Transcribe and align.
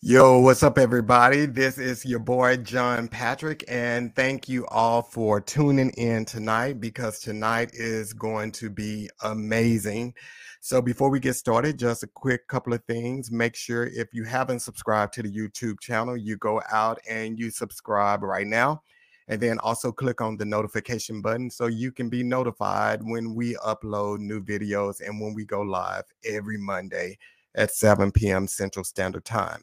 Yo, 0.00 0.38
what's 0.38 0.62
up, 0.62 0.78
everybody? 0.78 1.44
This 1.44 1.76
is 1.76 2.04
your 2.04 2.20
boy 2.20 2.56
John 2.58 3.08
Patrick, 3.08 3.64
and 3.66 4.14
thank 4.14 4.48
you 4.48 4.64
all 4.68 5.02
for 5.02 5.40
tuning 5.40 5.90
in 5.90 6.24
tonight 6.24 6.80
because 6.80 7.18
tonight 7.18 7.70
is 7.72 8.12
going 8.12 8.52
to 8.52 8.70
be 8.70 9.10
amazing. 9.24 10.14
So, 10.60 10.80
before 10.80 11.10
we 11.10 11.18
get 11.18 11.34
started, 11.34 11.80
just 11.80 12.04
a 12.04 12.06
quick 12.06 12.46
couple 12.46 12.72
of 12.74 12.84
things. 12.84 13.32
Make 13.32 13.56
sure 13.56 13.88
if 13.88 14.14
you 14.14 14.22
haven't 14.22 14.60
subscribed 14.60 15.14
to 15.14 15.22
the 15.24 15.32
YouTube 15.32 15.80
channel, 15.80 16.16
you 16.16 16.36
go 16.36 16.62
out 16.70 17.00
and 17.10 17.36
you 17.36 17.50
subscribe 17.50 18.22
right 18.22 18.46
now. 18.46 18.82
And 19.26 19.40
then 19.40 19.58
also 19.58 19.90
click 19.90 20.20
on 20.20 20.36
the 20.36 20.44
notification 20.44 21.20
button 21.20 21.50
so 21.50 21.66
you 21.66 21.90
can 21.90 22.08
be 22.08 22.22
notified 22.22 23.00
when 23.02 23.34
we 23.34 23.56
upload 23.56 24.20
new 24.20 24.40
videos 24.40 25.00
and 25.04 25.20
when 25.20 25.34
we 25.34 25.44
go 25.44 25.62
live 25.62 26.04
every 26.24 26.56
Monday 26.56 27.18
at 27.56 27.74
7 27.74 28.12
p.m. 28.12 28.46
Central 28.46 28.84
Standard 28.84 29.24
Time. 29.24 29.60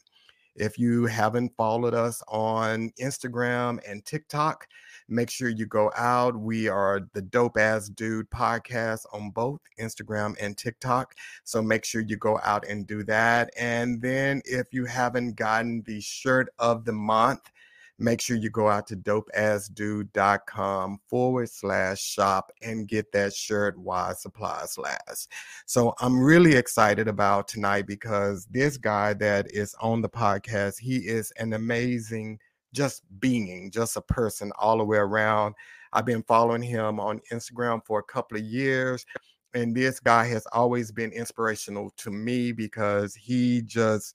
If 0.56 0.78
you 0.80 1.06
haven't 1.06 1.56
followed 1.58 1.94
us 1.94 2.24
on 2.28 2.92
Instagram 3.02 3.80
and 3.90 4.06
TikTok, 4.06 4.68
make 5.10 5.30
sure 5.30 5.50
you 5.50 5.66
go 5.66 5.92
out. 5.98 6.36
We 6.36 6.68
are 6.68 7.02
the 7.14 7.22
Dope 7.22 7.58
Ass 7.58 7.90
Dude 7.90 8.30
podcast 8.30 9.06
on 9.12 9.32
both 9.32 9.60
Instagram 9.80 10.36
and 10.42 10.58
TikTok. 10.58 11.16
So 11.44 11.62
make 11.62 11.84
sure 11.84 12.02
you 12.02 12.18
go 12.18 12.40
out 12.44 12.66
and 12.68 12.88
do 12.88 13.04
that. 13.04 13.52
And 13.58 14.02
then 14.02 14.42
if 14.46 14.68
you 14.72 14.86
haven't 14.86 15.36
gotten 15.36 15.84
the 15.86 16.00
shirt 16.00 16.50
of 16.58 16.86
the 16.86 16.94
month, 16.94 17.52
make 17.98 18.20
sure 18.20 18.36
you 18.36 18.50
go 18.50 18.68
out 18.68 18.88
to 18.88 18.98
dopeassdude.com 18.98 21.00
forward 21.08 21.50
slash 21.50 22.02
shop 22.02 22.52
and 22.62 22.88
get 22.88 23.12
that 23.14 23.34
shirt 23.34 23.78
while 23.78 24.14
supplies 24.14 24.78
last. 24.78 25.32
So 25.66 25.96
I'm 26.00 26.20
really 26.20 26.56
excited 26.56 27.08
about 27.08 27.48
tonight 27.48 27.88
because 27.88 28.46
this 28.52 28.78
guy 28.78 29.14
that 29.16 29.48
is 29.52 29.74
on 29.80 30.02
the 30.02 30.10
podcast, 30.10 30.80
he 30.80 30.98
is 30.98 31.32
an 31.38 31.54
amazing 31.54 32.40
just 32.74 33.04
being, 33.20 33.72
just 33.72 33.96
a 33.96 34.02
person 34.02 34.52
all 34.60 34.78
the 34.78 34.84
way 34.84 34.98
around. 34.98 35.56
I've 35.94 36.06
been 36.06 36.24
following 36.24 36.62
him 36.62 37.00
on 37.00 37.22
Instagram 37.32 37.86
for 37.86 38.00
a 38.00 38.04
couple 38.04 38.38
of 38.38 38.44
years. 38.44 39.06
And 39.54 39.74
this 39.74 40.02
guy 40.02 40.28
has 40.28 40.46
always 40.48 40.92
been 40.92 41.14
inspirational 41.14 41.90
to 41.98 42.12
me 42.12 42.52
because 42.52 43.16
he 43.16 43.62
just 43.62 44.14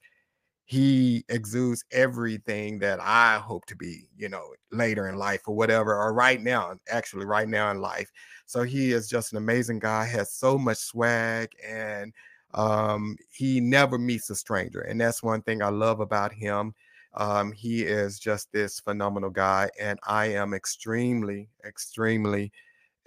he 0.71 1.25
exudes 1.27 1.83
everything 1.91 2.79
that 2.79 2.97
I 3.01 3.39
hope 3.39 3.65
to 3.65 3.75
be, 3.75 4.07
you 4.15 4.29
know, 4.29 4.53
later 4.71 5.09
in 5.09 5.17
life 5.17 5.41
or 5.45 5.53
whatever, 5.53 5.93
or 5.93 6.13
right 6.13 6.41
now, 6.41 6.75
actually, 6.89 7.25
right 7.25 7.49
now 7.49 7.71
in 7.71 7.81
life. 7.81 8.09
So 8.45 8.63
he 8.63 8.93
is 8.93 9.09
just 9.09 9.33
an 9.33 9.37
amazing 9.37 9.79
guy, 9.79 10.05
has 10.05 10.31
so 10.31 10.57
much 10.57 10.77
swag, 10.77 11.49
and 11.61 12.13
um, 12.53 13.17
he 13.29 13.59
never 13.59 13.97
meets 13.97 14.29
a 14.29 14.35
stranger. 14.35 14.79
And 14.79 15.01
that's 15.01 15.21
one 15.21 15.41
thing 15.41 15.61
I 15.61 15.67
love 15.67 15.99
about 15.99 16.31
him. 16.31 16.73
Um, 17.15 17.51
he 17.51 17.81
is 17.83 18.17
just 18.17 18.49
this 18.53 18.79
phenomenal 18.79 19.29
guy, 19.29 19.69
and 19.77 19.99
I 20.07 20.27
am 20.27 20.53
extremely, 20.53 21.49
extremely 21.65 22.49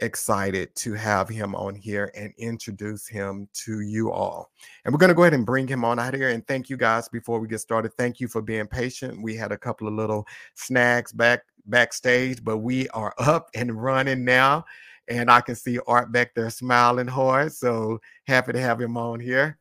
excited 0.05 0.75
to 0.77 0.93
have 0.93 1.29
him 1.29 1.55
on 1.55 1.75
here 1.75 2.13
and 2.15 2.33
introduce 2.39 3.09
him 3.09 3.49
to 3.55 3.81
you 3.81 4.13
all. 4.13 4.51
And 4.85 4.95
we're 4.95 4.99
going 4.99 5.09
to 5.09 5.15
go 5.15 5.23
ahead 5.23 5.35
and 5.35 5.45
bring 5.45 5.67
him 5.67 5.85
on 5.85 5.99
out 5.99 6.15
here. 6.15 6.29
And 6.29 6.47
thank 6.47 6.71
you 6.71 6.77
guys 6.77 7.09
before 7.09 7.41
we 7.41 7.49
get 7.49 7.59
started. 7.61 7.93
Thank 7.95 8.21
you 8.21 8.29
for 8.29 8.43
being 8.43 8.67
patient. 8.67 9.21
We 9.23 9.35
had 9.35 9.51
a 9.51 9.59
couple 9.59 9.89
of 9.89 9.95
little 9.95 10.27
snags 10.55 11.13
back 11.13 11.43
backstage, 11.67 12.45
but 12.45 12.59
we 12.59 12.89
are 12.91 13.15
up 13.19 13.49
and 13.55 13.83
running 13.83 14.25
now. 14.25 14.65
And 15.09 15.31
I 15.31 15.41
can 15.41 15.55
see 15.55 15.79
Art 15.87 16.13
back 16.13 16.35
there 16.35 16.49
smiling 16.51 17.09
hard. 17.09 17.53
So 17.53 18.01
happy 18.27 18.53
to 18.53 18.61
have 18.61 18.81
him 18.81 18.97
on 18.97 19.21
here. 19.21 19.59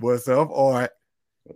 What's 0.00 0.28
up, 0.28 0.50
Art? 0.52 0.90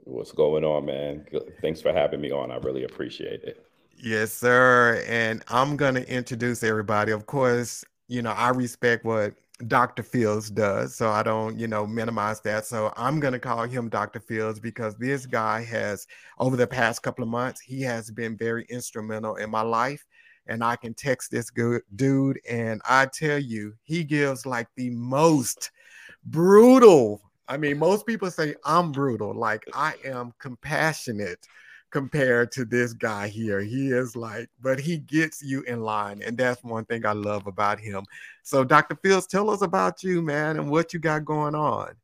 What's 0.04 0.32
going 0.32 0.64
on, 0.64 0.86
man? 0.86 1.26
Thanks 1.60 1.82
for 1.82 1.92
having 1.92 2.20
me 2.20 2.30
on. 2.30 2.50
I 2.50 2.56
really 2.58 2.84
appreciate 2.84 3.42
it. 3.42 3.66
Yes, 4.02 4.32
sir. 4.32 5.04
And 5.06 5.42
I'm 5.48 5.76
going 5.76 5.94
to 5.94 6.10
introduce 6.10 6.62
everybody. 6.62 7.12
Of 7.12 7.26
course, 7.26 7.84
you 8.11 8.22
know, 8.22 8.32
I 8.32 8.48
respect 8.48 9.04
what 9.04 9.34
Dr. 9.69 10.03
Fields 10.03 10.50
does, 10.50 10.97
so 10.97 11.10
I 11.10 11.22
don't, 11.22 11.56
you 11.56 11.69
know, 11.69 11.87
minimize 11.87 12.41
that. 12.41 12.66
So 12.66 12.93
I'm 12.97 13.21
going 13.21 13.34
to 13.34 13.38
call 13.38 13.62
him 13.62 13.88
Dr. 13.88 14.19
Fields 14.19 14.59
because 14.59 14.97
this 14.97 15.26
guy 15.26 15.62
has, 15.62 16.09
over 16.38 16.56
the 16.56 16.66
past 16.66 17.04
couple 17.04 17.22
of 17.22 17.31
months, 17.31 17.60
he 17.60 17.82
has 17.82 18.10
been 18.10 18.37
very 18.37 18.66
instrumental 18.69 19.37
in 19.37 19.49
my 19.49 19.60
life. 19.60 20.04
And 20.49 20.65
I 20.65 20.75
can 20.75 20.93
text 20.93 21.31
this 21.31 21.50
good 21.50 21.82
dude, 21.94 22.41
and 22.50 22.82
I 22.84 23.06
tell 23.06 23.38
you, 23.38 23.75
he 23.84 24.03
gives 24.03 24.44
like 24.44 24.66
the 24.75 24.91
most 24.91 25.70
brutal. 26.25 27.22
I 27.47 27.59
mean, 27.59 27.78
most 27.78 28.06
people 28.06 28.31
say 28.32 28.56
I'm 28.65 28.91
brutal, 28.91 29.34
like 29.34 29.62
I 29.72 29.94
am 30.04 30.32
compassionate 30.41 31.47
compared 31.90 32.52
to 32.52 32.64
this 32.64 32.92
guy 32.92 33.28
here. 33.28 33.60
He 33.60 33.90
is 33.90 34.16
like, 34.16 34.48
but 34.60 34.78
he 34.78 34.98
gets 34.98 35.42
you 35.42 35.62
in 35.62 35.80
line. 35.80 36.22
And 36.22 36.36
that's 36.36 36.62
one 36.62 36.84
thing 36.84 37.04
I 37.04 37.12
love 37.12 37.46
about 37.46 37.80
him. 37.80 38.04
So, 38.42 38.64
Dr. 38.64 38.96
Fields, 38.96 39.26
tell 39.26 39.50
us 39.50 39.62
about 39.62 40.02
you, 40.02 40.22
man, 40.22 40.58
and 40.58 40.70
what 40.70 40.92
you 40.92 41.00
got 41.00 41.24
going 41.24 41.54
on. 41.54 41.94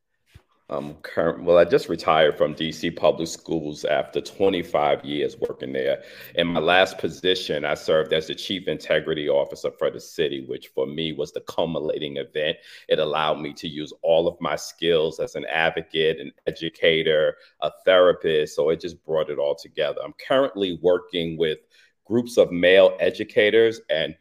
Um, 0.68 0.94
current, 1.02 1.44
well, 1.44 1.58
I 1.58 1.64
just 1.64 1.88
retired 1.88 2.36
from 2.36 2.56
DC 2.56 2.96
Public 2.96 3.28
Schools 3.28 3.84
after 3.84 4.20
25 4.20 5.04
years 5.04 5.36
working 5.38 5.72
there. 5.72 6.02
In 6.34 6.48
my 6.48 6.58
last 6.58 6.98
position, 6.98 7.64
I 7.64 7.74
served 7.74 8.12
as 8.12 8.26
the 8.26 8.34
Chief 8.34 8.66
Integrity 8.66 9.28
Officer 9.28 9.70
for 9.70 9.92
the 9.92 10.00
city, 10.00 10.44
which 10.48 10.68
for 10.74 10.84
me 10.84 11.12
was 11.12 11.30
the 11.30 11.42
culminating 11.42 12.16
event. 12.16 12.56
It 12.88 12.98
allowed 12.98 13.40
me 13.40 13.52
to 13.52 13.68
use 13.68 13.92
all 14.02 14.26
of 14.26 14.40
my 14.40 14.56
skills 14.56 15.20
as 15.20 15.36
an 15.36 15.44
advocate, 15.44 16.18
an 16.18 16.32
educator, 16.48 17.36
a 17.60 17.70
therapist. 17.84 18.56
So 18.56 18.70
it 18.70 18.80
just 18.80 19.04
brought 19.04 19.30
it 19.30 19.38
all 19.38 19.54
together. 19.54 20.00
I'm 20.04 20.14
currently 20.26 20.80
working 20.82 21.38
with 21.38 21.58
groups 22.06 22.38
of 22.38 22.50
male 22.50 22.96
educators 22.98 23.80
and 23.88 24.16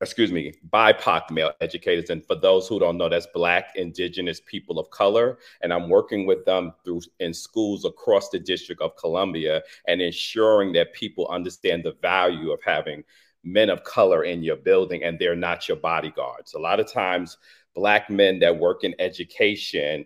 excuse 0.00 0.30
me, 0.30 0.54
BIPOC 0.70 1.30
male 1.30 1.52
educators. 1.60 2.10
And 2.10 2.24
for 2.24 2.36
those 2.36 2.68
who 2.68 2.78
don't 2.78 2.98
know, 2.98 3.08
that's 3.08 3.26
Black, 3.34 3.72
Indigenous 3.74 4.40
people 4.40 4.78
of 4.78 4.90
color. 4.90 5.38
And 5.62 5.72
I'm 5.72 5.88
working 5.88 6.26
with 6.26 6.44
them 6.44 6.72
through 6.84 7.02
in 7.18 7.34
schools 7.34 7.84
across 7.84 8.28
the 8.28 8.38
District 8.38 8.80
of 8.80 8.96
Columbia 8.96 9.62
and 9.86 10.00
ensuring 10.00 10.72
that 10.74 10.92
people 10.92 11.26
understand 11.28 11.84
the 11.84 11.96
value 12.00 12.52
of 12.52 12.60
having 12.62 13.02
men 13.42 13.70
of 13.70 13.84
color 13.84 14.24
in 14.24 14.42
your 14.42 14.56
building 14.56 15.02
and 15.02 15.18
they're 15.18 15.36
not 15.36 15.68
your 15.68 15.76
bodyguards. 15.76 16.54
A 16.54 16.58
lot 16.58 16.80
of 16.80 16.92
times, 16.92 17.36
Black 17.74 18.10
men 18.10 18.40
that 18.40 18.58
work 18.58 18.82
in 18.82 18.94
education, 18.98 20.04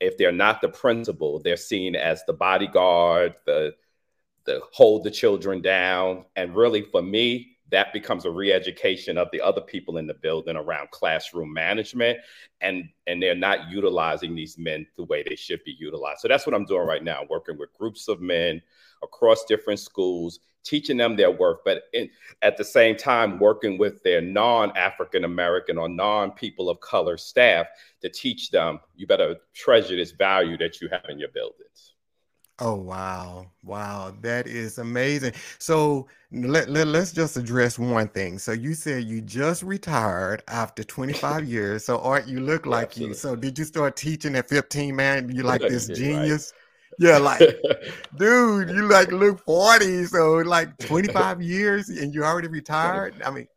if 0.00 0.18
they're 0.18 0.32
not 0.32 0.60
the 0.60 0.68
principal, 0.68 1.40
they're 1.40 1.56
seen 1.56 1.94
as 1.94 2.24
the 2.24 2.32
bodyguard, 2.32 3.34
the 3.46 3.74
the 4.44 4.60
hold 4.72 5.04
the 5.04 5.10
children 5.10 5.60
down. 5.60 6.24
And 6.34 6.56
really, 6.56 6.82
for 6.82 7.02
me, 7.02 7.51
that 7.72 7.92
becomes 7.92 8.24
a 8.26 8.30
re-education 8.30 9.18
of 9.18 9.28
the 9.32 9.40
other 9.40 9.62
people 9.62 9.96
in 9.96 10.06
the 10.06 10.14
building 10.14 10.56
around 10.56 10.90
classroom 10.90 11.52
management 11.52 12.18
and 12.60 12.88
and 13.06 13.20
they're 13.20 13.34
not 13.34 13.70
utilizing 13.70 14.34
these 14.34 14.56
men 14.58 14.86
the 14.96 15.04
way 15.04 15.24
they 15.26 15.34
should 15.34 15.64
be 15.64 15.74
utilized. 15.78 16.20
So 16.20 16.28
that's 16.28 16.46
what 16.46 16.54
i'm 16.54 16.66
doing 16.66 16.86
right 16.86 17.02
now 17.02 17.22
working 17.28 17.58
with 17.58 17.72
groups 17.72 18.06
of 18.08 18.20
men 18.20 18.62
across 19.02 19.44
different 19.44 19.80
schools 19.80 20.38
teaching 20.64 20.96
them 20.96 21.16
their 21.16 21.30
worth 21.30 21.58
but 21.64 21.84
in, 21.92 22.08
at 22.42 22.56
the 22.56 22.64
same 22.64 22.96
time 22.96 23.38
working 23.40 23.78
with 23.78 24.00
their 24.04 24.20
non-african 24.20 25.24
american 25.24 25.76
or 25.76 25.88
non-people 25.88 26.70
of 26.70 26.78
color 26.80 27.16
staff 27.16 27.66
to 28.00 28.08
teach 28.08 28.50
them 28.50 28.78
you 28.94 29.06
better 29.06 29.34
treasure 29.54 29.96
this 29.96 30.12
value 30.12 30.56
that 30.56 30.80
you 30.80 30.88
have 30.88 31.04
in 31.08 31.18
your 31.18 31.30
buildings 31.30 31.91
Oh 32.58 32.76
wow. 32.76 33.50
Wow. 33.64 34.14
That 34.20 34.46
is 34.46 34.78
amazing. 34.78 35.32
So 35.58 36.06
let, 36.30 36.68
let, 36.68 36.86
let's 36.86 37.12
just 37.12 37.36
address 37.36 37.78
one 37.78 38.08
thing. 38.08 38.38
So 38.38 38.52
you 38.52 38.74
said 38.74 39.04
you 39.04 39.20
just 39.20 39.62
retired 39.62 40.42
after 40.48 40.84
25 40.84 41.44
years. 41.44 41.84
So 41.84 41.98
Art, 41.98 42.28
you 42.28 42.40
look 42.40 42.66
like 42.66 42.96
Absolutely. 42.96 42.96
you. 42.96 43.14
So 43.14 43.34
did 43.36 43.58
you 43.58 43.64
start 43.64 43.96
teaching 43.96 44.36
at 44.36 44.48
15, 44.48 44.94
man? 44.94 45.34
You 45.34 45.42
like 45.42 45.66
this 45.66 45.88
genius? 45.88 46.52
Right. 46.98 47.08
Yeah, 47.08 47.18
like 47.18 47.48
dude, 48.16 48.70
you 48.70 48.88
like 48.88 49.10
look 49.12 49.44
40. 49.44 50.04
So 50.06 50.34
like 50.36 50.78
25 50.78 51.42
years 51.42 51.88
and 51.88 52.14
you 52.14 52.24
already 52.24 52.48
retired. 52.48 53.20
I 53.24 53.30
mean 53.30 53.48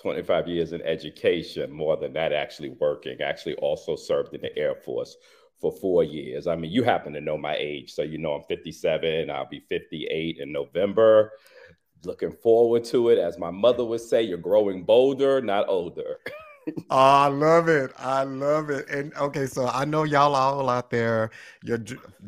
25 0.00 0.48
years 0.48 0.72
in 0.72 0.82
education, 0.82 1.70
more 1.72 1.96
than 1.96 2.12
that 2.14 2.32
actually 2.32 2.70
working. 2.80 3.20
Actually 3.20 3.54
also 3.56 3.96
served 3.96 4.34
in 4.34 4.40
the 4.40 4.56
Air 4.56 4.74
Force 4.74 5.16
for 5.60 5.72
four 5.72 6.04
years. 6.04 6.46
I 6.46 6.56
mean, 6.56 6.70
you 6.70 6.82
happen 6.82 7.12
to 7.14 7.20
know 7.20 7.36
my 7.36 7.56
age, 7.58 7.92
so 7.92 8.02
you 8.02 8.18
know 8.18 8.34
I'm 8.34 8.44
57. 8.44 9.30
I'll 9.30 9.48
be 9.48 9.60
58 9.68 10.38
in 10.38 10.52
November. 10.52 11.32
Looking 12.04 12.32
forward 12.32 12.84
to 12.86 13.08
it. 13.08 13.18
As 13.18 13.38
my 13.38 13.50
mother 13.50 13.84
would 13.84 14.00
say, 14.00 14.22
you're 14.22 14.38
growing 14.38 14.84
bolder, 14.84 15.40
not 15.40 15.68
older. 15.68 16.18
oh, 16.90 16.96
I 16.96 17.26
love 17.26 17.68
it. 17.68 17.90
I 17.98 18.22
love 18.22 18.70
it. 18.70 18.88
And 18.88 19.12
okay, 19.14 19.46
so 19.46 19.66
I 19.66 19.84
know 19.84 20.04
y'all 20.04 20.36
all 20.36 20.68
out 20.68 20.90
there, 20.90 21.30
your 21.64 21.78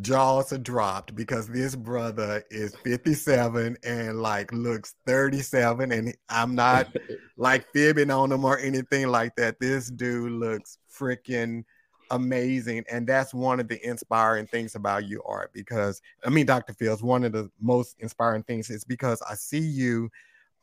jaws 0.00 0.52
are 0.52 0.58
dropped 0.58 1.14
because 1.14 1.46
this 1.46 1.76
brother 1.76 2.42
is 2.50 2.74
57 2.76 3.76
and 3.84 4.20
like 4.20 4.52
looks 4.52 4.94
37. 5.06 5.92
And 5.92 6.16
I'm 6.28 6.56
not 6.56 6.88
like 7.36 7.64
fibbing 7.72 8.10
on 8.10 8.32
him 8.32 8.44
or 8.44 8.58
anything 8.58 9.08
like 9.08 9.36
that. 9.36 9.60
This 9.60 9.88
dude 9.88 10.32
looks 10.32 10.78
freaking 10.92 11.62
amazing. 12.10 12.84
And 12.90 13.06
that's 13.06 13.32
one 13.32 13.60
of 13.60 13.68
the 13.68 13.84
inspiring 13.86 14.46
things 14.46 14.74
about 14.74 15.06
you, 15.06 15.22
Art, 15.24 15.52
because 15.52 16.02
I 16.24 16.30
mean, 16.30 16.46
Dr. 16.46 16.74
Fields, 16.74 17.02
one 17.02 17.24
of 17.24 17.32
the 17.32 17.50
most 17.60 17.96
inspiring 18.00 18.42
things 18.42 18.70
is 18.70 18.84
because 18.84 19.22
I 19.22 19.34
see 19.34 19.58
you 19.58 20.10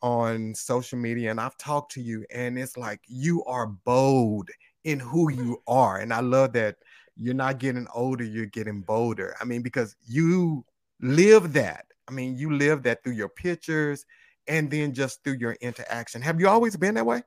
on 0.00 0.54
social 0.54 0.98
media 0.98 1.30
and 1.30 1.40
I've 1.40 1.56
talked 1.58 1.92
to 1.92 2.02
you, 2.02 2.24
and 2.32 2.58
it's 2.58 2.76
like 2.76 3.00
you 3.06 3.44
are 3.44 3.66
bold 3.66 4.48
in 4.84 5.00
who 5.00 5.30
you 5.30 5.62
are. 5.66 5.98
And 5.98 6.12
I 6.12 6.20
love 6.20 6.52
that 6.52 6.76
you're 7.16 7.34
not 7.34 7.58
getting 7.58 7.86
older, 7.94 8.24
you're 8.24 8.46
getting 8.46 8.80
bolder. 8.80 9.34
I 9.40 9.44
mean, 9.44 9.62
because 9.62 9.96
you 10.06 10.64
live 11.00 11.52
that. 11.54 11.86
I 12.06 12.12
mean, 12.12 12.36
you 12.36 12.56
live 12.56 12.84
that 12.84 13.02
through 13.02 13.12
your 13.14 13.28
pictures 13.28 14.06
and 14.46 14.70
then 14.70 14.94
just 14.94 15.22
through 15.22 15.34
your 15.34 15.56
interaction. 15.60 16.22
Have 16.22 16.40
you 16.40 16.48
always 16.48 16.76
been 16.76 16.94
that 16.94 17.04
way? 17.04 17.22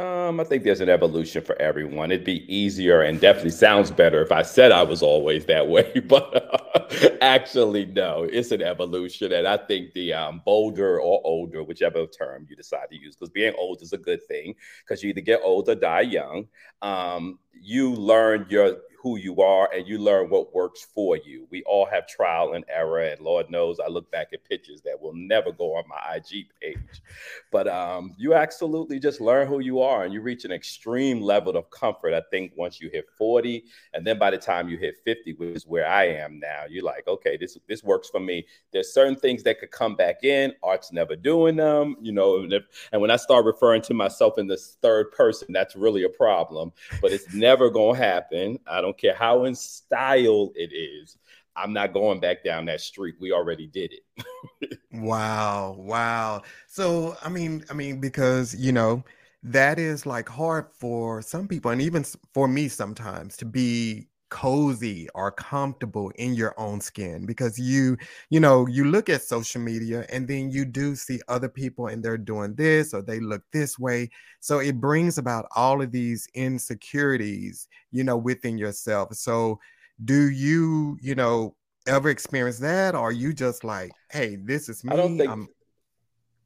Um, 0.00 0.40
I 0.40 0.44
think 0.44 0.64
there's 0.64 0.80
an 0.80 0.88
evolution 0.88 1.42
for 1.42 1.60
everyone. 1.60 2.10
It'd 2.10 2.24
be 2.24 2.44
easier 2.54 3.02
and 3.02 3.20
definitely 3.20 3.50
sounds 3.50 3.90
better 3.90 4.22
if 4.22 4.32
I 4.32 4.40
said 4.40 4.72
I 4.72 4.82
was 4.82 5.02
always 5.02 5.44
that 5.46 5.68
way, 5.68 6.00
but 6.06 6.34
uh, 6.34 7.08
actually, 7.20 7.84
no, 7.84 8.22
it's 8.22 8.50
an 8.50 8.62
evolution. 8.62 9.32
And 9.32 9.46
I 9.46 9.58
think 9.58 9.92
the 9.92 10.14
um, 10.14 10.40
bolder 10.46 10.98
or 11.00 11.20
older, 11.24 11.62
whichever 11.62 12.06
term 12.06 12.46
you 12.48 12.56
decide 12.56 12.88
to 12.90 12.96
use, 12.96 13.14
because 13.14 13.28
being 13.30 13.52
old 13.58 13.82
is 13.82 13.92
a 13.92 13.98
good 13.98 14.24
thing, 14.26 14.54
because 14.84 15.02
you 15.02 15.10
either 15.10 15.20
get 15.20 15.40
old 15.44 15.68
or 15.68 15.74
die 15.74 16.02
young. 16.02 16.46
Um, 16.80 17.38
you 17.52 17.92
learn 17.92 18.46
your 18.48 18.78
who 19.02 19.16
you 19.16 19.40
are 19.40 19.70
and 19.74 19.86
you 19.86 19.98
learn 19.98 20.28
what 20.28 20.54
works 20.54 20.86
for 20.94 21.16
you. 21.16 21.46
We 21.50 21.62
all 21.64 21.86
have 21.86 22.06
trial 22.06 22.52
and 22.52 22.64
error, 22.68 23.00
and 23.00 23.20
Lord 23.20 23.50
knows 23.50 23.80
I 23.80 23.88
look 23.88 24.10
back 24.10 24.28
at 24.32 24.44
pictures 24.44 24.82
that 24.82 25.00
will 25.00 25.14
never 25.14 25.52
go 25.52 25.76
on 25.76 25.84
my 25.88 26.16
IG 26.16 26.46
page. 26.60 27.02
But 27.50 27.66
um, 27.68 28.14
you 28.18 28.34
absolutely 28.34 28.98
just 29.00 29.20
learn 29.20 29.46
who 29.46 29.60
you 29.60 29.80
are 29.80 30.04
and 30.04 30.12
you 30.12 30.20
reach 30.20 30.44
an 30.44 30.52
extreme 30.52 31.20
level 31.20 31.56
of 31.56 31.70
comfort. 31.70 32.14
I 32.14 32.22
think 32.30 32.52
once 32.56 32.80
you 32.80 32.90
hit 32.90 33.06
40, 33.16 33.64
and 33.94 34.06
then 34.06 34.18
by 34.18 34.30
the 34.30 34.38
time 34.38 34.68
you 34.68 34.76
hit 34.76 34.96
50, 35.04 35.34
which 35.34 35.56
is 35.56 35.66
where 35.66 35.86
I 35.86 36.04
am 36.06 36.38
now, 36.38 36.64
you're 36.68 36.84
like, 36.84 37.08
okay, 37.08 37.36
this 37.36 37.56
this 37.68 37.82
works 37.82 38.08
for 38.10 38.20
me. 38.20 38.46
There's 38.72 38.92
certain 38.92 39.16
things 39.16 39.42
that 39.44 39.60
could 39.60 39.70
come 39.70 39.96
back 39.96 40.24
in. 40.24 40.52
Art's 40.62 40.92
never 40.92 41.16
doing 41.16 41.56
them, 41.56 41.96
you 42.00 42.12
know. 42.12 42.38
And, 42.38 42.52
if, 42.52 42.64
and 42.92 43.00
when 43.00 43.10
I 43.10 43.16
start 43.16 43.44
referring 43.44 43.82
to 43.82 43.94
myself 43.94 44.38
in 44.38 44.46
this 44.46 44.76
third 44.82 45.12
person, 45.12 45.48
that's 45.52 45.74
really 45.74 46.04
a 46.04 46.08
problem. 46.08 46.72
But 47.00 47.12
it's 47.12 47.32
never 47.32 47.70
gonna 47.70 47.98
happen. 47.98 48.58
I 48.66 48.80
don't 48.80 48.89
don't 48.90 48.98
care 48.98 49.14
how 49.14 49.44
in 49.44 49.54
style 49.54 50.50
it 50.54 50.72
is. 50.72 51.16
I'm 51.56 51.72
not 51.72 51.92
going 51.92 52.20
back 52.20 52.44
down 52.44 52.66
that 52.66 52.80
street. 52.80 53.16
We 53.20 53.32
already 53.32 53.66
did 53.66 53.92
it. 53.92 54.78
wow, 54.92 55.76
wow. 55.78 56.42
So 56.66 57.16
I 57.22 57.28
mean, 57.28 57.64
I 57.70 57.74
mean, 57.74 58.00
because 58.00 58.54
you 58.54 58.72
know, 58.72 59.04
that 59.42 59.78
is 59.78 60.06
like 60.06 60.28
hard 60.28 60.66
for 60.72 61.22
some 61.22 61.46
people, 61.46 61.70
and 61.70 61.80
even 61.80 62.04
for 62.34 62.48
me 62.48 62.68
sometimes 62.68 63.36
to 63.38 63.44
be 63.44 64.08
cozy 64.30 65.08
or 65.14 65.30
comfortable 65.32 66.10
in 66.16 66.34
your 66.34 66.54
own 66.58 66.80
skin 66.80 67.26
because 67.26 67.58
you 67.58 67.96
you 68.30 68.40
know 68.40 68.66
you 68.66 68.84
look 68.84 69.08
at 69.08 69.22
social 69.22 69.60
media 69.60 70.06
and 70.10 70.26
then 70.28 70.50
you 70.50 70.64
do 70.64 70.94
see 70.94 71.20
other 71.28 71.48
people 71.48 71.88
and 71.88 72.02
they're 72.02 72.16
doing 72.18 72.54
this 72.54 72.94
or 72.94 73.02
they 73.02 73.20
look 73.20 73.42
this 73.52 73.78
way. 73.78 74.08
So 74.40 74.60
it 74.60 74.80
brings 74.80 75.18
about 75.18 75.46
all 75.56 75.82
of 75.82 75.92
these 75.92 76.28
insecurities 76.34 77.68
you 77.92 78.04
know 78.04 78.16
within 78.16 78.56
yourself. 78.58 79.14
So 79.14 79.58
do 80.04 80.30
you 80.30 80.96
you 81.02 81.14
know 81.14 81.54
ever 81.86 82.08
experience 82.10 82.58
that 82.58 82.94
or 82.94 83.00
are 83.00 83.12
you 83.12 83.32
just 83.32 83.64
like 83.64 83.90
hey 84.12 84.36
this 84.36 84.68
is 84.68 84.84
me 84.84 84.92
I 84.92 84.96
don't 84.96 85.16
think- 85.18 85.30
I'm 85.30 85.48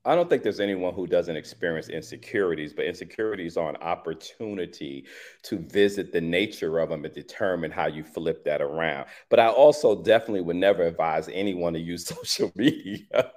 I 0.07 0.15
don't 0.15 0.29
think 0.29 0.43
there's 0.43 0.61
anyone 0.61 0.93
who 0.93 1.07
doesn't 1.07 1.35
experience 1.35 1.89
insecurities, 1.89 2.75
but 2.75 2.85
insecurities 2.85 3.57
are 3.57 3.71
an 3.71 3.77
opportunity 3.77 5.07
to 5.45 5.59
visit 5.59 6.13
the 6.13 6.21
nature 6.21 6.79
of 6.79 6.91
them 6.91 7.07
and 7.07 7.15
determine 7.15 7.71
how 7.71 7.87
you 7.87 8.05
flip 8.05 8.45
that 8.45 8.61
around. 8.61 9.07
But 9.31 9.41
I 9.41 9.49
also 9.49 10.03
definitely 10.03 10.43
would 10.43 10.57
never 10.57 10.83
advise 10.83 11.31
anyone 11.33 11.73
to 11.73 11.79
use 11.81 12.05
social 12.07 12.53
media 12.55 13.33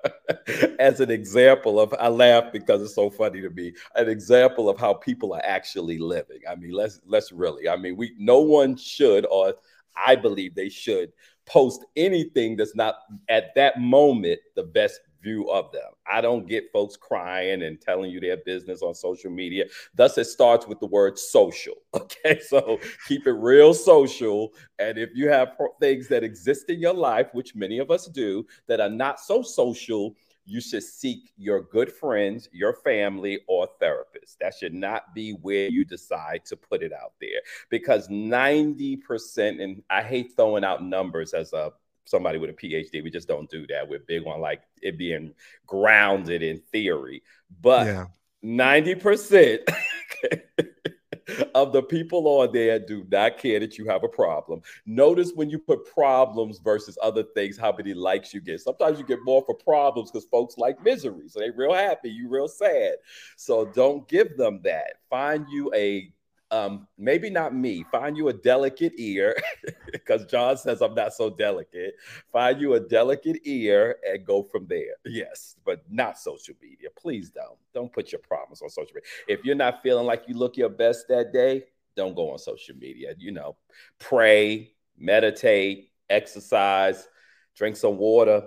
as 0.78 1.00
an 1.00 1.10
example 1.10 1.80
of, 1.80 1.94
I 1.98 2.10
laugh 2.10 2.52
because 2.52 2.82
it's 2.82 2.96
so 2.96 3.10
funny 3.10 3.40
to 3.42 3.50
me, 3.50 3.74
an 3.96 4.10
example 4.10 4.70
of 4.70 4.78
how 4.78 4.94
people 4.94 5.34
are 5.34 5.46
actually 5.46 6.00
living. 6.00 6.40
I 6.50 6.56
mean, 6.56 6.72
let's, 6.72 7.00
let's 7.06 7.32
really, 7.32 7.70
I 7.70 7.78
mean, 7.78 7.96
we, 7.96 8.14
no 8.18 8.40
one 8.42 8.76
should, 8.76 9.26
or 9.32 9.54
I 9.96 10.16
believe 10.16 10.54
they 10.54 10.70
should 10.70 11.14
post 11.46 11.86
anything 11.96 12.58
that's 12.58 12.76
not 12.76 12.96
at 13.30 13.56
that 13.56 13.80
moment 13.80 14.40
the 14.56 14.64
best 14.64 15.00
view 15.28 15.50
of 15.52 15.72
them. 15.74 15.92
I 16.10 16.22
don't 16.22 16.48
get 16.48 16.72
folks 16.72 16.96
crying 16.96 17.64
and 17.64 17.82
telling 17.82 18.10
you 18.10 18.22
their 18.22 18.38
business 18.38 18.82
on 18.82 18.96
social 18.96 19.30
media. 19.30 19.66
Thus, 19.94 20.18
it 20.18 20.26
starts 20.26 20.68
with 20.68 20.80
the 20.80 20.88
word 20.88 21.20
social. 21.20 21.76
Okay, 21.98 22.40
so 22.40 22.80
keep 23.08 23.26
it 23.28 23.34
real 23.34 23.74
social. 23.74 24.54
And 24.80 24.98
if 24.98 25.10
you 25.14 25.30
have 25.30 25.58
things 25.80 26.08
that 26.08 26.24
exist 26.24 26.70
in 26.70 26.80
your 26.80 26.94
life, 26.94 27.28
which 27.34 27.56
many 27.56 27.80
of 27.80 27.90
us 27.92 28.06
do, 28.08 28.46
that 28.68 28.80
are 28.80 28.90
not 28.90 29.20
so 29.20 29.42
social, 29.42 30.16
you 30.46 30.62
should 30.62 30.84
seek 30.84 31.32
your 31.38 31.62
good 31.64 31.92
friends, 31.92 32.48
your 32.54 32.74
family, 32.74 33.40
or 33.48 33.68
therapist. 33.80 34.40
That 34.40 34.54
should 34.54 34.74
not 34.74 35.14
be 35.14 35.32
where 35.32 35.68
you 35.70 35.84
decide 35.84 36.46
to 36.46 36.56
put 36.56 36.82
it 36.82 36.94
out 36.94 37.14
there 37.20 37.42
because 37.70 38.08
90%, 38.08 39.62
and 39.62 39.84
I 39.90 40.02
hate 40.02 40.34
throwing 40.36 40.64
out 40.64 40.84
numbers 40.84 41.34
as 41.34 41.52
a 41.52 41.74
somebody 42.08 42.38
with 42.38 42.50
a 42.50 42.54
PhD. 42.54 43.04
We 43.04 43.12
just 43.12 43.28
don't 43.28 43.50
do 43.50 43.68
that. 43.68 43.88
We're 43.88 44.00
big 44.00 44.26
on 44.26 44.42
like 44.42 44.62
it 44.82 44.98
being 44.98 45.34
grounded 45.66 46.42
in 46.42 46.62
theory. 46.72 47.24
But 47.62 47.88
yeah. 47.88 48.06
90% 48.44 49.60
of 51.56 51.74
the 51.74 51.84
people 51.84 52.28
on 52.28 52.52
there 52.54 52.80
do 52.80 53.06
not 53.12 53.38
care 53.38 53.60
that 53.60 53.78
you 53.78 53.86
have 53.88 54.04
a 54.04 54.08
problem. 54.08 54.62
Notice 54.86 55.32
when 55.36 55.50
you 55.50 55.60
put 55.60 55.86
problems 55.86 56.60
versus 56.60 56.98
other 57.02 57.24
things, 57.36 57.58
how 57.58 57.74
many 57.76 57.94
likes 57.94 58.34
you 58.34 58.42
get. 58.42 58.62
Sometimes 58.62 59.00
you 59.00 59.06
get 59.06 59.20
more 59.24 59.44
for 59.46 59.56
problems 59.56 60.12
because 60.12 60.28
folks 60.30 60.58
like 60.58 60.82
misery. 60.84 61.28
So 61.28 61.40
they 61.40 61.50
real 61.50 61.74
happy, 61.74 62.10
you 62.10 62.30
real 62.30 62.48
sad. 62.48 62.94
So 63.36 63.66
don't 63.66 64.08
give 64.08 64.38
them 64.38 64.62
that. 64.64 64.94
Find 65.10 65.46
you 65.50 65.72
a 65.76 66.12
um, 66.52 66.88
maybe 66.98 67.30
not 67.30 67.54
me. 67.54 67.84
Find 67.92 68.16
you 68.16 68.30
a 68.30 68.34
delicate 68.34 68.94
ear, 68.98 69.36
because 69.92 70.26
John 70.26 70.58
says 70.58 70.82
I'm 70.82 70.96
not 70.96 71.14
so 71.14 71.30
delicate. 71.30 71.96
Find 72.32 72.60
you 72.62 72.76
a 72.76 72.80
delicate 72.80 73.40
ear 73.44 73.98
and 74.08 74.26
go 74.26 74.44
from 74.44 74.66
there. 74.68 74.96
Yes, 75.06 75.56
but 75.66 75.84
not 75.90 76.18
social 76.18 76.56
media. 76.62 76.90
Please 76.98 77.30
don't. 77.30 77.58
Don't 77.74 77.92
put 77.92 78.12
your 78.12 78.22
problems 78.22 78.62
on 78.62 78.70
social 78.70 78.94
media. 78.96 79.10
If 79.28 79.44
you're 79.44 79.56
not 79.56 79.82
feeling 79.84 80.06
like 80.06 80.24
you 80.28 80.36
look 80.36 80.58
your 80.58 80.70
best 80.70 81.08
that 81.10 81.34
day, 81.34 81.64
don't 81.96 82.16
go 82.16 82.32
on 82.32 82.38
social 82.38 82.76
media. 82.76 83.14
You 83.18 83.32
know, 83.32 83.58
pray, 84.00 84.72
meditate, 84.98 85.92
exercise, 86.10 87.08
drink 87.56 87.76
some 87.76 87.98
water, 87.98 88.44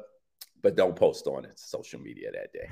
but 0.63 0.77
don't 0.77 0.97
post 0.97 1.27
on 1.27 1.45
it 1.45 1.59
social 1.59 2.01
media 2.01 2.31
that 2.33 2.53
day. 2.53 2.71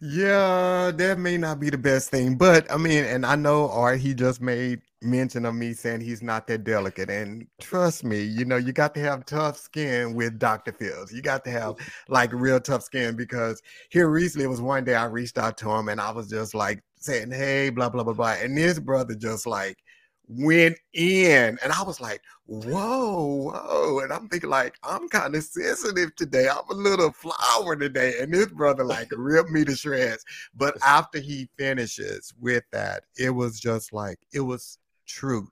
Yeah, 0.00 0.90
that 0.94 1.18
may 1.18 1.38
not 1.38 1.58
be 1.58 1.70
the 1.70 1.78
best 1.78 2.10
thing, 2.10 2.36
but 2.36 2.70
I 2.70 2.76
mean, 2.76 3.04
and 3.04 3.24
I 3.24 3.34
know 3.34 3.70
Art, 3.70 3.98
he 3.98 4.12
just 4.14 4.42
made 4.42 4.82
mention 5.02 5.46
of 5.46 5.54
me 5.54 5.72
saying 5.72 6.00
he's 6.00 6.22
not 6.22 6.46
that 6.48 6.64
delicate. 6.64 7.08
And 7.08 7.46
trust 7.60 8.04
me, 8.04 8.22
you 8.22 8.44
know, 8.44 8.56
you 8.56 8.72
got 8.72 8.94
to 8.94 9.00
have 9.00 9.24
tough 9.24 9.56
skin 9.56 10.14
with 10.14 10.38
Dr. 10.38 10.72
Fields. 10.72 11.12
You 11.12 11.22
got 11.22 11.44
to 11.44 11.50
have 11.50 11.76
like 12.08 12.32
real 12.32 12.60
tough 12.60 12.82
skin 12.82 13.16
because 13.16 13.62
here 13.90 14.08
recently 14.08 14.44
it 14.44 14.48
was 14.48 14.60
one 14.60 14.84
day 14.84 14.94
I 14.94 15.04
reached 15.06 15.38
out 15.38 15.56
to 15.58 15.70
him 15.70 15.88
and 15.88 16.00
I 16.00 16.10
was 16.10 16.28
just 16.28 16.54
like 16.54 16.82
saying, 16.96 17.30
Hey, 17.30 17.70
blah, 17.70 17.88
blah, 17.88 18.02
blah, 18.04 18.14
blah. 18.14 18.34
And 18.40 18.56
this 18.56 18.78
brother 18.78 19.14
just 19.14 19.46
like 19.46 19.78
went 20.28 20.76
in 20.92 21.58
and 21.62 21.72
I 21.72 21.82
was 21.82 22.00
like, 22.00 22.22
whoa, 22.46 23.24
whoa. 23.24 24.00
And 24.00 24.12
I'm 24.12 24.28
thinking 24.28 24.50
like, 24.50 24.76
I'm 24.82 25.08
kind 25.08 25.34
of 25.34 25.42
sensitive 25.42 26.14
today. 26.16 26.48
I'm 26.48 26.68
a 26.70 26.74
little 26.74 27.12
flower 27.12 27.76
today. 27.76 28.14
And 28.20 28.32
this 28.32 28.48
brother 28.48 28.84
like 28.84 29.08
ripped 29.16 29.50
me 29.50 29.64
to 29.64 29.76
shreds. 29.76 30.24
But 30.54 30.76
after 30.84 31.18
he 31.18 31.48
finishes 31.58 32.32
with 32.40 32.64
that, 32.72 33.04
it 33.16 33.30
was 33.30 33.60
just 33.60 33.92
like, 33.92 34.18
it 34.32 34.40
was 34.40 34.78
truth. 35.06 35.50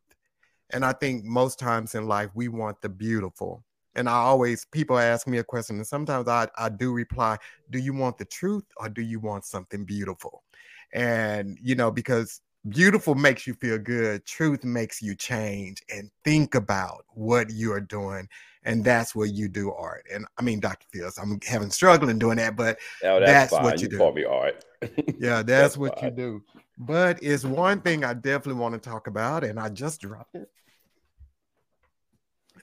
And 0.71 0.85
I 0.85 0.93
think 0.93 1.25
most 1.25 1.59
times 1.59 1.95
in 1.95 2.07
life, 2.07 2.31
we 2.35 2.49
want 2.49 2.81
the 2.81 2.89
beautiful. 2.89 3.65
And 3.97 4.09
I 4.09 4.15
always, 4.15 4.65
people 4.65 4.99
ask 4.99 5.29
me 5.29 5.39
a 5.39 5.45
question, 5.45 5.77
and 5.77 5.87
sometimes 5.87 6.27
I, 6.27 6.49
I 6.59 6.69
do 6.69 6.93
reply, 6.93 7.39
Do 7.71 7.79
you 7.79 7.95
want 7.95 8.19
the 8.19 8.25
truth 8.25 8.65
or 8.77 8.89
do 8.89 9.03
you 9.03 9.21
want 9.21 9.45
something 9.45 9.85
beautiful? 9.85 10.43
And, 10.93 11.57
you 11.63 11.77
know, 11.77 11.93
because 11.93 12.41
beautiful 12.69 13.15
makes 13.15 13.47
you 13.47 13.55
feel 13.55 13.79
good 13.79 14.25
truth 14.25 14.65
makes 14.65 15.03
you 15.03 15.15
change 15.15 15.83
and 15.91 16.11
think 16.25 16.55
about 16.55 17.05
what 17.11 17.51
you 17.51 17.73
are 17.73 17.81
doing 17.81 18.27
and 18.65 18.83
that's 18.83 19.15
what 19.15 19.31
you 19.33 19.49
do 19.49 19.71
art 19.73 20.07
and 20.13 20.25
i 20.39 20.43
mean 20.43 20.61
dr 20.61 20.87
fields 20.91 21.19
i'm 21.19 21.39
having 21.47 21.71
struggling 21.71 22.19
doing 22.19 22.39
that 22.39 22.57
but 22.57 22.79
no, 23.03 23.21
that's, 23.21 23.51
that's 23.51 23.63
what 23.63 23.81
you, 23.81 23.85
you 23.85 23.89
do. 23.91 23.99
call 23.99 24.13
me 24.13 24.25
art. 24.25 24.65
Yeah 24.83 24.89
that's, 25.43 25.47
that's 25.47 25.77
what 25.77 25.99
fine. 25.99 26.11
you 26.11 26.17
do. 26.17 26.43
But 26.79 27.23
it's 27.23 27.45
one 27.45 27.81
thing 27.81 28.05
i 28.05 28.15
definitely 28.15 28.61
want 28.61 28.75
to 28.75 28.91
talk 28.91 29.07
about 29.07 29.45
and 29.45 29.61
i 29.61 29.69
just 29.69 30.01
dropped 30.01 30.35
it. 30.35 30.49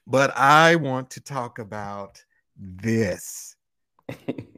But 0.07 0.35
i 0.35 0.75
want 0.75 1.11
to 1.11 1.21
talk 1.21 1.59
about 1.59 2.23
this 2.57 3.55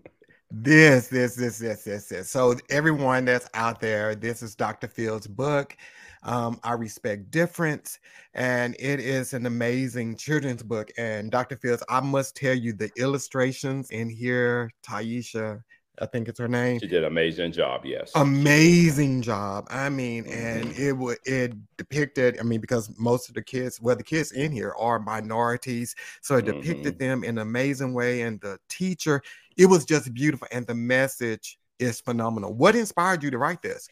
This, 0.55 1.07
this, 1.07 1.33
this, 1.35 1.57
this, 1.57 1.83
this, 1.83 2.09
this. 2.09 2.29
So 2.29 2.53
everyone 2.69 3.25
that's 3.25 3.49
out 3.55 3.79
there, 3.79 4.13
this 4.13 4.43
is 4.43 4.53
Dr. 4.55 4.87
Fields' 4.87 5.25
book. 5.25 5.75
Um, 6.21 6.59
I 6.63 6.73
respect 6.73 7.31
difference, 7.31 7.97
and 8.35 8.75
it 8.77 8.99
is 8.99 9.33
an 9.33 9.47
amazing 9.47 10.15
children's 10.15 10.61
book. 10.61 10.91
And 10.95 11.31
Dr. 11.31 11.57
Fields, 11.57 11.81
I 11.89 12.01
must 12.01 12.35
tell 12.35 12.53
you, 12.53 12.71
the 12.71 12.91
illustrations 12.97 13.89
in 13.89 14.11
here, 14.11 14.69
Taisha, 14.87 15.59
I 15.99 16.07
think 16.07 16.27
it's 16.27 16.39
her 16.39 16.47
name. 16.47 16.79
She 16.79 16.87
did 16.87 17.03
an 17.03 17.11
amazing 17.11 17.51
job. 17.51 17.85
Yes, 17.85 18.11
amazing 18.15 19.21
job. 19.21 19.67
I 19.69 19.89
mean, 19.89 20.23
mm-hmm. 20.23 20.33
and 20.33 20.77
it 20.77 20.93
would 20.93 21.17
it 21.25 21.53
depicted. 21.77 22.39
I 22.39 22.43
mean, 22.43 22.61
because 22.61 22.89
most 22.97 23.29
of 23.29 23.35
the 23.35 23.43
kids, 23.43 23.79
well, 23.79 23.95
the 23.95 24.03
kids 24.03 24.31
in 24.31 24.51
here 24.51 24.73
are 24.77 24.99
minorities, 24.99 25.95
so 26.21 26.37
it 26.37 26.45
depicted 26.45 26.97
mm-hmm. 26.97 27.09
them 27.09 27.23
in 27.23 27.37
an 27.37 27.47
amazing 27.47 27.93
way. 27.93 28.21
And 28.21 28.41
the 28.41 28.57
teacher, 28.69 29.21
it 29.55 29.67
was 29.67 29.85
just 29.85 30.13
beautiful, 30.13 30.47
and 30.51 30.65
the 30.65 30.75
message 30.75 31.59
is 31.79 32.01
phenomenal. 32.01 32.53
What 32.53 32.75
inspired 32.75 33.21
you 33.21 33.31
to 33.31 33.37
write 33.37 33.61
this? 33.61 33.87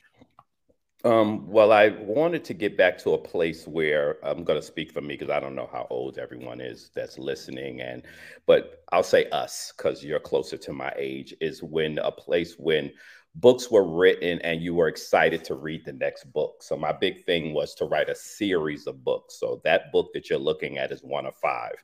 Um, 1.04 1.48
well, 1.48 1.72
I 1.72 1.90
wanted 1.90 2.44
to 2.46 2.54
get 2.54 2.78
back 2.78 3.00
to 3.00 3.14
a 3.14 3.18
place 3.18 3.68
where 3.68 4.24
I'm 4.24 4.44
going 4.44 4.60
to 4.60 4.66
speak 4.66 4.92
for 4.92 5.02
me 5.02 5.16
because 5.16 5.32
I 5.32 5.40
don't 5.40 5.56
know 5.56 5.70
how 5.72 5.88
old 5.90 6.20
everyone 6.20 6.62
is 6.62 6.92
that's 6.94 7.18
listening, 7.18 7.82
and 7.82 8.04
but 8.46 8.84
I'll 8.92 9.02
say 9.02 9.26
us 9.32 9.74
because 9.76 10.04
you're 10.04 10.20
closer 10.20 10.58
to 10.58 10.74
my 10.74 10.94
age 10.96 11.34
is 11.42 11.64
when 11.64 11.98
a 11.98 12.12
place 12.12 12.54
when 12.60 12.92
books 13.36 13.72
were 13.72 13.88
written 13.88 14.40
and 14.40 14.62
you 14.62 14.76
were 14.76 14.90
excited 14.90 15.44
to 15.46 15.56
read 15.56 15.86
the 15.86 15.94
next 15.94 16.26
book. 16.34 16.62
So 16.62 16.76
my 16.76 16.92
big 16.92 17.24
thing 17.24 17.54
was 17.54 17.74
to 17.76 17.86
write 17.86 18.10
a 18.10 18.16
series 18.16 18.88
of 18.88 19.06
books. 19.06 19.40
So 19.40 19.62
that 19.64 19.92
book 19.92 20.12
that 20.14 20.30
you're 20.30 20.38
looking 20.38 20.78
at 20.78 20.92
is 20.92 21.02
one 21.02 21.26
of 21.26 21.36
five. 21.36 21.76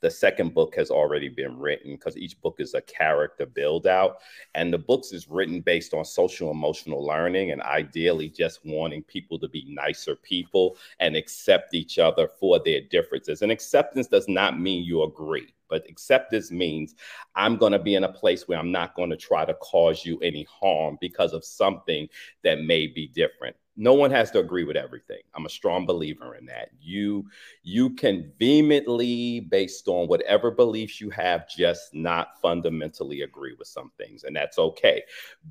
The 0.00 0.10
second 0.10 0.52
book 0.52 0.74
has 0.74 0.90
already 0.90 1.28
been 1.28 1.58
written 1.58 1.92
because 1.92 2.16
each 2.16 2.40
book 2.40 2.56
is 2.58 2.74
a 2.74 2.80
character 2.80 3.46
build 3.46 3.86
out 3.86 4.16
and 4.54 4.72
the 4.72 4.78
books 4.78 5.12
is 5.12 5.28
written 5.28 5.60
based 5.60 5.94
on 5.94 6.04
social 6.04 6.50
emotional 6.50 7.06
learning 7.06 7.52
and 7.52 7.62
ideally 7.62 8.28
just 8.28 8.64
wanting 8.64 9.04
people 9.04 9.38
to 9.38 9.48
be 9.48 9.64
nicer 9.68 10.16
people 10.16 10.76
and 10.98 11.14
accept 11.14 11.72
each 11.72 12.00
other 12.00 12.28
for 12.40 12.58
their 12.58 12.80
differences. 12.80 13.42
And 13.42 13.52
acceptance 13.52 14.08
does 14.08 14.28
not 14.28 14.58
mean 14.58 14.84
you 14.84 15.04
agree. 15.04 15.55
But 15.68 15.88
acceptance 15.88 16.50
means 16.50 16.94
I'm 17.34 17.56
going 17.56 17.72
to 17.72 17.78
be 17.78 17.94
in 17.94 18.04
a 18.04 18.12
place 18.12 18.46
where 18.48 18.58
I'm 18.58 18.72
not 18.72 18.94
going 18.94 19.10
to 19.10 19.16
try 19.16 19.44
to 19.44 19.54
cause 19.54 20.04
you 20.04 20.18
any 20.20 20.44
harm 20.44 20.98
because 21.00 21.32
of 21.32 21.44
something 21.44 22.08
that 22.44 22.62
may 22.62 22.86
be 22.86 23.08
different. 23.08 23.56
No 23.78 23.92
one 23.92 24.10
has 24.10 24.30
to 24.30 24.38
agree 24.38 24.64
with 24.64 24.76
everything. 24.76 25.20
I'm 25.34 25.44
a 25.44 25.50
strong 25.50 25.84
believer 25.84 26.34
in 26.34 26.46
that. 26.46 26.70
You 26.80 27.26
you 27.62 27.90
can 27.90 28.32
vehemently 28.38 29.40
based 29.40 29.86
on 29.86 30.08
whatever 30.08 30.50
beliefs 30.50 30.98
you 30.98 31.10
have 31.10 31.46
just 31.48 31.94
not 31.94 32.40
fundamentally 32.40 33.20
agree 33.20 33.54
with 33.58 33.68
some 33.68 33.90
things 33.98 34.24
and 34.24 34.34
that's 34.34 34.58
okay. 34.58 35.02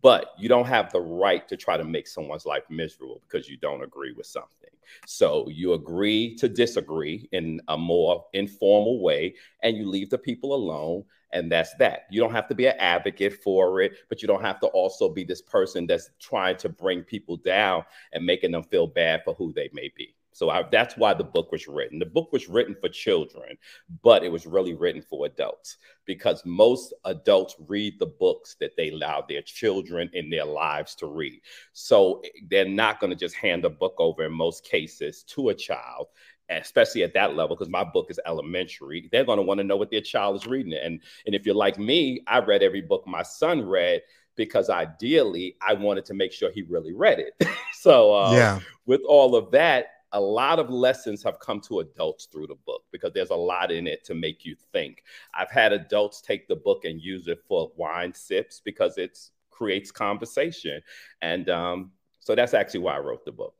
But 0.02 0.32
you 0.40 0.50
don't 0.50 0.66
have 0.66 0.92
the 0.92 1.02
right 1.02 1.48
to 1.48 1.56
try 1.56 1.78
to 1.78 1.84
make 1.84 2.08
someone's 2.08 2.48
life 2.48 2.64
miserable 2.70 3.22
because 3.30 3.48
you 3.48 3.58
don't 3.58 3.84
agree 3.84 4.14
with 4.14 4.26
something 4.26 4.65
so 5.06 5.48
you 5.50 5.74
agree 5.74 6.36
to 6.36 6.50
disagree 6.50 7.28
in 7.32 7.62
a 7.68 7.78
more 7.78 8.26
informal 8.34 9.02
way 9.02 9.36
and 9.64 9.78
you 9.78 9.88
leave 9.88 10.10
the 10.10 10.18
people 10.18 10.54
alone 10.56 11.04
and 11.36 11.52
that's 11.52 11.76
that. 11.76 12.06
You 12.10 12.22
don't 12.22 12.32
have 12.32 12.48
to 12.48 12.56
be 12.56 12.68
an 12.68 12.76
advocate 12.80 13.44
for 13.44 13.82
it, 13.82 13.94
but 14.08 14.22
you 14.22 14.28
don't 14.28 14.42
have 14.42 14.60
to 14.62 14.68
also 14.68 15.10
be 15.10 15.26
this 15.26 15.42
person 15.42 15.86
that's 15.86 16.10
trying 16.20 16.56
to 16.58 16.70
bring 16.70 17.04
people 17.04 17.36
down 17.36 17.84
and 18.14 18.26
making 18.26 18.52
them 18.52 18.64
feel 18.64 18.88
bad 18.88 19.22
for 19.26 19.34
who 19.34 19.52
they 19.52 19.70
may 19.74 19.92
be. 19.98 20.15
So 20.36 20.50
I, 20.50 20.64
that's 20.70 20.98
why 20.98 21.14
the 21.14 21.24
book 21.24 21.54
was 21.54 21.66
written. 21.66 21.98
The 21.98 22.06
book 22.06 22.34
was 22.34 22.50
written 22.50 22.76
for 22.82 22.90
children, 22.90 23.58
but 24.04 24.22
it 24.22 24.30
was 24.30 24.46
really 24.46 24.74
written 24.74 25.02
for 25.02 25.28
adults 25.28 25.78
because 26.04 26.46
most 26.46 26.94
adults 27.06 27.56
read 27.70 27.98
the 28.00 28.08
books 28.08 28.58
that 28.60 28.76
they 28.76 28.90
allow 28.90 29.22
their 29.22 29.42
children 29.42 30.10
in 30.12 30.30
their 30.30 30.44
lives 30.44 30.94
to 30.96 31.08
read. 31.08 31.40
So 31.72 32.22
they're 32.50 32.68
not 32.68 33.00
going 33.00 33.12
to 33.12 33.16
just 33.16 33.36
hand 33.36 33.64
a 33.64 33.70
book 33.70 33.96
over 33.98 34.26
in 34.26 34.34
most 34.34 34.66
cases 34.66 35.24
to 35.30 35.50
a 35.50 35.56
child 35.56 36.08
especially 36.50 37.02
at 37.02 37.16
that 37.16 37.36
level, 37.36 37.56
because 37.56 37.72
my 37.72 37.84
book 37.84 38.06
is 38.12 38.20
elementary, 38.28 39.10
they're 39.12 39.26
going 39.26 39.38
to 39.38 39.44
want 39.44 39.58
to 39.58 39.64
know 39.64 39.78
what 39.78 39.90
their 39.90 40.00
child 40.00 40.36
is 40.36 40.46
reading. 40.46 40.74
And, 40.74 41.02
and 41.26 41.34
if 41.34 41.44
you're 41.44 41.56
like 41.56 41.80
me, 41.80 42.22
I 42.28 42.38
read 42.38 42.62
every 42.62 42.82
book 42.82 43.08
my 43.08 43.24
son 43.24 43.66
read 43.66 44.04
because 44.36 44.70
ideally 44.70 45.58
I 45.60 45.74
wanted 45.74 46.06
to 46.06 46.14
make 46.14 46.32
sure 46.32 46.52
he 46.52 46.62
really 46.62 46.94
read 46.94 47.18
it. 47.18 47.48
so, 47.74 48.14
uh, 48.14 48.34
yeah. 48.34 48.60
with 48.86 49.02
all 49.08 49.36
of 49.36 49.50
that, 49.52 49.95
a 50.16 50.20
lot 50.20 50.60
of 50.60 50.70
lessons 50.70 51.22
have 51.24 51.40
come 51.40 51.60
to 51.60 51.82
adults 51.82 52.26
through 52.26 52.48
the 52.48 52.56
book 52.56 52.84
because 52.92 53.12
there's 53.14 53.32
a 53.32 53.36
lot 53.36 53.70
in 53.70 53.86
it 53.86 54.06
to 54.06 54.16
make 54.16 54.46
you 54.46 54.56
think. 54.72 55.04
I've 55.34 55.52
had 55.52 55.74
adults 55.74 56.22
take 56.22 56.48
the 56.48 56.56
book 56.56 56.86
and 56.86 57.02
use 57.02 57.28
it 57.28 57.44
for 57.48 57.70
wine 57.76 58.14
sips 58.14 58.62
because 58.64 58.98
it 58.98 59.20
creates 59.52 59.92
conversation. 59.92 60.82
And 61.22 61.50
um, 61.50 61.92
so 62.20 62.34
that's 62.34 62.54
actually 62.54 62.80
why 62.80 62.96
I 62.96 63.00
wrote 63.00 63.26
the 63.26 63.34
book. 63.34 63.56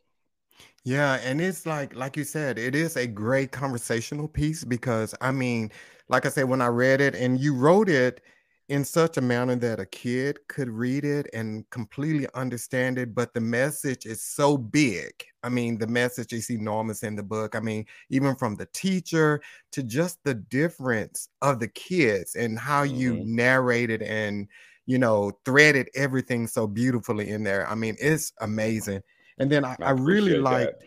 Yeah, 0.84 1.16
and 1.24 1.42
it's 1.42 1.66
like 1.66 1.96
like 1.96 2.16
you 2.16 2.24
said, 2.24 2.58
it 2.60 2.76
is 2.76 2.96
a 2.96 3.08
great 3.08 3.52
conversational 3.52 4.28
piece 4.28 4.64
because 4.64 5.16
I 5.20 5.32
mean, 5.32 5.72
like 6.10 6.26
I 6.26 6.30
said, 6.30 6.46
when 6.46 6.62
I 6.62 6.68
read 6.68 7.02
it 7.02 7.16
and 7.16 7.40
you 7.40 7.56
wrote 7.56 7.90
it 7.90 8.22
in 8.68 8.84
such 8.84 9.18
a 9.18 9.22
manner 9.22 9.56
that 9.56 9.80
a 9.80 9.86
kid 9.86 10.40
could 10.48 10.70
read 10.70 11.06
it 11.06 11.28
and 11.34 11.70
completely 11.70 12.28
understand 12.34 12.98
it, 12.98 13.14
but 13.14 13.34
the 13.34 13.42
message 13.42 14.06
is 14.06 14.24
so 14.24 14.58
big. 14.58 15.12
I 15.44 15.50
mean, 15.50 15.78
the 15.78 15.88
message 15.88 16.34
is 16.34 16.50
enormous 16.50 17.04
in 17.04 17.16
the 17.16 17.22
book. 17.22 17.56
I 17.56 17.60
mean, 17.60 17.86
even 18.10 18.36
from 18.36 18.56
the 18.56 18.66
teacher 18.74 19.42
to 19.74 19.84
just 19.84 20.18
the 20.24 20.34
difference 20.34 21.30
of 21.44 21.60
the 21.60 21.68
kids 21.68 22.36
and 22.36 22.58
how 22.58 22.84
you 22.84 23.14
mm-hmm. 23.14 23.36
narrated 23.36 24.02
and 24.02 24.48
you 24.88 24.98
know 24.98 25.32
threaded 25.46 25.90
everything 25.96 26.48
so 26.48 26.66
beautifully 26.66 27.30
in 27.30 27.44
there. 27.44 27.70
I 27.70 27.76
mean, 27.76 27.96
it's 28.00 28.34
amazing. 28.42 29.02
And 29.38 29.52
then 29.52 29.64
I, 29.64 29.76
I, 29.80 29.86
I 29.86 29.92
really 29.92 30.38
liked 30.38 30.84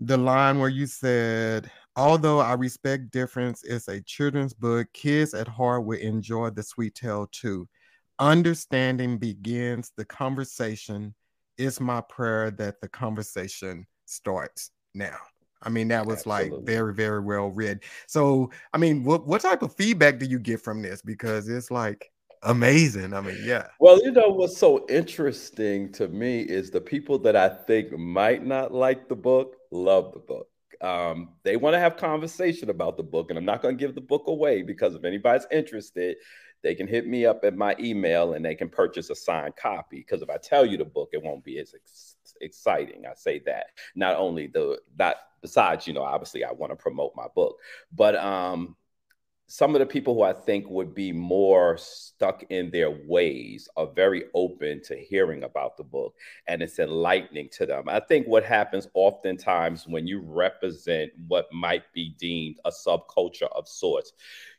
the 0.00 0.16
line 0.16 0.60
where 0.60 0.68
you 0.68 0.86
said, 0.86 1.68
although 1.98 2.38
I 2.38 2.54
respect 2.54 3.10
difference, 3.10 3.64
it's 3.64 3.88
a 3.88 4.00
children's 4.00 4.54
book. 4.54 4.86
Kids 4.94 5.34
at 5.34 5.48
heart 5.48 5.84
will 5.84 5.98
enjoy 5.98 6.50
the 6.50 6.62
sweet 6.62 6.94
tale 6.94 7.28
too. 7.30 7.68
Understanding 8.20 9.18
begins 9.18 9.92
the 9.96 10.04
conversation. 10.04 11.14
It's 11.58 11.80
my 11.80 12.00
prayer 12.00 12.52
that 12.52 12.80
the 12.80 12.88
conversation 12.88 13.84
starts 14.06 14.70
now. 14.94 15.16
I 15.60 15.70
mean, 15.70 15.88
that 15.88 16.06
was 16.06 16.18
Absolutely. 16.18 16.58
like 16.58 16.66
very, 16.66 16.94
very 16.94 17.20
well 17.20 17.48
read. 17.48 17.80
So, 18.06 18.50
I 18.72 18.78
mean, 18.78 19.02
what 19.02 19.26
what 19.26 19.40
type 19.40 19.62
of 19.62 19.74
feedback 19.74 20.18
do 20.18 20.26
you 20.26 20.38
get 20.38 20.60
from 20.60 20.82
this? 20.82 21.02
Because 21.02 21.48
it's 21.48 21.68
like 21.68 22.12
amazing. 22.44 23.12
I 23.12 23.20
mean, 23.20 23.38
yeah. 23.44 23.66
Well, 23.80 24.00
you 24.04 24.12
know 24.12 24.28
what's 24.28 24.56
so 24.56 24.86
interesting 24.88 25.90
to 25.94 26.06
me 26.06 26.42
is 26.42 26.70
the 26.70 26.80
people 26.80 27.18
that 27.20 27.34
I 27.34 27.48
think 27.48 27.90
might 27.90 28.46
not 28.46 28.72
like 28.72 29.08
the 29.08 29.16
book 29.16 29.56
love 29.72 30.12
the 30.12 30.20
book. 30.20 30.48
Um, 30.80 31.30
they 31.42 31.56
want 31.56 31.74
to 31.74 31.80
have 31.80 31.96
conversation 31.96 32.70
about 32.70 32.96
the 32.96 33.02
book, 33.02 33.30
and 33.30 33.38
I'm 33.38 33.44
not 33.44 33.62
going 33.62 33.76
to 33.76 33.80
give 33.80 33.94
the 33.94 34.00
book 34.00 34.24
away 34.26 34.62
because 34.62 34.94
if 34.94 35.04
anybody's 35.04 35.46
interested, 35.50 36.16
they 36.62 36.74
can 36.74 36.86
hit 36.86 37.06
me 37.06 37.24
up 37.24 37.44
at 37.44 37.56
my 37.56 37.76
email 37.78 38.32
and 38.32 38.44
they 38.44 38.54
can 38.54 38.68
purchase 38.68 39.10
a 39.10 39.14
signed 39.14 39.56
copy. 39.56 39.98
Because 39.98 40.22
if 40.22 40.30
I 40.30 40.38
tell 40.38 40.66
you 40.66 40.76
the 40.76 40.84
book, 40.84 41.10
it 41.12 41.22
won't 41.22 41.44
be 41.44 41.58
as 41.58 41.74
ex- 41.74 42.16
exciting. 42.40 43.06
I 43.06 43.14
say 43.14 43.40
that. 43.46 43.66
Not 43.94 44.16
only 44.16 44.48
the 44.48 44.80
not 44.98 45.16
besides, 45.40 45.86
you 45.86 45.92
know, 45.92 46.02
obviously 46.02 46.44
I 46.44 46.52
want 46.52 46.72
to 46.72 46.76
promote 46.76 47.12
my 47.14 47.26
book, 47.34 47.58
but 47.94 48.16
um, 48.16 48.76
some 49.50 49.74
of 49.74 49.78
the 49.78 49.86
people 49.86 50.14
who 50.14 50.22
I 50.22 50.34
think 50.34 50.68
would 50.68 50.94
be 50.94 51.10
more 51.10 51.78
stuck 51.78 52.44
in 52.50 52.70
their 52.70 52.90
ways 53.06 53.66
are 53.78 53.86
very 53.86 54.24
open 54.34 54.82
to 54.84 54.94
hearing 54.94 55.42
about 55.42 55.78
the 55.78 55.84
book 55.84 56.14
and 56.46 56.60
it's 56.60 56.78
enlightening 56.78 57.48
to 57.52 57.64
them. 57.64 57.84
I 57.88 58.00
think 58.00 58.26
what 58.26 58.44
happens 58.44 58.88
oftentimes 58.92 59.86
when 59.88 60.06
you 60.06 60.20
represent 60.20 61.12
what 61.28 61.46
might 61.50 61.90
be 61.94 62.14
deemed 62.18 62.56
a 62.66 62.70
subculture 62.70 63.48
of 63.56 63.66
sorts, 63.66 64.12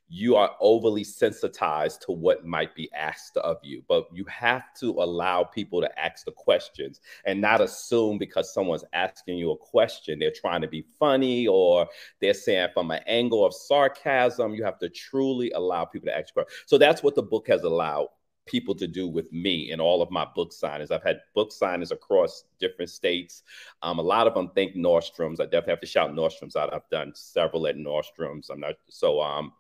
you 0.10 0.36
are 0.36 0.56
overly 0.60 1.04
sensitized 1.04 2.02
to 2.02 2.12
what 2.12 2.46
might 2.46 2.74
be 2.76 2.90
asked 2.94 3.38
of 3.38 3.58
you. 3.62 3.84
But 3.88 4.08
you 4.12 4.26
have 4.26 4.74
to 4.80 4.90
allow 4.90 5.44
people 5.44 5.82
to 5.82 6.00
ask 6.00 6.26
the 6.26 6.32
questions 6.32 7.00
and 7.26 7.40
not 7.40 7.62
assume 7.62 8.18
because 8.18 8.52
someone's 8.52 8.84
asking 8.94 9.38
you 9.38 9.52
a 9.52 9.58
question, 9.58 10.18
they're 10.18 10.32
trying 10.32 10.62
to 10.62 10.68
be 10.68 10.86
funny 11.00 11.48
or 11.48 11.88
they're 12.20 12.34
saying 12.34 12.70
from 12.74 12.90
an 12.90 13.02
angle 13.06 13.46
of 13.46 13.54
sarcasm. 13.54 14.56
You 14.56 14.64
have 14.64 14.80
to 14.80 14.90
truly 14.90 15.52
allow 15.52 15.86
people 15.86 16.08
to 16.08 16.18
ask 16.18 16.34
questions. 16.34 16.64
So 16.66 16.80
that's 16.80 17.04
what 17.04 17.14
the 17.14 17.24
book 17.24 17.48
has 17.48 17.64
allowed 17.64 18.08
people 18.48 18.74
to 18.74 18.88
do 18.88 19.08
with 19.08 19.32
me 19.32 19.72
in 19.72 19.80
all 19.80 20.02
of 20.02 20.10
my 20.10 20.26
book 20.36 20.52
signings. 20.52 20.90
I've 20.90 21.04
had 21.04 21.20
book 21.36 21.52
signings 21.52 21.92
across 21.92 22.46
different 22.60 22.90
states. 22.90 23.44
Um, 23.84 24.00
a 24.00 24.02
lot 24.02 24.26
of 24.26 24.34
them 24.34 24.50
think 24.56 24.76
Nordstrom's. 24.76 25.40
I 25.40 25.44
definitely 25.44 25.74
have 25.74 25.82
to 25.82 25.86
shout 25.86 26.12
Nordstrom's 26.14 26.56
out. 26.56 26.74
I've 26.74 26.90
done 26.90 27.12
several 27.14 27.68
at 27.68 27.76
Nordstrom's. 27.76 28.50
I'm 28.50 28.62
not 28.62 28.74
so 28.90 29.22
um 29.22 29.54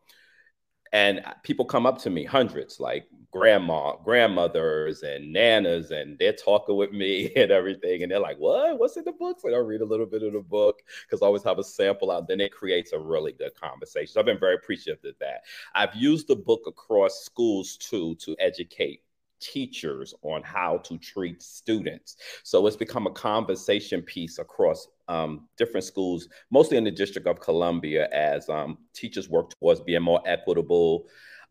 and 0.93 1.21
people 1.43 1.65
come 1.65 1.85
up 1.85 1.97
to 1.99 2.09
me 2.09 2.23
hundreds 2.23 2.79
like 2.79 3.07
grandma 3.31 3.95
grandmothers 3.97 5.03
and 5.03 5.35
nanas 5.35 5.91
and 5.91 6.17
they're 6.17 6.33
talking 6.33 6.75
with 6.75 6.91
me 6.91 7.31
and 7.35 7.51
everything 7.51 8.01
and 8.01 8.11
they're 8.11 8.19
like 8.19 8.37
what? 8.37 8.79
What's 8.79 8.97
in 8.97 9.03
the 9.03 9.11
book 9.11 9.39
so 9.39 9.53
i 9.53 9.57
read 9.57 9.81
a 9.81 9.85
little 9.85 10.05
bit 10.05 10.23
of 10.23 10.33
the 10.33 10.39
book 10.39 10.81
because 11.05 11.21
i 11.21 11.25
always 11.25 11.43
have 11.43 11.59
a 11.59 11.63
sample 11.63 12.11
out 12.11 12.27
then 12.27 12.41
it 12.41 12.51
creates 12.51 12.91
a 12.93 12.99
really 12.99 13.31
good 13.31 13.53
conversation. 13.55 14.07
So 14.07 14.19
i've 14.19 14.25
been 14.25 14.39
very 14.39 14.55
appreciative 14.55 15.03
of 15.05 15.15
that. 15.19 15.43
I've 15.75 15.95
used 15.95 16.27
the 16.27 16.35
book 16.35 16.61
across 16.67 17.23
schools 17.23 17.77
too 17.77 18.15
to 18.15 18.35
educate 18.39 19.03
teachers 19.39 20.13
on 20.21 20.43
how 20.43 20.77
to 20.79 20.97
treat 20.97 21.41
students. 21.41 22.17
So 22.43 22.65
it's 22.67 22.75
become 22.75 23.07
a 23.07 23.11
conversation 23.11 24.01
piece 24.01 24.39
across 24.39 24.87
um, 25.07 25.47
different 25.57 25.85
schools, 25.85 26.27
mostly 26.51 26.77
in 26.77 26.83
the 26.83 26.91
District 26.91 27.27
of 27.27 27.39
Columbia, 27.39 28.07
as 28.11 28.49
um, 28.49 28.77
teachers 28.93 29.29
work 29.29 29.51
towards 29.59 29.81
being 29.81 30.03
more 30.03 30.21
equitable, 30.25 31.07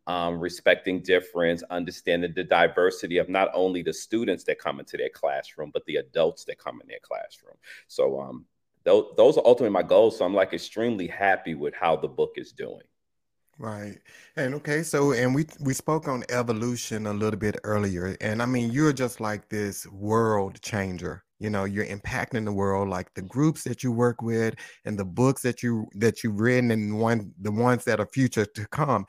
um, 0.07 0.41
respecting 0.41 1.03
difference, 1.03 1.63
understanding 1.71 2.33
the 2.35 2.45
diversity 2.45 3.19
of 3.19 3.29
not 3.29 3.51
only 3.53 3.83
the 3.83 3.93
students 3.93 4.45
that 4.45 4.59
come 4.59 4.81
into 4.81 4.97
their 4.97 5.11
classroom, 5.11 5.71
but 5.73 5.85
the 5.87 5.97
adults 5.97 6.45
that 6.45 6.59
come 6.59 6.81
in 6.81 6.89
their 6.89 6.99
classroom. 7.03 7.57
So 7.89 8.21
um, 8.21 8.47
th- 8.85 9.05
those 9.17 9.37
are 9.37 9.45
ultimately 9.45 9.73
my 9.73 9.83
goals. 9.83 10.19
So 10.19 10.25
I'm 10.25 10.35
like 10.35 10.55
extremely 10.55 11.07
happy 11.07 11.55
with 11.55 11.75
how 11.75 11.97
the 11.97 12.09
book 12.09 12.33
is 12.37 12.53
doing. 12.53 12.83
Right. 13.61 13.99
And 14.37 14.55
okay, 14.57 14.85
so 14.85 15.13
and 15.13 15.35
we 15.35 15.47
we 15.61 15.75
spoke 15.75 16.07
on 16.07 16.23
evolution 16.29 17.07
a 17.09 17.13
little 17.13 17.39
bit 17.41 17.57
earlier. 17.65 18.17
And 18.21 18.41
I 18.41 18.47
mean, 18.47 18.71
you're 18.71 18.93
just 18.93 19.21
like 19.21 19.49
this 19.49 19.85
world 19.89 20.61
changer. 20.63 21.25
You 21.41 21.51
know, 21.51 21.65
you're 21.65 21.87
impacting 21.87 22.45
the 22.45 22.53
world 22.53 22.89
like 22.89 23.15
the 23.15 23.23
groups 23.23 23.65
that 23.65 23.83
you 23.83 23.91
work 23.91 24.23
with 24.23 24.55
and 24.85 24.97
the 24.99 25.05
books 25.05 25.43
that 25.43 25.63
you 25.63 25.87
that 25.97 26.23
you've 26.23 26.39
written 26.39 26.71
and 26.71 27.01
one 27.01 27.33
the 27.41 27.51
ones 27.51 27.85
that 27.85 27.99
are 28.01 28.07
future 28.07 28.47
to 28.47 28.67
come. 28.69 29.07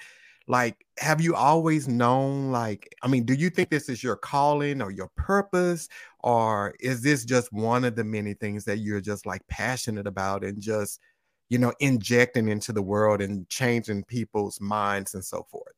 Like, 0.48 0.84
have 0.98 1.22
you 1.22 1.36
always 1.36 1.88
known 1.88 2.52
like 2.52 2.90
I 3.04 3.08
mean, 3.08 3.26
do 3.26 3.34
you 3.36 3.52
think 3.52 3.70
this 3.70 3.88
is 3.88 4.04
your 4.04 4.16
calling 4.16 4.82
or 4.82 4.90
your 4.92 5.10
purpose 5.16 5.88
or 6.22 6.74
is 6.80 7.02
this 7.04 7.24
just 7.24 7.54
one 7.54 7.84
of 7.86 7.96
the 7.96 8.04
many 8.04 8.34
things 8.34 8.66
that 8.66 8.80
you're 8.80 9.02
just 9.02 9.26
like 9.28 9.48
passionate 9.48 10.08
about 10.08 10.44
and 10.44 10.60
just 10.60 11.00
you 11.50 11.58
know, 11.58 11.74
injecting 11.80 12.48
into 12.48 12.72
the 12.72 12.82
world 12.82 13.22
and 13.22 13.50
changing 13.50 14.04
people's 14.04 14.62
minds 14.62 15.16
and 15.16 15.26
so 15.26 15.46
forth? 15.50 15.74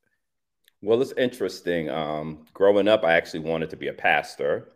Well, 0.82 1.02
it's 1.02 1.14
interesting. 1.14 1.90
Um, 1.90 2.46
growing 2.54 2.88
up, 2.88 3.04
I 3.04 3.14
actually 3.14 3.42
wanted 3.42 3.70
to 3.70 3.78
be 3.78 3.88
a 3.88 3.94
pastor. 3.94 4.70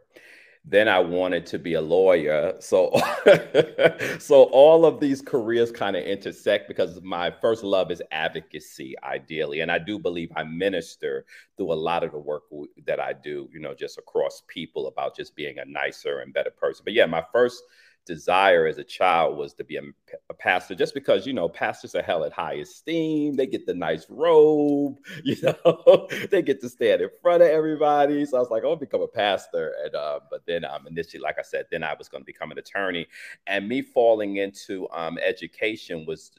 Then 0.63 0.87
I 0.87 0.99
wanted 0.99 1.45
to 1.47 1.59
be 1.59 1.73
a 1.75 1.81
lawyer. 1.81 2.55
So, 2.59 2.91
so 4.19 4.43
all 4.45 4.85
of 4.85 4.99
these 4.99 5.21
careers 5.21 5.71
kind 5.71 5.95
of 5.95 6.03
intersect 6.03 6.67
because 6.67 7.01
my 7.01 7.31
first 7.41 7.63
love 7.63 7.91
is 7.91 8.01
advocacy, 8.11 8.95
ideally, 9.03 9.59
and 9.59 9.71
I 9.71 9.77
do 9.77 9.99
believe 9.99 10.31
I 10.35 10.43
minister 10.43 11.25
through 11.57 11.71
a 11.71 11.75
lot 11.75 12.03
of 12.03 12.11
the 12.11 12.19
work 12.19 12.43
that 12.87 12.99
I 12.99 13.13
do. 13.13 13.47
You 13.51 13.59
know, 13.59 13.75
just 13.75 13.97
across 13.97 14.43
people 14.47 14.87
about 14.87 15.15
just 15.15 15.35
being 15.35 15.59
a 15.59 15.65
nicer 15.65 16.19
and 16.19 16.33
better 16.33 16.51
person. 16.51 16.83
But 16.83 16.93
yeah, 16.93 17.05
my 17.05 17.23
first 17.31 17.61
desire 18.05 18.67
as 18.67 18.77
a 18.77 18.83
child 18.83 19.37
was 19.37 19.53
to 19.53 19.63
be 19.63 19.77
a, 19.77 19.81
a, 20.29 20.33
pastor 20.33 20.75
just 20.75 20.93
because 20.93 21.25
you 21.25 21.33
know 21.33 21.49
pastors 21.49 21.95
are 21.95 22.03
held 22.03 22.23
at 22.23 22.31
high 22.31 22.53
esteem 22.53 23.35
they 23.35 23.47
get 23.47 23.65
the 23.65 23.73
nice 23.73 24.05
robe 24.09 24.97
you 25.23 25.35
know 25.41 26.07
they 26.29 26.41
get 26.41 26.61
to 26.61 26.69
stand 26.69 27.01
in 27.01 27.09
front 27.21 27.41
of 27.41 27.49
everybody. 27.49 28.25
So 28.25 28.37
i 28.37 28.39
was 28.39 28.49
like 28.49 28.63
i 28.63 28.67
want 28.67 28.79
to 28.79 28.85
become 28.85 29.01
a 29.01 29.07
pastor. 29.07 29.73
And 29.83 29.95
uh, 29.95 30.19
but 30.29 30.45
then 30.45 30.63
um, 30.65 30.85
initially 30.87 31.21
like 31.21 31.39
i 31.39 31.41
said 31.41 31.65
then 31.71 31.83
i 31.83 31.95
was 31.97 32.07
going 32.07 32.21
to 32.21 32.25
become 32.25 32.51
an 32.51 32.59
attorney. 32.59 33.07
And 33.47 33.67
me 33.67 33.81
falling 33.81 34.37
into 34.37 34.87
um, 34.91 35.17
education 35.17 36.05
was 36.05 36.31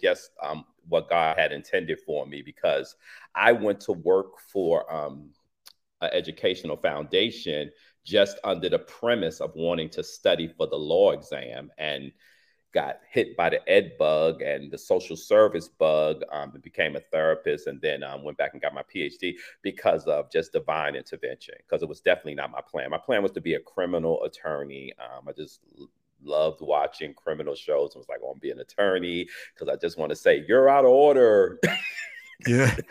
just 0.00 0.30
um, 0.42 0.64
what 0.88 1.08
god 1.08 1.38
had 1.38 1.52
intended 1.52 1.98
for 2.00 2.26
me 2.26 2.42
because 2.42 2.96
i 3.34 3.52
went 3.52 3.80
to 3.80 3.92
work 3.92 4.38
for 4.40 4.92
um, 4.92 5.30
an 6.00 6.10
educational 6.12 6.76
foundation 6.76 7.70
just 8.04 8.38
under 8.44 8.68
the 8.68 8.78
premise 8.78 9.40
of 9.40 9.52
wanting 9.54 9.88
to 9.90 10.02
study 10.02 10.48
for 10.48 10.66
the 10.66 10.76
law 10.76 11.12
exam 11.12 11.70
and 11.78 12.12
got 12.72 12.98
hit 13.08 13.36
by 13.36 13.48
the 13.48 13.68
ed 13.68 13.92
bug 13.98 14.42
and 14.42 14.70
the 14.70 14.78
social 14.78 15.16
service 15.16 15.68
bug 15.68 16.22
um, 16.32 16.50
and 16.54 16.62
became 16.62 16.96
a 16.96 17.00
therapist 17.00 17.68
and 17.68 17.80
then 17.80 18.02
um, 18.02 18.24
went 18.24 18.36
back 18.36 18.52
and 18.52 18.60
got 18.60 18.74
my 18.74 18.82
phd 18.94 19.34
because 19.62 20.04
of 20.06 20.30
just 20.30 20.52
divine 20.52 20.96
intervention 20.96 21.54
because 21.58 21.82
it 21.82 21.88
was 21.88 22.00
definitely 22.00 22.34
not 22.34 22.50
my 22.50 22.60
plan 22.60 22.90
my 22.90 22.98
plan 22.98 23.22
was 23.22 23.30
to 23.30 23.40
be 23.40 23.54
a 23.54 23.60
criminal 23.60 24.22
attorney 24.24 24.92
um, 24.98 25.28
i 25.28 25.32
just 25.32 25.60
loved 26.24 26.60
watching 26.60 27.14
criminal 27.14 27.54
shows 27.54 27.94
and 27.94 28.00
was 28.00 28.08
like, 28.08 28.20
I 28.22 28.24
want 28.24 28.36
to 28.36 28.40
be 28.40 28.50
an 28.50 28.60
attorney 28.60 29.28
because 29.54 29.68
I 29.68 29.76
just 29.76 29.98
want 29.98 30.10
to 30.10 30.16
say, 30.16 30.44
you're 30.48 30.68
out 30.68 30.84
of 30.84 30.90
order. 30.90 31.58
yeah. 32.46 32.74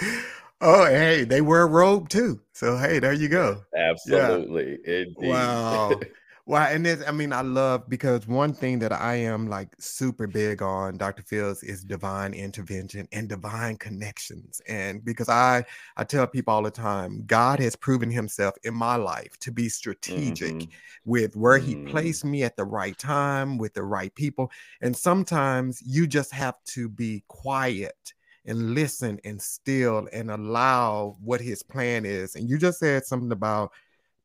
Oh, 0.62 0.84
hey, 0.84 1.24
they 1.24 1.40
wear 1.40 1.62
a 1.62 1.66
robe 1.66 2.08
too. 2.08 2.40
So 2.52 2.76
hey, 2.76 2.98
there 2.98 3.14
you 3.14 3.28
go. 3.28 3.62
Absolutely. 3.74 4.78
Yeah. 4.86 5.04
Wow. 5.16 6.00
Well, 6.50 6.66
and 6.66 6.84
this, 6.84 7.00
I 7.06 7.12
mean, 7.12 7.32
I 7.32 7.42
love 7.42 7.88
because 7.88 8.26
one 8.26 8.52
thing 8.52 8.80
that 8.80 8.90
I 8.90 9.14
am 9.14 9.48
like 9.48 9.68
super 9.78 10.26
big 10.26 10.62
on, 10.62 10.96
Dr. 10.96 11.22
Fields, 11.22 11.62
is 11.62 11.84
divine 11.84 12.34
intervention 12.34 13.06
and 13.12 13.28
divine 13.28 13.76
connections. 13.76 14.60
And 14.66 15.04
because 15.04 15.28
I 15.28 15.64
I 15.96 16.02
tell 16.02 16.26
people 16.26 16.52
all 16.52 16.64
the 16.64 16.70
time, 16.72 17.22
God 17.26 17.60
has 17.60 17.76
proven 17.76 18.10
himself 18.10 18.56
in 18.64 18.74
my 18.74 18.96
life 18.96 19.38
to 19.38 19.52
be 19.52 19.68
strategic 19.68 20.54
mm-hmm. 20.54 20.70
with 21.04 21.36
where 21.36 21.60
mm-hmm. 21.60 21.86
he 21.86 21.92
placed 21.92 22.24
me 22.24 22.42
at 22.42 22.56
the 22.56 22.64
right 22.64 22.98
time 22.98 23.56
with 23.56 23.74
the 23.74 23.84
right 23.84 24.12
people. 24.16 24.50
And 24.80 24.96
sometimes 24.96 25.80
you 25.86 26.08
just 26.08 26.32
have 26.32 26.56
to 26.70 26.88
be 26.88 27.22
quiet 27.28 28.12
and 28.46 28.74
listen 28.74 29.20
and 29.24 29.40
still 29.40 30.08
and 30.12 30.30
allow 30.30 31.16
what 31.22 31.40
his 31.40 31.62
plan 31.62 32.04
is. 32.04 32.34
And 32.34 32.48
you 32.48 32.58
just 32.58 32.78
said 32.78 33.04
something 33.04 33.32
about 33.32 33.72